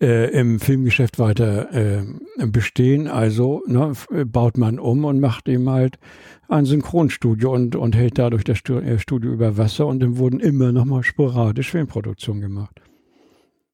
äh, 0.01 0.31
im 0.31 0.59
Filmgeschäft 0.59 1.19
weiter 1.19 1.73
äh, 1.73 2.03
bestehen. 2.45 3.07
Also 3.07 3.63
ne, 3.67 3.93
baut 4.25 4.57
man 4.57 4.79
um 4.79 5.05
und 5.05 5.19
macht 5.19 5.49
eben 5.49 5.69
halt 5.69 5.99
ein 6.47 6.65
Synchronstudio 6.65 7.53
und, 7.53 7.75
und 7.75 7.95
hält 7.95 8.17
dadurch 8.17 8.43
das 8.43 8.59
äh, 8.69 8.97
Studio 8.99 9.31
über 9.31 9.57
Wasser 9.57 9.87
und 9.87 9.99
dann 9.99 10.17
wurden 10.17 10.39
immer 10.39 10.71
noch 10.71 10.85
mal 10.85 11.03
sporadisch 11.03 11.71
Filmproduktionen 11.71 12.41
gemacht. 12.41 12.81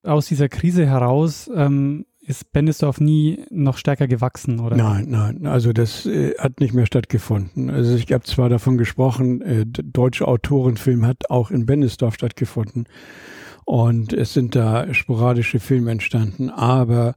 Aus 0.03 0.27
dieser 0.27 0.49
Krise 0.49 0.85
heraus 0.85 1.49
ähm, 1.55 2.05
ist 2.21 2.51
Bendisdorf 2.51 2.99
nie 2.99 3.45
noch 3.49 3.77
stärker 3.77 4.07
gewachsen, 4.07 4.59
oder? 4.59 4.75
Nein, 4.75 5.07
nein, 5.09 5.45
also 5.45 5.73
das 5.73 6.05
äh, 6.05 6.35
hat 6.37 6.59
nicht 6.59 6.73
mehr 6.73 6.85
stattgefunden. 6.85 7.69
Also 7.69 7.95
ich 7.95 8.11
habe 8.11 8.23
zwar 8.23 8.49
davon 8.49 8.77
gesprochen, 8.77 9.41
äh, 9.41 9.65
deutsche 9.65 10.27
Autorenfilm 10.27 11.05
hat 11.05 11.29
auch 11.29 11.51
in 11.51 11.65
Bendisdorf 11.65 12.15
stattgefunden 12.15 12.85
und 13.65 14.13
es 14.13 14.33
sind 14.33 14.55
da 14.55 14.93
sporadische 14.93 15.59
Filme 15.59 15.91
entstanden, 15.91 16.49
aber 16.49 17.15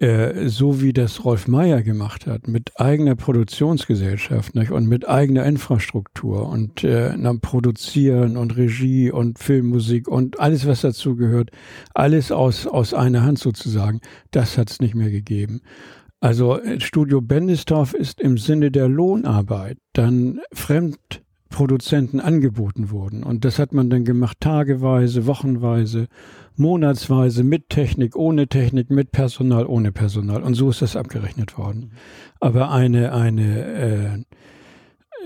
äh, 0.00 0.48
so 0.48 0.80
wie 0.80 0.92
das 0.92 1.24
Rolf 1.24 1.48
Meyer 1.48 1.82
gemacht 1.82 2.26
hat, 2.26 2.46
mit 2.46 2.78
eigener 2.78 3.16
Produktionsgesellschaft 3.16 4.54
nicht? 4.54 4.70
und 4.70 4.86
mit 4.86 5.08
eigener 5.08 5.44
Infrastruktur 5.44 6.48
und 6.48 6.84
äh, 6.84 7.16
Produzieren 7.40 8.36
und 8.36 8.56
Regie 8.56 9.10
und 9.10 9.40
Filmmusik 9.40 10.06
und 10.06 10.38
alles, 10.38 10.66
was 10.68 10.82
dazu 10.82 11.16
gehört, 11.16 11.50
alles 11.94 12.30
aus, 12.30 12.68
aus 12.68 12.94
einer 12.94 13.24
Hand 13.24 13.40
sozusagen, 13.40 14.00
das 14.30 14.56
hat 14.56 14.70
es 14.70 14.78
nicht 14.78 14.94
mehr 14.94 15.10
gegeben. 15.10 15.62
Also 16.20 16.60
äh, 16.60 16.80
Studio 16.80 17.20
Bendistorf 17.20 17.92
ist 17.92 18.20
im 18.20 18.38
Sinne 18.38 18.70
der 18.70 18.88
Lohnarbeit 18.88 19.78
dann 19.94 20.40
fremd 20.52 21.22
Produzenten 21.48 22.20
angeboten 22.20 22.90
wurden. 22.90 23.22
Und 23.22 23.44
das 23.44 23.58
hat 23.58 23.72
man 23.72 23.90
dann 23.90 24.04
gemacht, 24.04 24.38
tageweise, 24.40 25.26
wochenweise, 25.26 26.08
monatsweise, 26.56 27.44
mit 27.44 27.68
Technik, 27.68 28.16
ohne 28.16 28.48
Technik, 28.48 28.90
mit 28.90 29.12
Personal, 29.12 29.66
ohne 29.66 29.92
Personal. 29.92 30.42
Und 30.42 30.54
so 30.54 30.70
ist 30.70 30.82
das 30.82 30.96
abgerechnet 30.96 31.56
worden. 31.56 31.92
Aber 32.40 32.70
eine, 32.70 33.12
eine 33.12 33.64
äh, 33.64 34.24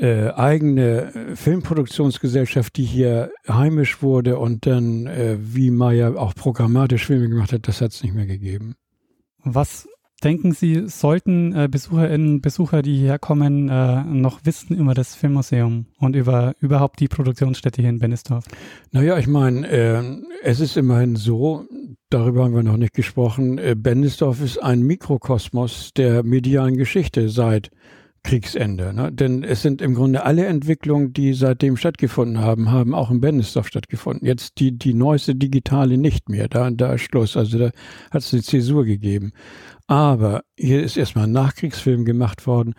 äh, 0.00 0.30
eigene 0.32 1.34
Filmproduktionsgesellschaft, 1.34 2.76
die 2.76 2.84
hier 2.84 3.30
heimisch 3.48 4.02
wurde 4.02 4.38
und 4.38 4.66
dann, 4.66 5.06
äh, 5.06 5.36
wie 5.40 5.70
Meyer 5.70 6.16
auch 6.16 6.34
programmatisch 6.34 7.06
Filme 7.06 7.28
gemacht 7.28 7.52
hat, 7.52 7.68
das 7.68 7.80
hat 7.80 7.92
es 7.92 8.02
nicht 8.02 8.14
mehr 8.14 8.26
gegeben. 8.26 8.74
Was 9.44 9.88
denken 10.22 10.52
Sie, 10.52 10.88
sollten 10.88 11.54
äh, 11.54 11.68
Besucherinnen, 11.70 12.40
Besucher, 12.40 12.82
die 12.82 12.96
hierher 12.96 13.18
kommen, 13.18 13.68
äh, 13.68 14.02
noch 14.04 14.40
wissen 14.44 14.76
über 14.76 14.94
das 14.94 15.14
Filmmuseum 15.14 15.86
und 15.98 16.16
über 16.16 16.54
überhaupt 16.60 17.00
die 17.00 17.08
Produktionsstätte 17.08 17.80
hier 17.80 17.90
in 17.90 17.98
Bennesdorf? 17.98 18.44
Naja, 18.90 19.18
ich 19.18 19.26
meine, 19.26 19.68
äh, 19.68 20.02
es 20.42 20.60
ist 20.60 20.76
immerhin 20.76 21.16
so, 21.16 21.66
darüber 22.10 22.44
haben 22.44 22.54
wir 22.54 22.62
noch 22.62 22.76
nicht 22.76 22.94
gesprochen, 22.94 23.58
äh, 23.58 23.74
Bennesdorf 23.76 24.40
ist 24.40 24.62
ein 24.62 24.82
Mikrokosmos 24.82 25.92
der 25.94 26.22
medialen 26.22 26.76
Geschichte 26.76 27.28
seit 27.28 27.70
Kriegsende. 28.24 28.94
Ne? 28.94 29.10
Denn 29.12 29.42
es 29.42 29.62
sind 29.62 29.82
im 29.82 29.94
Grunde 29.94 30.24
alle 30.24 30.46
Entwicklungen, 30.46 31.12
die 31.12 31.34
seitdem 31.34 31.76
stattgefunden 31.76 32.38
haben, 32.38 32.70
haben 32.70 32.94
auch 32.94 33.10
in 33.10 33.20
Bennesdorf 33.20 33.66
stattgefunden. 33.66 34.26
Jetzt 34.26 34.60
die, 34.60 34.78
die 34.78 34.94
neueste 34.94 35.34
digitale 35.34 35.98
nicht 35.98 36.28
mehr. 36.28 36.48
Da, 36.48 36.70
da 36.70 36.94
ist 36.94 37.02
Schluss. 37.02 37.36
Also 37.36 37.58
da 37.58 37.70
hat 38.12 38.22
es 38.22 38.32
eine 38.32 38.42
Zäsur 38.42 38.84
gegeben. 38.84 39.32
Aber 39.86 40.42
hier 40.58 40.82
ist 40.82 40.96
erstmal 40.96 41.24
ein 41.24 41.32
Nachkriegsfilm 41.32 42.04
gemacht 42.04 42.46
worden 42.46 42.74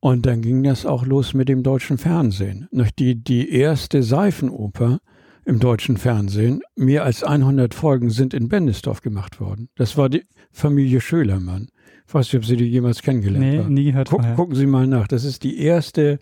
und 0.00 0.26
dann 0.26 0.42
ging 0.42 0.62
das 0.62 0.86
auch 0.86 1.06
los 1.06 1.34
mit 1.34 1.48
dem 1.48 1.62
deutschen 1.62 1.98
Fernsehen. 1.98 2.68
Die, 2.98 3.22
die 3.22 3.50
erste 3.50 4.02
Seifenoper 4.02 5.00
im 5.44 5.60
deutschen 5.60 5.96
Fernsehen, 5.96 6.60
mehr 6.74 7.04
als 7.04 7.22
100 7.22 7.72
Folgen 7.72 8.10
sind 8.10 8.34
in 8.34 8.48
Bendisdorf 8.48 9.00
gemacht 9.00 9.40
worden. 9.40 9.68
Das 9.76 9.96
war 9.96 10.08
die 10.08 10.24
Familie 10.50 11.00
Schölermann. 11.00 11.68
Ich 12.06 12.14
weiß 12.14 12.26
nicht, 12.26 12.36
ob 12.36 12.44
Sie 12.44 12.56
die 12.56 12.66
jemals 12.66 13.02
kennengelernt 13.02 13.46
nee, 13.46 13.58
haben. 13.58 13.74
nie 13.74 13.84
gehört 13.84 14.10
Guck, 14.10 14.22
Gucken 14.34 14.54
Sie 14.54 14.66
mal 14.66 14.86
nach. 14.86 15.08
Das 15.08 15.24
ist 15.24 15.44
die 15.44 15.58
erste 15.58 16.18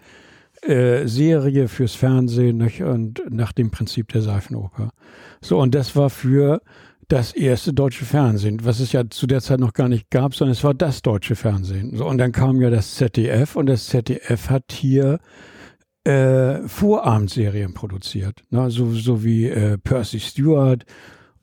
äh, 0.63 1.07
Serie 1.07 1.69
fürs 1.69 1.95
Fernsehen 1.95 2.59
nicht? 2.59 2.83
und 2.83 3.23
nach 3.29 3.53
dem 3.53 3.71
Prinzip 3.71 4.09
der 4.13 4.23
Seifenoper. 4.23 4.91
So, 5.41 5.61
und 5.61 5.75
das 5.75 5.95
war 5.97 6.11
für 6.11 6.63
das 7.09 7.33
erste 7.33 7.73
deutsche 7.73 8.05
Fernsehen, 8.05 8.65
was 8.65 8.81
es 8.81 8.93
ja 8.93 9.09
zu 9.09 9.27
der 9.27 9.41
Zeit 9.41 9.61
noch 9.61 9.73
gar 9.73 9.89
nicht 9.89 10.11
gab, 10.11 10.35
sondern 10.35 10.53
es 10.53 10.65
war 10.65 10.75
das 10.75 11.03
deutsche 11.03 11.37
Fernsehen. 11.37 11.97
So, 11.97 12.07
und 12.07 12.19
dann 12.19 12.33
kam 12.33 12.61
ja 12.61 12.71
das 12.71 12.95
ZDF 12.95 13.57
und 13.57 13.67
das 13.67 13.87
ZDF 13.87 14.51
hat 14.51 14.73
hier 14.73 15.19
äh, 16.05 16.67
Vorabendserien 16.69 17.75
produziert, 17.75 18.43
ne? 18.51 18.71
so, 18.71 18.93
so 18.93 19.25
wie 19.25 19.47
äh, 19.47 19.79
Percy 19.79 20.21
Stewart 20.21 20.85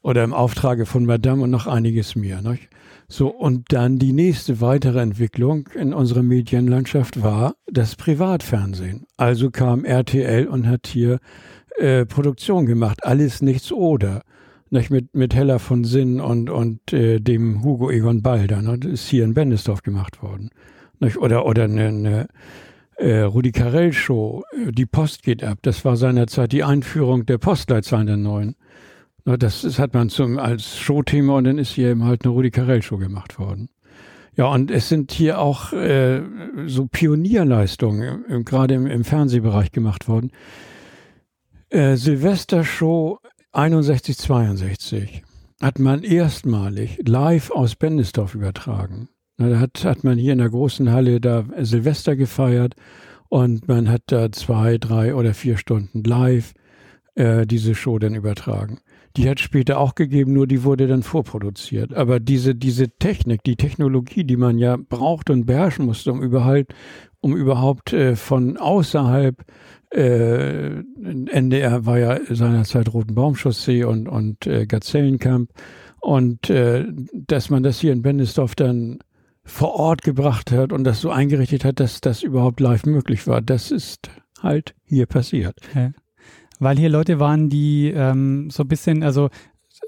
oder 0.02 0.24
im 0.24 0.34
Auftrage 0.34 0.86
von 0.86 1.06
Madame 1.06 1.44
und 1.44 1.50
noch 1.50 1.68
einiges 1.68 2.16
mehr. 2.16 2.42
Ne? 2.42 2.60
So, 3.08 3.28
und 3.28 3.74
dann 3.74 4.00
die 4.00 4.14
nächste 4.14 4.62
weitere 4.62 5.02
Entwicklung 5.02 5.68
in 5.76 5.94
unserer 5.94 6.24
Medienlandschaft 6.24 7.22
war 7.22 7.56
das 7.70 7.96
Privatfernsehen. 7.96 9.06
Also 9.18 9.52
kam 9.52 9.84
RTL 9.84 10.48
und 10.48 10.68
hat 10.68 10.88
hier 10.88 11.20
äh, 11.78 12.06
Produktion 12.06 12.66
gemacht, 12.66 13.04
alles 13.04 13.42
nichts 13.42 13.72
oder 13.72 14.22
nicht, 14.72 14.90
mit, 14.90 15.14
mit 15.14 15.36
Hella 15.36 15.60
von 15.60 15.84
Sinn 15.84 16.20
und, 16.22 16.50
und 16.50 16.94
äh, 16.94 17.20
dem 17.20 17.64
Hugo 17.64 17.92
Egon 17.92 18.22
Balder. 18.22 18.62
Ne? 18.62 18.80
Das 18.80 18.92
ist 18.92 19.08
hier 19.10 19.26
in 19.26 19.34
Bendesdorf 19.34 19.84
gemacht 19.84 20.24
worden. 20.24 20.50
Nicht? 21.00 21.18
Oder, 21.18 21.46
oder 21.46 21.66
eine, 21.66 21.88
eine 21.88 22.28
äh, 22.96 23.20
Rudi 23.22 23.52
Carell 23.52 23.92
Show, 23.92 24.44
äh, 24.54 24.72
Die 24.72 24.86
Post 24.86 25.24
geht 25.24 25.44
ab. 25.44 25.60
Das 25.64 25.84
war 25.84 25.98
seinerzeit 25.98 26.54
die 26.54 26.64
Einführung 26.64 27.26
der 27.26 27.38
Postleitzahlen 27.38 28.08
der 28.08 28.18
neuen. 28.18 28.56
Ne? 29.26 29.38
Das, 29.38 29.62
das 29.62 29.78
hat 29.78 29.94
man 29.94 30.10
zum, 30.10 30.40
als 30.40 30.78
Showthema 30.80 31.38
und 31.38 31.44
dann 31.44 31.58
ist 31.58 31.72
hier 31.72 31.90
eben 31.90 32.06
halt 32.06 32.24
eine 32.24 32.34
Rudi 32.34 32.50
Carell 32.50 32.82
Show 32.82 32.98
gemacht 32.98 33.40
worden. 33.40 33.70
Ja, 34.38 34.46
und 34.46 34.72
es 34.72 34.88
sind 34.88 35.12
hier 35.12 35.40
auch 35.40 35.74
äh, 35.74 36.22
so 36.66 36.88
Pionierleistungen, 36.88 38.46
gerade 38.46 38.76
im, 38.76 38.88
im 38.88 39.04
Fernsehbereich 39.04 39.74
gemacht 39.74 40.08
worden. 40.08 40.32
Äh, 41.70 41.98
Silvestershow 41.98 43.20
61, 43.54 44.18
62 44.18 45.24
hat 45.62 45.78
man 45.78 46.04
erstmalig 46.04 47.00
live 47.06 47.52
aus 47.52 47.76
Bendisdorf 47.76 48.34
übertragen. 48.34 49.10
Da 49.38 49.60
hat, 49.60 49.84
hat 49.84 50.06
man 50.06 50.18
hier 50.18 50.32
in 50.32 50.40
der 50.40 50.50
großen 50.50 50.90
Halle 50.90 51.20
da 51.20 51.44
Silvester 51.60 52.16
gefeiert 52.16 52.76
und 53.28 53.68
man 53.68 53.90
hat 53.90 54.04
da 54.06 54.32
zwei, 54.32 54.78
drei 54.78 55.16
oder 55.16 55.34
vier 55.34 55.58
Stunden 55.58 56.02
live 56.04 56.54
äh, 57.16 57.46
diese 57.46 57.76
Show 57.76 58.00
dann 58.00 58.16
übertragen. 58.16 58.80
Die 59.18 59.30
hat 59.30 59.42
später 59.42 59.80
auch 59.80 59.96
gegeben, 59.96 60.32
nur 60.32 60.48
die 60.48 60.64
wurde 60.64 60.88
dann 60.88 61.04
vorproduziert. 61.04 61.94
Aber 61.94 62.22
diese, 62.22 62.56
diese 62.56 62.88
Technik, 62.88 63.44
die 63.44 63.58
Technologie, 63.58 64.24
die 64.24 64.38
man 64.38 64.60
ja 64.60 64.78
braucht 64.78 65.30
und 65.30 65.46
beherrschen 65.46 65.86
musste, 65.86 66.14
um 66.14 66.24
überhaupt, 66.24 66.74
um 67.20 67.36
überhaupt 67.36 67.92
äh, 67.92 68.16
von 68.16 68.56
außerhalb 68.56 69.44
äh, 69.92 70.84
NDR 71.02 71.86
war 71.86 72.00
ja 72.00 72.20
seinerzeit 72.30 72.94
Rotenbaumchaussee 72.94 73.84
und, 73.84 74.08
und 74.08 74.48
äh, 74.48 74.66
Gazellenkamp. 74.66 75.52
Und 76.00 76.50
äh, 76.50 76.86
dass 77.14 77.50
man 77.50 77.64
das 77.64 77.80
hier 77.80 77.94
in 77.94 78.02
Bendisdorf 78.02 78.56
dann 78.56 79.00
vor 79.44 79.76
Ort 79.76 80.02
gebracht 80.02 80.52
hat 80.52 80.72
und 80.72 80.84
das 80.84 81.02
so 81.02 81.10
eingerichtet 81.10 81.66
hat, 81.66 81.80
dass 81.80 82.02
das 82.02 82.24
überhaupt 82.24 82.60
live 82.60 82.86
möglich 82.86 83.28
war, 83.28 83.42
das 83.42 83.72
ist 83.72 84.10
halt 84.42 84.76
hier 84.86 85.06
passiert. 85.06 85.60
Ja. 85.76 85.92
Weil 86.60 86.78
hier 86.78 86.90
Leute 86.90 87.20
waren, 87.20 87.50
die 87.50 87.92
ähm, 87.94 88.50
so 88.52 88.64
ein 88.64 88.68
bisschen, 88.68 89.04
also 89.04 89.30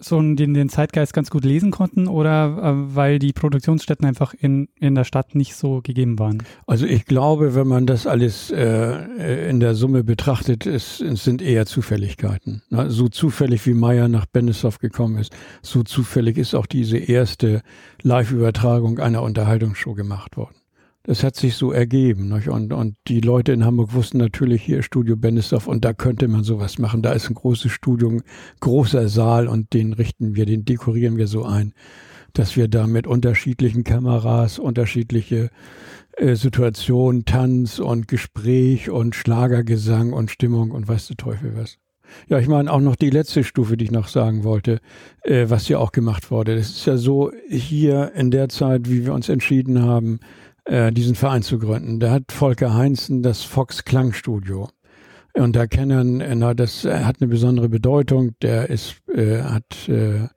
so 0.04 0.22
den, 0.22 0.54
den 0.54 0.70
Zeitgeist 0.70 1.14
ganz 1.14 1.30
gut 1.30 1.45
lesen 1.45 1.72
konnten 1.72 2.08
oder 2.08 2.58
äh, 2.58 2.95
weil 2.95 3.20
die 3.20 3.34
Produktionsstätten 3.34 4.06
einfach 4.06 4.34
in, 4.34 4.70
in 4.80 4.95
der 4.95 5.04
Stadt 5.04 5.36
nicht 5.36 5.56
so 5.56 5.82
gegeben 5.82 6.20
waren? 6.20 6.43
Also 6.68 6.86
ich 6.86 7.06
glaube, 7.06 7.56
wenn 7.56 7.68
man 7.68 7.86
das 7.86 8.08
alles 8.08 8.51
äh, 8.51 9.49
in 9.49 9.60
der 9.60 9.76
Summe 9.76 10.04
betrachtet, 10.04 10.66
es, 10.66 10.99
es 11.01 11.24
sind 11.24 11.41
eher 11.41 11.66
Zufälligkeiten. 11.66 12.62
Na, 12.70 12.89
so 12.89 13.08
zufällig 13.08 13.66
wie 13.66 13.74
Meyer 13.74 14.08
nach 14.08 14.26
Benisov 14.26 14.80
gekommen 14.80 15.18
ist, 15.18 15.34
so 15.62 15.84
zufällig 15.84 16.38
ist 16.38 16.56
auch 16.56 16.66
diese 16.66 16.97
erste 16.97 17.62
Live-Übertragung 18.01 18.99
einer 18.99 19.22
Unterhaltungsshow 19.22 19.93
gemacht 19.93 20.38
worden 20.38 20.62
das 21.04 21.24
hat 21.24 21.36
sich 21.36 21.56
so 21.56 21.72
ergeben. 21.72 22.30
Nicht? 22.30 22.47
Und, 22.47 22.74
und 22.74 22.95
die 23.08 23.20
Leute 23.20 23.51
in 23.51 23.66
Hamburg 23.66 23.93
wussten 23.93 24.18
natürlich 24.18 24.64
hier 24.64 24.84
Studio 24.84 25.16
Bennisdorf 25.18 25.68
und 25.68 25.84
da 25.84 25.93
könnte 25.93 26.28
man 26.28 26.43
sowas 26.43 26.80
machen. 26.80 27.01
Da 27.01 27.12
ist 27.12 27.30
ein 27.30 27.36
großes 27.36 27.72
Studio, 27.72 28.22
großer 28.62 29.10
Saal 29.10 29.47
und 29.47 29.74
den 29.74 29.93
richten 29.93 30.36
wir, 30.36 30.45
den 30.45 30.66
dekorieren 30.66 31.18
wir 31.18 31.28
so 31.28 31.43
ein, 31.43 31.74
dass 32.32 32.56
wir 32.56 32.70
da 32.70 32.88
mit 32.88 33.06
unterschiedlichen 33.06 33.84
Kameras, 33.84 34.60
unterschiedliche 34.60 35.49
äh, 36.14 36.36
Situationen, 36.36 37.26
Tanz 37.26 37.80
und 37.80 38.08
Gespräch 38.08 38.89
und 38.89 39.14
Schlagergesang 39.14 40.14
und 40.14 40.32
Stimmung 40.32 40.72
und 40.72 40.88
weiß 40.88 41.08
der 41.08 41.18
Teufel 41.18 41.56
was. 41.56 41.78
Ja, 42.28 42.39
ich 42.39 42.47
meine 42.47 42.72
auch 42.72 42.80
noch 42.80 42.95
die 42.95 43.10
letzte 43.10 43.43
Stufe, 43.43 43.76
die 43.76 43.86
ich 43.86 43.91
noch 43.91 44.08
sagen 44.08 44.43
wollte, 44.43 44.80
äh, 45.24 45.49
was 45.49 45.68
ja 45.68 45.80
auch 45.80 45.91
gemacht 45.91 46.32
wurde. 46.32 46.56
Das 46.56 46.70
ist 46.70 46.86
ja 46.86 46.95
so 46.95 47.32
hier 47.49 48.14
in 48.16 48.32
der 48.32 48.49
Zeit, 48.49 48.89
wie 48.89 49.06
wir 49.06 49.14
uns 49.14 49.30
entschieden 49.30 49.82
haben, 49.82 50.20
äh, 50.66 50.91
diesen 50.91 51.16
Verein 51.16 51.43
zu 51.43 51.59
gründen. 51.59 51.99
Da 51.99 52.11
hat 52.11 52.32
Volker 52.32 52.74
Heinzen 52.74 53.24
das 53.24 53.43
Fox 53.43 53.86
Klangstudio. 53.86 54.70
Und 55.34 55.55
da 55.55 55.68
kennen, 55.68 56.22
äh, 56.22 56.36
na, 56.36 56.53
das 56.53 56.86
hat 56.86 57.18
eine 57.22 57.30
besondere 57.30 57.70
Bedeutung. 57.70 58.32
Der 58.41 58.70
ist, 58.70 59.01
äh, 59.14 59.41
hat 59.41 59.89
äh, 59.89 60.28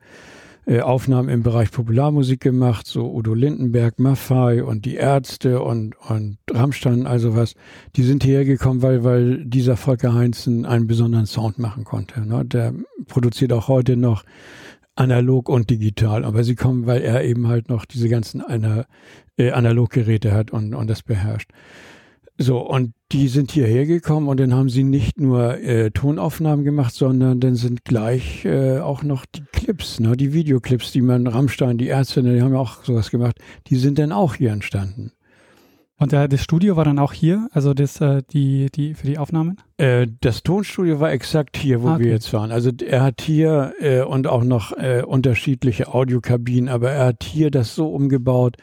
äh, 0.69 0.81
Aufnahmen 0.81 1.29
im 1.29 1.45
Bereich 1.45 1.71
Popularmusik 1.71 2.41
gemacht, 2.41 2.89
so 2.89 3.15
Udo 3.15 3.35
Lindenberg, 3.35 4.01
Maffei 4.01 4.65
und 4.65 4.85
die 4.85 4.97
Ärzte 4.97 5.63
und, 5.63 5.95
und 6.09 6.39
Rammstein, 6.51 7.07
also 7.07 7.37
was. 7.37 7.55
Die 7.95 8.03
sind 8.03 8.25
hierher 8.25 8.45
gekommen, 8.45 8.83
weil, 8.83 9.05
weil 9.05 9.45
dieser 9.45 9.77
Volker 9.77 10.13
Heinzen 10.13 10.67
einen 10.67 10.89
besonderen 10.89 11.27
Sound 11.27 11.61
machen 11.61 11.85
konnte. 11.85 12.27
Ne? 12.27 12.45
Der 12.45 12.75
produziert 13.07 13.53
auch 13.53 13.69
heute 13.69 13.97
noch 13.97 14.25
analog 14.97 15.49
und 15.49 15.71
digital. 15.71 16.25
Aber 16.25 16.43
sie 16.43 16.57
kommen, 16.57 16.87
weil 16.87 17.03
er 17.03 17.23
eben 17.23 17.47
halt 17.47 17.69
noch 17.69 17.85
diese 17.85 18.09
ganzen 18.09 18.41
einer, 18.41 18.87
äh, 19.39 19.53
Analoggeräte 19.53 20.33
hat 20.33 20.51
und, 20.51 20.75
und 20.75 20.89
das 20.89 21.03
beherrscht. 21.03 21.51
So, 22.39 22.59
und 22.59 22.93
die 23.13 23.29
sind 23.29 23.51
hierher 23.51 23.87
gekommen 23.87 24.29
und 24.29 24.39
dann 24.39 24.53
haben 24.53 24.69
sie 24.69 24.85
nicht 24.85 25.19
nur 25.19 25.59
äh, 25.59 25.91
Tonaufnahmen 25.91 26.67
gemacht, 26.67 26.95
sondern 26.95 27.41
dann 27.41 27.55
sind 27.55 27.85
gleich 27.85 28.45
äh, 28.45 28.79
auch 28.81 29.03
noch 29.03 29.25
die 29.25 29.45
Clips, 29.53 30.01
ne, 30.01 30.17
die 30.17 30.35
Videoclips, 30.35 30.93
die 30.93 31.01
man 31.01 31.27
Rammstein, 31.27 31.79
die 31.79 31.87
Ärzte, 31.87 32.23
die 32.23 32.43
haben 32.43 32.53
ja 32.53 32.59
auch 32.59 32.85
sowas 32.85 33.11
gemacht, 33.11 33.39
die 33.69 33.77
sind 33.77 33.99
dann 33.99 34.13
auch 34.13 34.35
hier 34.35 34.53
entstanden. 34.53 35.13
Und 35.99 36.13
äh, 36.13 36.29
das 36.29 36.43
Studio 36.43 36.77
war 36.77 36.85
dann 36.85 36.99
auch 36.99 37.15
hier, 37.15 37.49
also 37.53 37.73
das, 37.73 38.03
äh, 38.03 38.23
die, 38.31 38.69
die, 38.75 38.93
für 38.93 39.07
die 39.07 39.17
Aufnahmen? 39.17 39.57
Äh, 39.79 40.07
das 40.21 40.43
Tonstudio 40.43 41.01
war 41.01 41.11
exakt 41.11 41.57
hier, 41.57 41.83
wo 41.83 41.89
ah, 41.89 41.95
okay. 41.95 42.05
wir 42.05 42.11
jetzt 42.11 42.31
waren. 42.35 42.53
Also 42.53 42.71
er 42.85 43.03
hat 43.03 43.23
hier 43.23 43.73
äh, 43.81 44.03
und 44.03 44.27
auch 44.27 44.45
noch 44.45 44.73
äh, 44.73 45.03
unterschiedliche 45.07 45.95
Audiokabinen, 45.95 46.69
aber 46.69 46.91
er 46.91 47.07
hat 47.07 47.25
hier 47.25 47.51
das 47.51 47.75
so 47.75 47.89
umgebaut, 47.89 48.59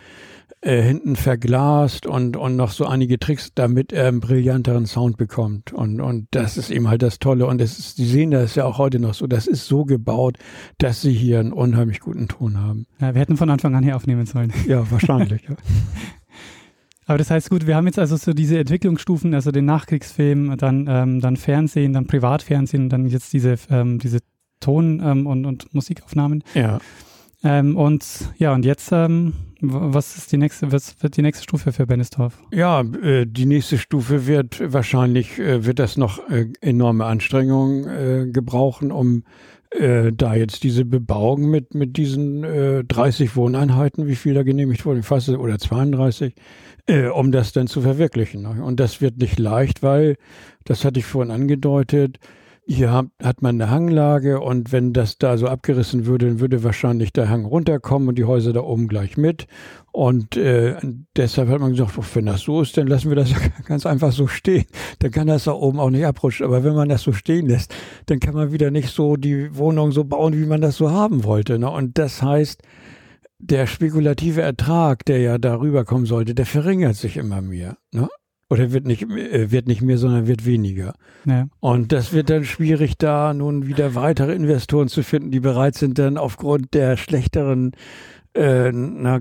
äh, 0.64 0.82
hinten 0.82 1.16
verglast 1.16 2.06
und, 2.06 2.38
und 2.38 2.56
noch 2.56 2.72
so 2.72 2.86
einige 2.86 3.20
Tricks, 3.20 3.52
damit 3.54 3.92
er 3.92 4.08
einen 4.08 4.22
brillanteren 4.22 4.86
Sound 4.86 5.18
bekommt. 5.18 5.74
Und, 5.74 6.00
und 6.00 6.28
das 6.32 6.58
ist 6.58 6.72
eben 6.72 6.88
halt 6.88 7.02
das 7.02 7.20
Tolle. 7.20 7.48
Und 7.48 7.60
das 7.60 7.78
ist, 7.78 7.98
Sie 7.98 8.06
sehen 8.06 8.32
das 8.32 8.56
ja 8.56 8.66
auch 8.66 8.78
heute 8.78 9.00
noch 9.00 9.14
so. 9.14 9.28
Das 9.28 9.48
ist 9.48 9.66
so 9.68 9.84
gebaut, 9.86 10.38
dass 10.78 11.02
Sie 11.02 11.14
hier 11.14 11.40
einen 11.40 11.52
unheimlich 11.52 12.00
guten 12.00 12.28
Ton 12.28 12.60
haben. 12.60 12.88
Ja, 13.02 13.14
wir 13.14 13.20
hätten 13.20 13.36
von 13.38 13.50
Anfang 13.50 13.76
an 13.76 13.84
hier 13.84 13.96
aufnehmen 13.96 14.26
sollen. 14.26 14.54
Ja, 14.68 14.90
wahrscheinlich. 14.90 15.44
ja. 15.50 15.56
Aber 17.06 17.18
das 17.18 17.30
heißt, 17.30 17.50
gut, 17.50 17.68
wir 17.68 17.76
haben 17.76 17.86
jetzt 17.88 18.00
also 18.00 18.16
so 18.16 18.32
diese 18.32 18.58
Entwicklungsstufen, 18.58 19.34
also 19.34 19.52
den 19.52 19.66
Nachkriegsfilm, 19.66 20.56
dann, 20.58 20.88
ähm, 20.90 21.20
dann 21.20 21.36
Fernsehen, 21.36 21.92
dann 21.92 22.08
Privatfernsehen, 22.08 22.88
dann 22.88 23.08
jetzt 23.08 23.34
diese, 23.34 23.56
ähm, 23.70 24.00
diese 24.00 24.20
Ton- 24.62 25.02
ähm, 25.04 25.28
und, 25.28 25.46
und 25.46 25.74
Musikaufnahmen. 25.74 26.44
Ja. 26.54 26.80
Ähm, 27.44 27.76
und 27.76 28.06
ja, 28.38 28.54
und 28.54 28.66
jetzt, 28.66 28.92
ähm, 28.92 29.34
was 29.60 30.16
ist 30.18 30.32
die 30.32 30.38
nächste, 30.38 30.72
was 30.72 31.02
wird 31.02 31.18
die 31.18 31.22
nächste 31.22 31.44
Stufe 31.44 31.72
für 31.72 31.86
Bennesdorf? 31.86 32.38
Ja, 32.52 32.82
äh, 32.82 33.26
die 33.26 33.46
nächste 33.46 33.78
Stufe 33.78 34.28
wird 34.28 34.62
wahrscheinlich, 34.74 35.40
äh, 35.40 35.66
wird 35.66 35.80
das 35.80 35.98
noch 35.98 36.30
äh, 36.30 36.48
enorme 36.62 37.06
Anstrengungen 37.06 37.88
äh, 37.88 38.32
gebrauchen, 38.32 38.92
um 38.92 39.24
äh, 39.72 40.12
da 40.14 40.36
jetzt 40.36 40.64
diese 40.64 40.86
Bebauung 40.86 41.50
mit, 41.50 41.74
mit 41.74 41.98
diesen 41.98 42.44
äh, 42.44 42.84
30 42.84 43.36
Wohneinheiten, 43.36 44.08
wie 44.08 44.16
viel 44.16 44.34
da 44.34 44.44
genehmigt 44.44 44.86
wurde, 44.86 45.04
fast 45.04 45.30
oder 45.30 45.58
32, 45.58 46.36
äh, 46.86 47.08
um 47.08 47.32
das 47.32 47.54
dann 47.54 47.68
zu 47.68 47.82
verwirklichen. 47.82 48.44
Ne? 48.44 48.64
Und 48.64 48.80
das 48.80 49.02
wird 49.02 49.18
nicht 49.18 49.40
leicht, 49.40 49.84
weil, 49.84 50.16
das 50.64 50.86
hatte 50.86 51.00
ich 51.00 51.06
vorhin 51.06 51.32
angedeutet, 51.32 52.20
hier 52.66 52.92
hat, 53.22 53.42
man 53.42 53.62
eine 53.62 53.70
Hanglage 53.70 54.40
und 54.40 54.72
wenn 54.72 54.94
das 54.94 55.18
da 55.18 55.38
so 55.38 55.48
abgerissen 55.48 56.06
würde, 56.06 56.28
dann 56.28 56.40
würde 56.40 56.64
wahrscheinlich 56.64 57.12
der 57.12 57.30
Hang 57.30 57.46
runterkommen 57.46 58.08
und 58.10 58.16
die 58.18 58.24
Häuser 58.24 58.54
da 58.54 58.62
oben 58.62 58.88
gleich 58.88 59.18
mit. 59.18 59.48
Und 59.92 60.38
äh, 60.38 60.76
deshalb 61.16 61.50
hat 61.50 61.60
man 61.60 61.72
gesagt, 61.72 61.94
wenn 62.16 62.26
das 62.26 62.42
so 62.42 62.62
ist, 62.62 62.78
dann 62.78 62.88
lassen 62.88 63.10
wir 63.10 63.16
das 63.16 63.34
ganz 63.66 63.86
einfach 63.86 64.12
so 64.12 64.28
stehen. 64.28 64.66
Dann 65.00 65.12
kann 65.12 65.28
das 65.28 65.44
da 65.44 65.52
oben 65.52 65.80
auch 65.80 65.90
nicht 65.90 66.06
abrutschen. 66.06 66.46
Aber 66.46 66.64
wenn 66.64 66.74
man 66.74 66.90
das 66.90 67.02
so 67.02 67.12
stehen 67.12 67.48
lässt, 67.48 67.74
dann 68.06 68.20
kann 68.20 68.34
man 68.34 68.52
wieder 68.54 68.72
nicht 68.72 68.90
so 68.90 69.18
die 69.18 69.56
Wohnung 69.56 69.92
so 69.92 70.06
bauen, 70.06 70.34
wie 70.34 70.46
man 70.46 70.62
das 70.62 70.78
so 70.78 70.90
haben 70.90 71.26
wollte. 71.26 71.60
Ne? 71.60 71.70
Und 71.70 71.98
das 71.98 72.24
heißt, 72.24 72.62
der 73.40 73.68
spekulative 73.68 74.42
Ertrag, 74.42 75.04
der 75.06 75.20
ja 75.20 75.38
darüber 75.38 75.84
kommen 75.84 76.06
sollte, 76.06 76.34
der 76.34 76.46
verringert 76.46 76.96
sich 76.96 77.18
immer 77.18 77.42
mehr. 77.42 77.78
Ne? 77.92 78.08
Oder 78.50 78.72
wird 78.72 78.86
nicht, 78.86 79.04
äh, 79.04 79.52
wird 79.52 79.68
nicht 79.68 79.82
mehr, 79.82 79.98
sondern 79.98 80.28
wird 80.28 80.46
weniger. 80.46 80.94
Ja. 81.26 81.48
Und 81.60 81.92
das 81.92 82.14
wird 82.14 82.30
dann 82.30 82.44
schwierig, 82.44 82.98
da 82.98 83.34
nun 83.34 83.68
wieder 83.68 83.96
weitere 83.96 84.34
Investoren 84.34 84.90
zu 84.90 85.04
finden, 85.04 85.32
die 85.32 85.40
bereit 85.40 85.76
sind, 85.76 85.98
dann 85.98 86.18
aufgrund 86.18 86.74
der 86.74 86.98
schlechteren 86.98 87.72
äh, 88.34 88.72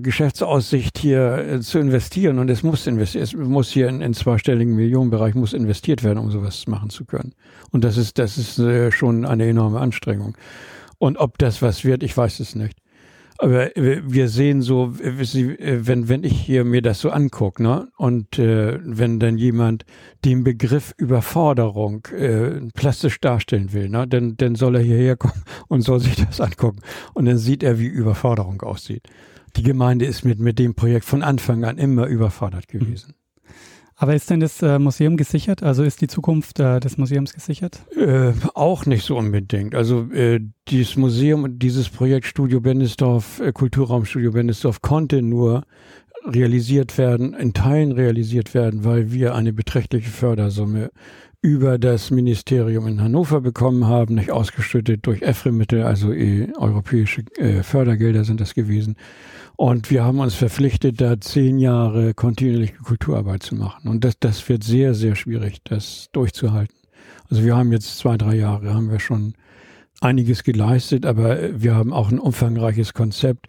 Geschäftsaussicht 0.01 0.97
hier 0.97 1.37
äh, 1.37 1.59
zu 1.61 1.79
investieren. 1.79 2.39
Und 2.39 2.49
es 2.49 2.63
muss 2.63 2.87
investiert, 2.87 3.23
es 3.23 3.33
muss 3.33 3.69
hier 3.69 3.87
in, 3.87 4.01
in 4.01 4.13
zweistelligen 4.13 4.75
Millionenbereich 4.75 5.35
muss 5.35 5.53
investiert 5.53 6.03
werden, 6.03 6.19
um 6.19 6.31
sowas 6.31 6.67
machen 6.67 6.89
zu 6.89 7.05
können. 7.05 7.33
Und 7.71 7.83
das 7.83 7.97
ist, 7.97 8.19
das 8.19 8.37
ist 8.37 8.59
äh, 8.59 8.91
schon 8.91 9.25
eine 9.25 9.47
enorme 9.47 9.79
Anstrengung. 9.79 10.35
Und 10.97 11.17
ob 11.17 11.37
das 11.37 11.61
was 11.61 11.83
wird, 11.83 12.03
ich 12.03 12.15
weiß 12.15 12.39
es 12.39 12.55
nicht. 12.55 12.82
Aber 13.39 13.71
wir 13.75 14.29
sehen 14.29 14.61
so, 14.61 14.93
wenn, 14.99 16.07
wenn 16.07 16.23
ich 16.23 16.39
hier 16.39 16.63
mir 16.63 16.81
das 16.81 17.01
so 17.01 17.09
angucke, 17.09 17.63
ne, 17.63 17.87
und 17.97 18.37
äh, 18.37 18.79
wenn 18.83 19.19
dann 19.19 19.37
jemand 19.37 19.85
den 20.23 20.43
Begriff 20.43 20.93
Überforderung 20.97 22.05
äh, 22.07 22.61
plastisch 22.73 23.19
darstellen 23.19 23.73
will, 23.73 23.89
ne, 23.89 24.07
dann, 24.07 24.37
dann 24.37 24.55
soll 24.55 24.75
er 24.75 24.81
hierher 24.81 25.15
kommen 25.17 25.43
und 25.67 25.81
soll 25.81 25.99
sich 25.99 26.15
das 26.15 26.41
angucken. 26.41 26.79
Und 27.13 27.25
dann 27.25 27.37
sieht 27.37 27.63
er, 27.63 27.79
wie 27.79 27.87
Überforderung 27.87 28.61
aussieht. 28.61 29.07
Die 29.55 29.63
Gemeinde 29.63 30.05
ist 30.05 30.25
mit, 30.25 30.39
mit 30.39 30.59
dem 30.59 30.73
Projekt 30.73 31.05
von 31.05 31.21
Anfang 31.21 31.63
an 31.63 31.77
immer 31.77 32.07
überfordert 32.07 32.67
gewesen. 32.67 33.13
Aber 34.03 34.15
ist 34.15 34.29
denn 34.29 34.41
das 34.41 34.61
äh, 34.61 34.79
Museum 34.79 35.15
gesichert? 35.15 35.63
Also 35.63 35.81
ist 35.81 36.01
die 36.01 36.07
Zukunft 36.07 36.59
äh, 36.59 36.81
des 36.81 36.97
Museums 36.97 37.33
gesichert? 37.33 37.79
Äh, 37.95 38.33
auch 38.53 38.85
nicht 38.85 39.05
so 39.05 39.15
unbedingt. 39.15 39.75
Also 39.75 40.11
äh, 40.11 40.41
dieses 40.67 40.97
Museum 40.97 41.45
und 41.45 41.59
dieses 41.59 41.87
Projekt 41.87 42.25
Studio 42.25 42.59
Bendesdorf, 42.59 43.39
äh, 43.39 43.53
Kulturraumstudio 43.53 44.33
Bendesdorf 44.33 44.81
konnte 44.81 45.21
nur 45.21 45.63
realisiert 46.25 46.97
werden, 46.97 47.33
in 47.33 47.53
Teilen 47.53 47.91
realisiert 47.91 48.53
werden, 48.53 48.83
weil 48.83 49.11
wir 49.11 49.35
eine 49.35 49.53
beträchtliche 49.53 50.09
Fördersumme 50.09 50.91
über 51.41 51.77
das 51.77 52.09
Ministerium 52.09 52.87
in 52.87 53.01
Hannover 53.01 53.41
bekommen 53.41 53.85
haben, 53.85 54.15
nicht 54.15 54.31
ausgeschüttet 54.31 55.05
durch 55.05 55.21
EFRE-Mittel, 55.21 55.83
also 55.83 56.13
äh, 56.13 56.47
europäische 56.57 57.23
äh, 57.37 57.63
Fördergelder 57.63 58.23
sind 58.23 58.39
das 58.39 58.53
gewesen. 58.53 58.95
Und 59.57 59.91
wir 59.91 60.05
haben 60.05 60.19
uns 60.19 60.35
verpflichtet, 60.35 61.01
da 61.01 61.19
zehn 61.19 61.59
Jahre 61.59 62.13
kontinuierliche 62.13 62.77
Kulturarbeit 62.77 63.43
zu 63.43 63.55
machen. 63.55 63.89
Und 63.89 64.05
das, 64.05 64.17
das 64.19 64.47
wird 64.47 64.63
sehr, 64.63 64.93
sehr 64.93 65.15
schwierig, 65.15 65.57
das 65.65 66.07
durchzuhalten. 66.13 66.75
Also 67.29 67.43
wir 67.43 67.55
haben 67.55 67.71
jetzt 67.73 67.97
zwei, 67.97 68.17
drei 68.17 68.35
Jahre, 68.35 68.73
haben 68.73 68.89
wir 68.89 68.99
schon 68.99 69.33
einiges 69.99 70.43
geleistet, 70.43 71.05
aber 71.05 71.61
wir 71.61 71.75
haben 71.75 71.91
auch 71.91 72.09
ein 72.09 72.19
umfangreiches 72.19 72.93
Konzept. 72.93 73.47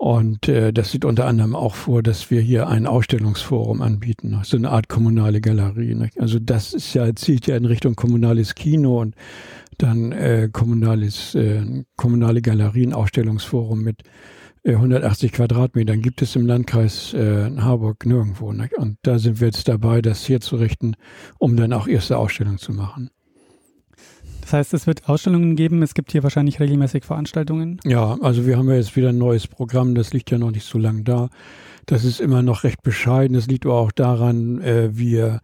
Und 0.00 0.48
äh, 0.48 0.72
das 0.72 0.92
sieht 0.92 1.04
unter 1.04 1.26
anderem 1.26 1.54
auch 1.54 1.74
vor, 1.74 2.02
dass 2.02 2.30
wir 2.30 2.40
hier 2.40 2.68
ein 2.68 2.86
Ausstellungsforum 2.86 3.82
anbieten, 3.82 4.40
so 4.44 4.56
eine 4.56 4.70
Art 4.70 4.88
kommunale 4.88 5.42
Galerie. 5.42 5.94
Nicht? 5.94 6.18
Also 6.18 6.38
das 6.38 6.72
ist 6.72 6.94
ja, 6.94 7.14
zielt 7.14 7.46
ja 7.46 7.54
in 7.54 7.66
Richtung 7.66 7.96
kommunales 7.96 8.54
Kino 8.54 9.02
und 9.02 9.14
dann 9.76 10.12
äh, 10.12 10.48
kommunales, 10.50 11.34
äh, 11.34 11.84
kommunale 11.98 12.40
Galerien, 12.40 12.94
Ausstellungsforum 12.94 13.82
mit 13.82 14.04
180 14.64 15.32
äh, 15.32 15.36
Quadratmetern 15.36 16.00
gibt 16.00 16.22
es 16.22 16.34
im 16.34 16.46
Landkreis 16.46 17.12
äh, 17.12 17.50
Harburg 17.58 18.06
nirgendwo. 18.06 18.54
Ne? 18.54 18.70
Und 18.78 18.96
da 19.02 19.18
sind 19.18 19.40
wir 19.40 19.48
jetzt 19.48 19.68
dabei, 19.68 20.00
das 20.00 20.24
hier 20.24 20.40
zu 20.40 20.56
richten, 20.56 20.94
um 21.36 21.58
dann 21.58 21.74
auch 21.74 21.86
erste 21.86 22.16
Ausstellungen 22.16 22.56
zu 22.56 22.72
machen. 22.72 23.10
Das 24.50 24.58
heißt, 24.58 24.74
es 24.74 24.88
wird 24.88 25.08
Ausstellungen 25.08 25.54
geben, 25.54 25.80
es 25.80 25.94
gibt 25.94 26.10
hier 26.10 26.24
wahrscheinlich 26.24 26.58
regelmäßig 26.58 27.04
Veranstaltungen. 27.04 27.80
Ja, 27.84 28.18
also 28.20 28.46
wir 28.46 28.58
haben 28.58 28.68
ja 28.68 28.74
jetzt 28.74 28.96
wieder 28.96 29.10
ein 29.10 29.18
neues 29.18 29.46
Programm, 29.46 29.94
das 29.94 30.12
liegt 30.12 30.32
ja 30.32 30.38
noch 30.38 30.50
nicht 30.50 30.66
so 30.66 30.76
lange 30.76 31.04
da. 31.04 31.28
Das 31.86 32.04
ist 32.04 32.20
immer 32.20 32.42
noch 32.42 32.64
recht 32.64 32.82
bescheiden. 32.82 33.34
Das 33.34 33.46
liegt 33.46 33.64
aber 33.64 33.76
auch 33.76 33.92
daran, 33.92 34.60
äh, 34.60 34.88
wir 34.92 35.38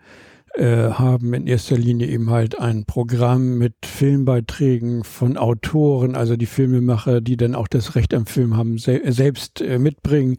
äh, 0.54 0.90
haben 0.90 1.34
in 1.34 1.46
erster 1.46 1.78
Linie 1.78 2.08
eben 2.08 2.30
halt 2.30 2.58
ein 2.58 2.84
Programm 2.84 3.58
mit 3.58 3.74
Filmbeiträgen 3.84 5.04
von 5.04 5.36
Autoren, 5.36 6.16
also 6.16 6.34
die 6.34 6.46
Filmemacher, 6.46 7.20
die 7.20 7.36
dann 7.36 7.54
auch 7.54 7.68
das 7.68 7.94
Recht 7.94 8.12
am 8.12 8.26
Film 8.26 8.56
haben, 8.56 8.76
se 8.78 9.00
selbst 9.04 9.60
äh, 9.60 9.78
mitbringen. 9.78 10.36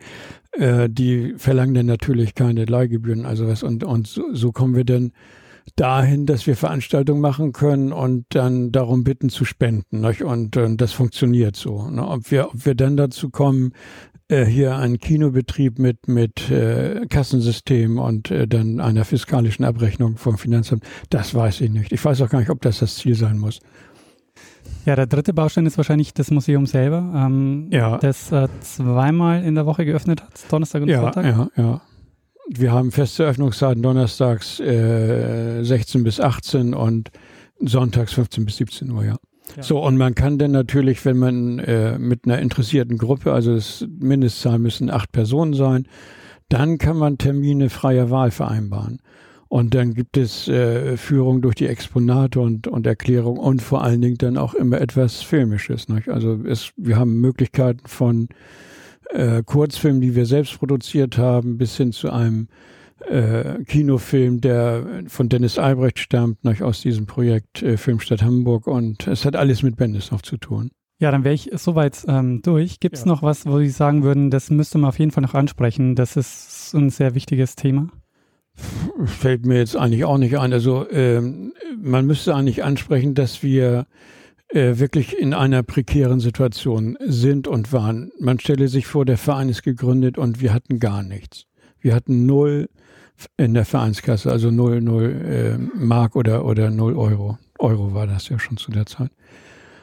Äh, 0.52 0.90
die 0.90 1.36
verlangen 1.38 1.74
dann 1.74 1.86
natürlich 1.86 2.36
keine 2.36 2.66
Leihgebühren, 2.66 3.26
also 3.26 3.48
was. 3.48 3.64
Und, 3.64 3.86
und 3.86 4.08
so, 4.08 4.24
so 4.34 4.52
kommen 4.52 4.76
wir 4.76 4.84
dann 4.84 5.14
dahin, 5.76 6.26
dass 6.26 6.48
wir 6.48 6.56
Veranstaltungen 6.56 7.22
machen 7.22 7.52
können 7.52 7.92
und 7.92 8.26
dann 8.30 8.72
darum 8.72 9.04
bitten 9.04 9.30
zu 9.30 9.46
spenden. 9.46 10.02
Nicht? 10.02 10.24
Und, 10.24 10.58
und 10.58 10.82
das 10.82 10.94
funktioniert 10.94 11.56
so. 11.56 11.90
Ne? 11.90 12.08
Ob, 12.08 12.32
wir, 12.32 12.48
ob 12.48 12.66
wir 12.66 12.76
dann 12.76 12.98
dazu 12.98 13.30
kommen, 13.30 13.74
äh, 14.30 14.46
hier 14.46 14.76
einen 14.76 15.00
Kinobetrieb 15.00 15.80
mit, 15.80 16.08
mit 16.08 16.50
äh, 16.52 17.06
Kassensystem 17.08 17.98
und 17.98 18.30
äh, 18.32 18.48
dann 18.48 18.80
einer 18.80 19.06
fiskalischen 19.06 19.64
Abrechnung 19.64 20.18
vom 20.18 20.38
Finanzamt, 20.38 20.84
das 21.10 21.34
weiß 21.34 21.62
ich 21.62 21.72
nicht. 21.72 21.92
Ich 21.94 22.04
weiß 22.04 22.22
auch 22.22 22.30
gar 22.30 22.40
nicht, 22.40 22.50
ob 22.50 22.62
das 22.62 22.80
das 22.80 22.96
Ziel 22.96 23.16
sein 23.16 23.38
muss. 23.38 23.60
Ja, 24.86 24.96
der 24.96 25.08
dritte 25.08 25.34
Baustein 25.34 25.66
ist 25.66 25.78
wahrscheinlich 25.78 26.14
das 26.14 26.32
Museum 26.32 26.66
selber, 26.66 27.14
ähm, 27.16 27.68
ja. 27.72 27.98
das 27.98 28.32
äh, 28.32 28.48
zweimal 28.62 29.44
in 29.44 29.56
der 29.56 29.66
Woche 29.66 29.86
geöffnet 29.86 30.22
hat, 30.22 30.52
Donnerstag 30.52 30.82
und 30.82 30.90
ja, 30.90 31.02
Sonntag. 31.02 31.26
Ja, 31.26 31.50
ja. 31.56 31.82
Wir 32.50 32.72
haben 32.72 32.92
feste 32.92 33.26
Öffnungszeiten 33.26 33.84
donnerstags 33.84 34.60
äh, 34.60 35.64
16 35.64 36.04
bis 36.04 36.20
18 36.20 36.74
und 36.74 37.12
sonntags 37.60 38.14
15 38.14 38.46
bis 38.46 38.58
17 38.58 38.92
Uhr, 38.92 39.06
ja. 39.06 39.18
So, 39.60 39.84
und 39.84 39.98
man 39.98 40.14
kann 40.14 40.38
dann 40.38 40.52
natürlich, 40.52 41.04
wenn 41.06 41.18
man 41.18 41.60
äh, 41.60 41.98
mit 41.98 42.26
einer 42.26 42.40
interessierten 42.40 42.98
Gruppe, 42.98 43.34
also 43.34 43.56
das 43.56 43.88
Mindestzahl 44.00 44.60
müssen 44.60 44.90
acht 44.90 45.12
Personen 45.12 45.54
sein, 45.54 45.88
dann 46.50 46.78
kann 46.78 46.98
man 46.98 47.18
Termine 47.18 47.70
freier 47.70 48.10
Wahl 48.10 48.32
vereinbaren. 48.32 49.00
Und 49.50 49.74
dann 49.74 49.94
gibt 49.94 50.18
es 50.18 50.48
äh, 50.48 50.98
Führung 50.98 51.42
durch 51.42 51.56
die 51.56 51.68
Exponate 51.68 52.40
und, 52.40 52.68
und 52.68 52.86
Erklärung 52.86 53.38
und 53.38 53.62
vor 53.62 53.84
allen 53.84 54.02
Dingen 54.02 54.18
dann 54.18 54.38
auch 54.38 54.54
immer 54.54 54.82
etwas 54.82 55.22
Filmisches. 55.22 55.88
Nicht? 55.88 56.10
Also 56.10 56.38
es, 56.46 56.72
wir 56.76 56.98
haben 56.98 57.22
Möglichkeiten 57.22 57.88
von 57.88 58.28
äh, 59.10 59.44
Kurzfilmen, 59.44 60.02
die 60.02 60.16
wir 60.16 60.26
selbst 60.26 60.58
produziert 60.58 61.18
haben, 61.18 61.58
bis 61.58 61.78
hin 61.78 61.92
zu 61.92 62.12
einem 62.12 62.48
äh, 63.10 63.64
Kinofilm, 63.64 64.42
der 64.42 65.04
von 65.08 65.30
Dennis 65.30 65.58
Albrecht 65.60 66.00
stammt, 66.00 66.44
noch 66.44 66.60
aus 66.62 66.82
diesem 66.82 67.06
Projekt 67.06 67.62
äh, 67.62 67.78
Filmstadt 67.78 68.22
Hamburg 68.22 68.68
und 68.68 69.08
es 69.08 69.26
hat 69.26 69.36
alles 69.36 69.64
mit 69.64 69.76
Bendisnow 69.78 70.22
zu 70.22 70.38
tun. 70.38 70.72
Ja, 71.00 71.12
dann 71.12 71.24
wäre 71.24 71.36
ich 71.36 71.52
soweit 71.54 72.04
ähm, 72.08 72.42
durch. 72.42 72.80
Gibt 72.80 72.96
es 72.96 73.02
ja. 73.02 73.08
noch 73.08 73.22
was, 73.22 73.46
wo 73.46 73.60
Sie 73.60 73.70
sagen 73.70 74.02
würden, 74.02 74.32
das 74.32 74.50
müsste 74.50 74.80
man 74.80 74.90
auf 74.90 74.98
jeden 74.98 75.12
Fall 75.12 75.22
noch 75.22 75.36
ansprechen? 75.36 75.96
Das 75.96 76.16
ist 76.16 76.74
ein 76.74 76.90
sehr 76.90 77.14
wichtiges 77.14 77.56
Thema. 77.56 77.90
Fällt 79.06 79.46
mir 79.46 79.60
jetzt 79.60 79.76
eigentlich 79.76 80.06
auch 80.06 80.18
nicht 80.18 80.40
ein. 80.40 80.52
Also 80.52 80.90
ähm, 80.90 81.54
man 81.80 82.08
müsste 82.08 82.34
eigentlich 82.34 82.64
ansprechen, 82.64 83.14
dass 83.14 83.44
wir 83.44 83.86
äh, 84.50 84.80
wirklich 84.80 85.18
in 85.18 85.34
einer 85.34 85.64
prekären 85.64 86.20
Situation 86.20 86.98
sind 87.06 87.48
und 87.48 87.74
waren. 87.74 88.12
Man 88.20 88.40
stelle 88.40 88.68
sich 88.68 88.88
vor, 88.88 89.06
der 89.06 89.18
Verein 89.18 89.50
ist 89.50 89.64
gegründet 89.64 90.18
und 90.18 90.42
wir 90.42 90.54
hatten 90.54 90.80
gar 90.80 91.04
nichts. 91.04 91.46
Wir 91.80 91.94
hatten 91.94 92.26
null 92.26 92.70
in 93.36 93.54
der 93.54 93.66
Vereinskasse, 93.66 94.32
also 94.32 94.52
0, 94.52 94.82
0 94.82 95.04
äh, 95.04 95.58
Mark 95.78 96.16
oder, 96.16 96.46
oder 96.46 96.70
0 96.70 96.96
Euro. 96.96 97.38
Euro 97.60 97.94
war 97.94 98.08
das 98.08 98.30
ja 98.30 98.38
schon 98.40 98.58
zu 98.58 98.72
der 98.72 98.86
Zeit. 98.86 99.10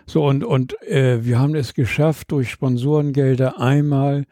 So, 0.07 0.27
und, 0.27 0.45
und 0.45 0.81
äh, 0.83 1.25
wir 1.25 1.39
haben 1.39 1.55
es 1.55 1.75
geschafft, 1.75 2.31
durch 2.31 2.51
Sponsorengelder 2.51 3.61
einmal 3.61 4.25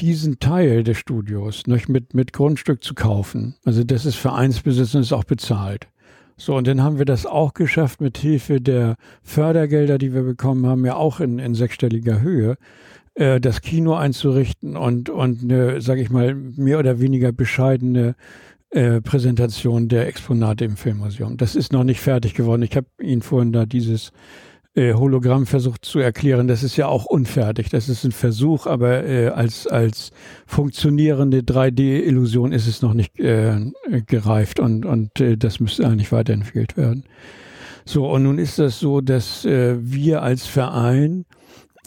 diesen 0.00 0.40
Teil 0.40 0.82
des 0.82 0.98
Studios 0.98 1.66
noch 1.66 1.86
mit, 1.88 2.14
mit 2.14 2.32
Grundstück 2.32 2.82
zu 2.82 2.94
kaufen. 2.94 3.54
Also 3.64 3.84
das 3.84 4.04
ist 4.04 4.16
Vereinsbesitz 4.16 4.94
und 4.94 5.02
ist 5.02 5.12
auch 5.12 5.24
bezahlt. 5.24 5.88
So, 6.36 6.56
und 6.56 6.66
dann 6.66 6.82
haben 6.82 6.98
wir 6.98 7.04
das 7.04 7.26
auch 7.26 7.54
geschafft 7.54 8.00
mit 8.00 8.18
Hilfe 8.18 8.60
der 8.60 8.96
Fördergelder, 9.22 9.98
die 9.98 10.14
wir 10.14 10.22
bekommen 10.22 10.66
haben, 10.66 10.84
ja 10.84 10.96
auch 10.96 11.20
in, 11.20 11.38
in 11.38 11.54
sechsstelliger 11.54 12.20
Höhe, 12.20 12.56
äh, 13.14 13.40
das 13.40 13.60
Kino 13.60 13.94
einzurichten 13.94 14.76
und, 14.76 15.10
und 15.10 15.42
eine, 15.42 15.80
sag 15.80 15.98
ich 15.98 16.10
mal, 16.10 16.34
mehr 16.34 16.78
oder 16.78 17.00
weniger 17.00 17.32
bescheidene 17.32 18.14
äh, 18.70 19.00
Präsentation 19.00 19.88
der 19.88 20.06
Exponate 20.08 20.64
im 20.64 20.76
Filmmuseum. 20.76 21.36
Das 21.36 21.54
ist 21.54 21.72
noch 21.72 21.84
nicht 21.84 22.00
fertig 22.00 22.34
geworden. 22.34 22.62
Ich 22.62 22.76
habe 22.76 22.86
Ihnen 23.00 23.22
vorhin 23.22 23.52
da 23.52 23.66
dieses 23.66 24.12
äh, 24.74 24.94
Hologramm 24.94 25.46
versucht 25.46 25.84
zu 25.84 25.98
erklären. 25.98 26.48
Das 26.48 26.62
ist 26.62 26.76
ja 26.76 26.86
auch 26.88 27.04
unfertig. 27.04 27.68
Das 27.68 27.88
ist 27.88 28.04
ein 28.04 28.12
Versuch, 28.12 28.66
aber 28.66 29.04
äh, 29.04 29.28
als, 29.28 29.66
als 29.66 30.10
funktionierende 30.46 31.40
3D-Illusion 31.40 32.52
ist 32.52 32.66
es 32.66 32.82
noch 32.82 32.94
nicht 32.94 33.18
äh, 33.20 33.60
gereift 34.06 34.60
und, 34.60 34.84
und 34.86 35.20
äh, 35.20 35.36
das 35.36 35.60
müsste 35.60 35.86
eigentlich 35.86 36.12
weiterentwickelt 36.12 36.76
werden. 36.76 37.04
So, 37.84 38.08
und 38.08 38.22
nun 38.22 38.38
ist 38.38 38.58
das 38.58 38.78
so, 38.78 39.00
dass 39.00 39.44
äh, 39.44 39.76
wir 39.80 40.22
als 40.22 40.46
Verein 40.46 41.24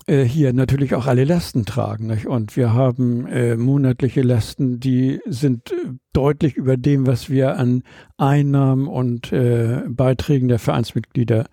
äh, 0.07 0.23
hier 0.23 0.53
natürlich 0.53 0.93
auch 0.93 1.07
alle 1.07 1.23
Lasten 1.23 1.65
tragen. 1.65 2.07
Nicht? 2.07 2.27
Und 2.27 2.55
wir 2.55 2.73
haben 2.73 3.25
äh, 3.27 3.55
monatliche 3.55 4.21
Lasten, 4.21 4.79
die 4.79 5.19
sind 5.25 5.73
deutlich 6.13 6.55
über 6.55 6.77
dem, 6.77 7.07
was 7.07 7.29
wir 7.29 7.57
an 7.57 7.83
Einnahmen 8.17 8.87
und 8.87 9.31
äh, 9.31 9.81
Beiträgen 9.87 10.47
der 10.47 10.59
Vereinsmitglieder 10.59 11.47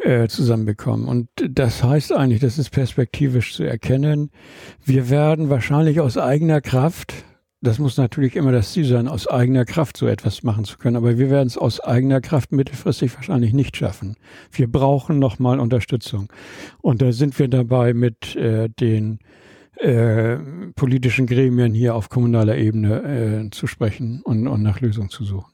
äh, 0.00 0.28
zusammenbekommen. 0.28 1.06
Und 1.06 1.28
das 1.48 1.82
heißt 1.82 2.12
eigentlich, 2.12 2.40
das 2.40 2.58
ist 2.58 2.70
perspektivisch 2.70 3.54
zu 3.54 3.64
erkennen, 3.64 4.30
wir 4.84 5.10
werden 5.10 5.50
wahrscheinlich 5.50 6.00
aus 6.00 6.16
eigener 6.16 6.60
Kraft 6.60 7.14
das 7.60 7.80
muss 7.80 7.96
natürlich 7.96 8.36
immer 8.36 8.52
das 8.52 8.72
Ziel 8.72 8.84
sein, 8.84 9.08
aus 9.08 9.26
eigener 9.26 9.64
Kraft 9.64 9.96
so 9.96 10.06
etwas 10.06 10.44
machen 10.44 10.64
zu 10.64 10.78
können. 10.78 10.96
Aber 10.96 11.18
wir 11.18 11.28
werden 11.28 11.48
es 11.48 11.58
aus 11.58 11.80
eigener 11.80 12.20
Kraft 12.20 12.52
mittelfristig 12.52 13.14
wahrscheinlich 13.16 13.52
nicht 13.52 13.76
schaffen. 13.76 14.16
Wir 14.52 14.70
brauchen 14.70 15.18
nochmal 15.18 15.58
Unterstützung. 15.58 16.32
Und 16.80 17.02
da 17.02 17.10
sind 17.10 17.36
wir 17.38 17.48
dabei 17.48 17.94
mit 17.94 18.36
äh, 18.36 18.68
den 18.68 19.18
äh, 19.76 20.36
politischen 20.76 21.26
Gremien 21.26 21.74
hier 21.74 21.96
auf 21.96 22.08
kommunaler 22.08 22.56
Ebene 22.56 23.46
äh, 23.46 23.50
zu 23.50 23.66
sprechen 23.66 24.22
und, 24.22 24.46
und 24.46 24.62
nach 24.62 24.80
Lösungen 24.80 25.10
zu 25.10 25.24
suchen. 25.24 25.52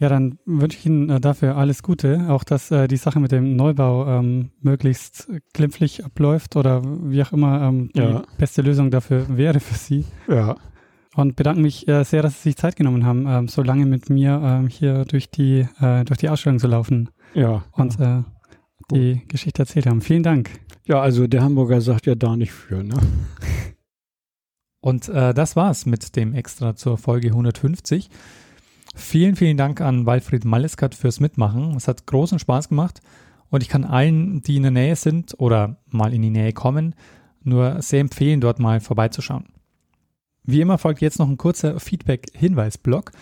Ja, 0.00 0.08
dann 0.08 0.38
wünsche 0.46 0.78
ich 0.78 0.86
Ihnen 0.86 1.08
äh, 1.10 1.20
dafür 1.20 1.56
alles 1.56 1.82
Gute. 1.82 2.26
Auch, 2.28 2.42
dass 2.42 2.70
äh, 2.70 2.88
die 2.88 2.96
Sache 2.96 3.20
mit 3.20 3.30
dem 3.30 3.54
Neubau 3.54 4.08
ähm, 4.08 4.50
möglichst 4.60 5.30
glimpflich 5.52 6.04
abläuft 6.04 6.56
oder 6.56 6.82
wie 6.84 7.22
auch 7.22 7.32
immer 7.32 7.62
ähm, 7.62 7.90
die 7.94 8.00
ja. 8.00 8.22
beste 8.38 8.62
Lösung 8.62 8.90
dafür 8.90 9.26
wäre 9.28 9.60
für 9.60 9.74
Sie. 9.74 10.04
Ja 10.26 10.56
und 11.16 11.36
bedanke 11.36 11.60
mich 11.60 11.88
äh, 11.88 12.04
sehr, 12.04 12.22
dass 12.22 12.42
Sie 12.42 12.50
sich 12.50 12.56
Zeit 12.56 12.76
genommen 12.76 13.04
haben, 13.04 13.26
ähm, 13.26 13.48
so 13.48 13.62
lange 13.62 13.86
mit 13.86 14.10
mir 14.10 14.40
ähm, 14.42 14.68
hier 14.68 15.04
durch 15.04 15.30
die, 15.30 15.66
äh, 15.80 16.04
durch 16.04 16.18
die 16.18 16.28
Ausstellung 16.28 16.58
zu 16.58 16.68
laufen. 16.68 17.10
Ja. 17.34 17.64
Und 17.72 17.98
äh, 18.00 18.22
die 18.90 19.22
Geschichte 19.28 19.62
erzählt 19.62 19.86
haben. 19.86 20.00
Vielen 20.00 20.22
Dank. 20.22 20.50
Ja, 20.84 21.00
also 21.00 21.26
der 21.26 21.42
Hamburger 21.42 21.80
sagt 21.80 22.06
ja 22.06 22.14
da 22.14 22.36
nicht 22.36 22.52
für, 22.52 22.82
ne? 22.82 22.96
Und 24.80 25.08
äh, 25.08 25.34
das 25.34 25.56
war's 25.56 25.84
mit 25.84 26.16
dem 26.16 26.32
Extra 26.34 26.74
zur 26.74 26.96
Folge 26.96 27.28
150. 27.28 28.08
Vielen, 28.94 29.36
vielen 29.36 29.56
Dank 29.56 29.80
an 29.80 30.06
Walfried 30.06 30.44
Malleskat 30.44 30.94
fürs 30.94 31.20
Mitmachen. 31.20 31.76
Es 31.76 31.88
hat 31.88 32.06
großen 32.06 32.38
Spaß 32.38 32.68
gemacht 32.68 33.00
und 33.48 33.62
ich 33.62 33.68
kann 33.68 33.84
allen, 33.84 34.42
die 34.42 34.56
in 34.56 34.62
der 34.62 34.72
Nähe 34.72 34.96
sind 34.96 35.34
oder 35.38 35.76
mal 35.88 36.12
in 36.12 36.22
die 36.22 36.30
Nähe 36.30 36.52
kommen, 36.52 36.94
nur 37.42 37.80
sehr 37.82 38.00
empfehlen, 38.00 38.40
dort 38.40 38.58
mal 38.58 38.80
vorbeizuschauen. 38.80 39.46
Wie 40.44 40.60
immer 40.60 40.78
folgt 40.78 41.00
jetzt 41.00 41.18
noch 41.18 41.28
ein 41.28 41.36
kurzer 41.36 41.78
Feedback-Hinweis-Blog. 41.78 43.12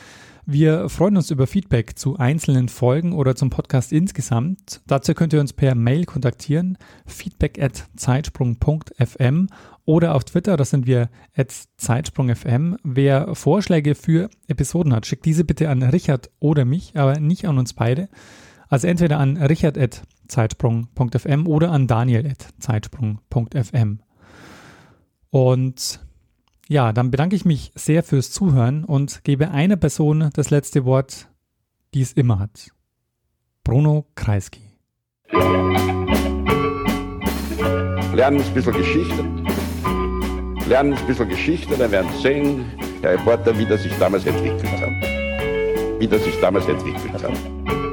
Wir 0.51 0.88
freuen 0.88 1.18
uns 1.18 1.30
über 1.30 1.46
Feedback 1.46 1.99
zu 1.99 2.16
einzelnen 2.16 2.70
Folgen 2.70 3.12
oder 3.12 3.36
zum 3.36 3.51
Podcast 3.51 3.92
insgesamt. 3.92 4.80
Dazu 4.86 5.12
könnt 5.12 5.34
ihr 5.34 5.40
uns 5.40 5.53
per 5.53 5.74
Mail 5.74 6.07
kontaktieren, 6.07 6.78
feedback 7.05 7.62
at 7.62 7.86
zeitsprung.fm 7.96 9.49
oder 9.84 10.14
auf 10.14 10.24
Twitter, 10.24 10.57
das 10.57 10.70
sind 10.70 10.86
wir 10.86 11.11
at 11.36 11.53
zeitsprung.fm. 11.76 12.78
Wer 12.82 13.34
Vorschläge 13.34 13.94
für 13.94 14.30
Episoden 14.46 14.94
hat, 14.94 15.05
schickt 15.05 15.26
diese 15.26 15.44
bitte 15.44 15.68
an 15.68 15.82
Richard 15.82 16.30
oder 16.38 16.64
mich, 16.64 16.96
aber 16.96 17.20
nicht 17.20 17.44
an 17.44 17.59
uns 17.59 17.74
beide. 17.74 18.09
Also 18.70 18.86
entweder 18.86 19.18
an 19.18 19.36
richard 19.36 19.76
at 19.76 20.03
zeitsprung.fm 20.28 21.46
oder 21.46 21.72
an 21.72 21.86
daniel 21.86 22.26
at 22.26 22.49
zeitsprung.fm. 22.59 23.99
Und 25.28 26.01
ja, 26.68 26.92
dann 26.92 27.10
bedanke 27.10 27.34
ich 27.34 27.46
mich 27.46 27.72
sehr 27.74 28.02
fürs 28.02 28.30
Zuhören 28.30 28.84
und 28.84 29.24
gebe 29.24 29.50
einer 29.50 29.76
Person 29.76 30.28
das 30.34 30.50
letzte 30.50 30.84
Wort, 30.84 31.28
die 31.94 32.02
es 32.02 32.12
immer 32.12 32.38
hat. 32.38 32.70
Bruno 33.64 34.06
Kreisky. 34.14 34.60
Lernen 38.14 38.42
ein 38.42 38.54
bisschen 38.54 38.74
Geschichte. 38.74 39.24
Lernen 40.68 40.92
ein 40.92 41.06
bisschen 41.06 41.28
Geschichte, 41.30 41.74
dann 41.76 41.90
werden 41.90 42.10
Sie 42.16 42.22
sehen, 42.22 42.66
der 43.02 43.12
Reporter, 43.12 43.58
wie 43.58 43.64
das 43.64 43.82
sich 43.82 43.92
damals 43.98 44.26
entwickelt 44.26 44.70
hat. 44.70 46.00
Wie 46.00 46.06
das 46.06 46.22
sich 46.22 46.38
damals 46.40 46.68
entwickelt 46.68 47.22
hat. 47.22 47.88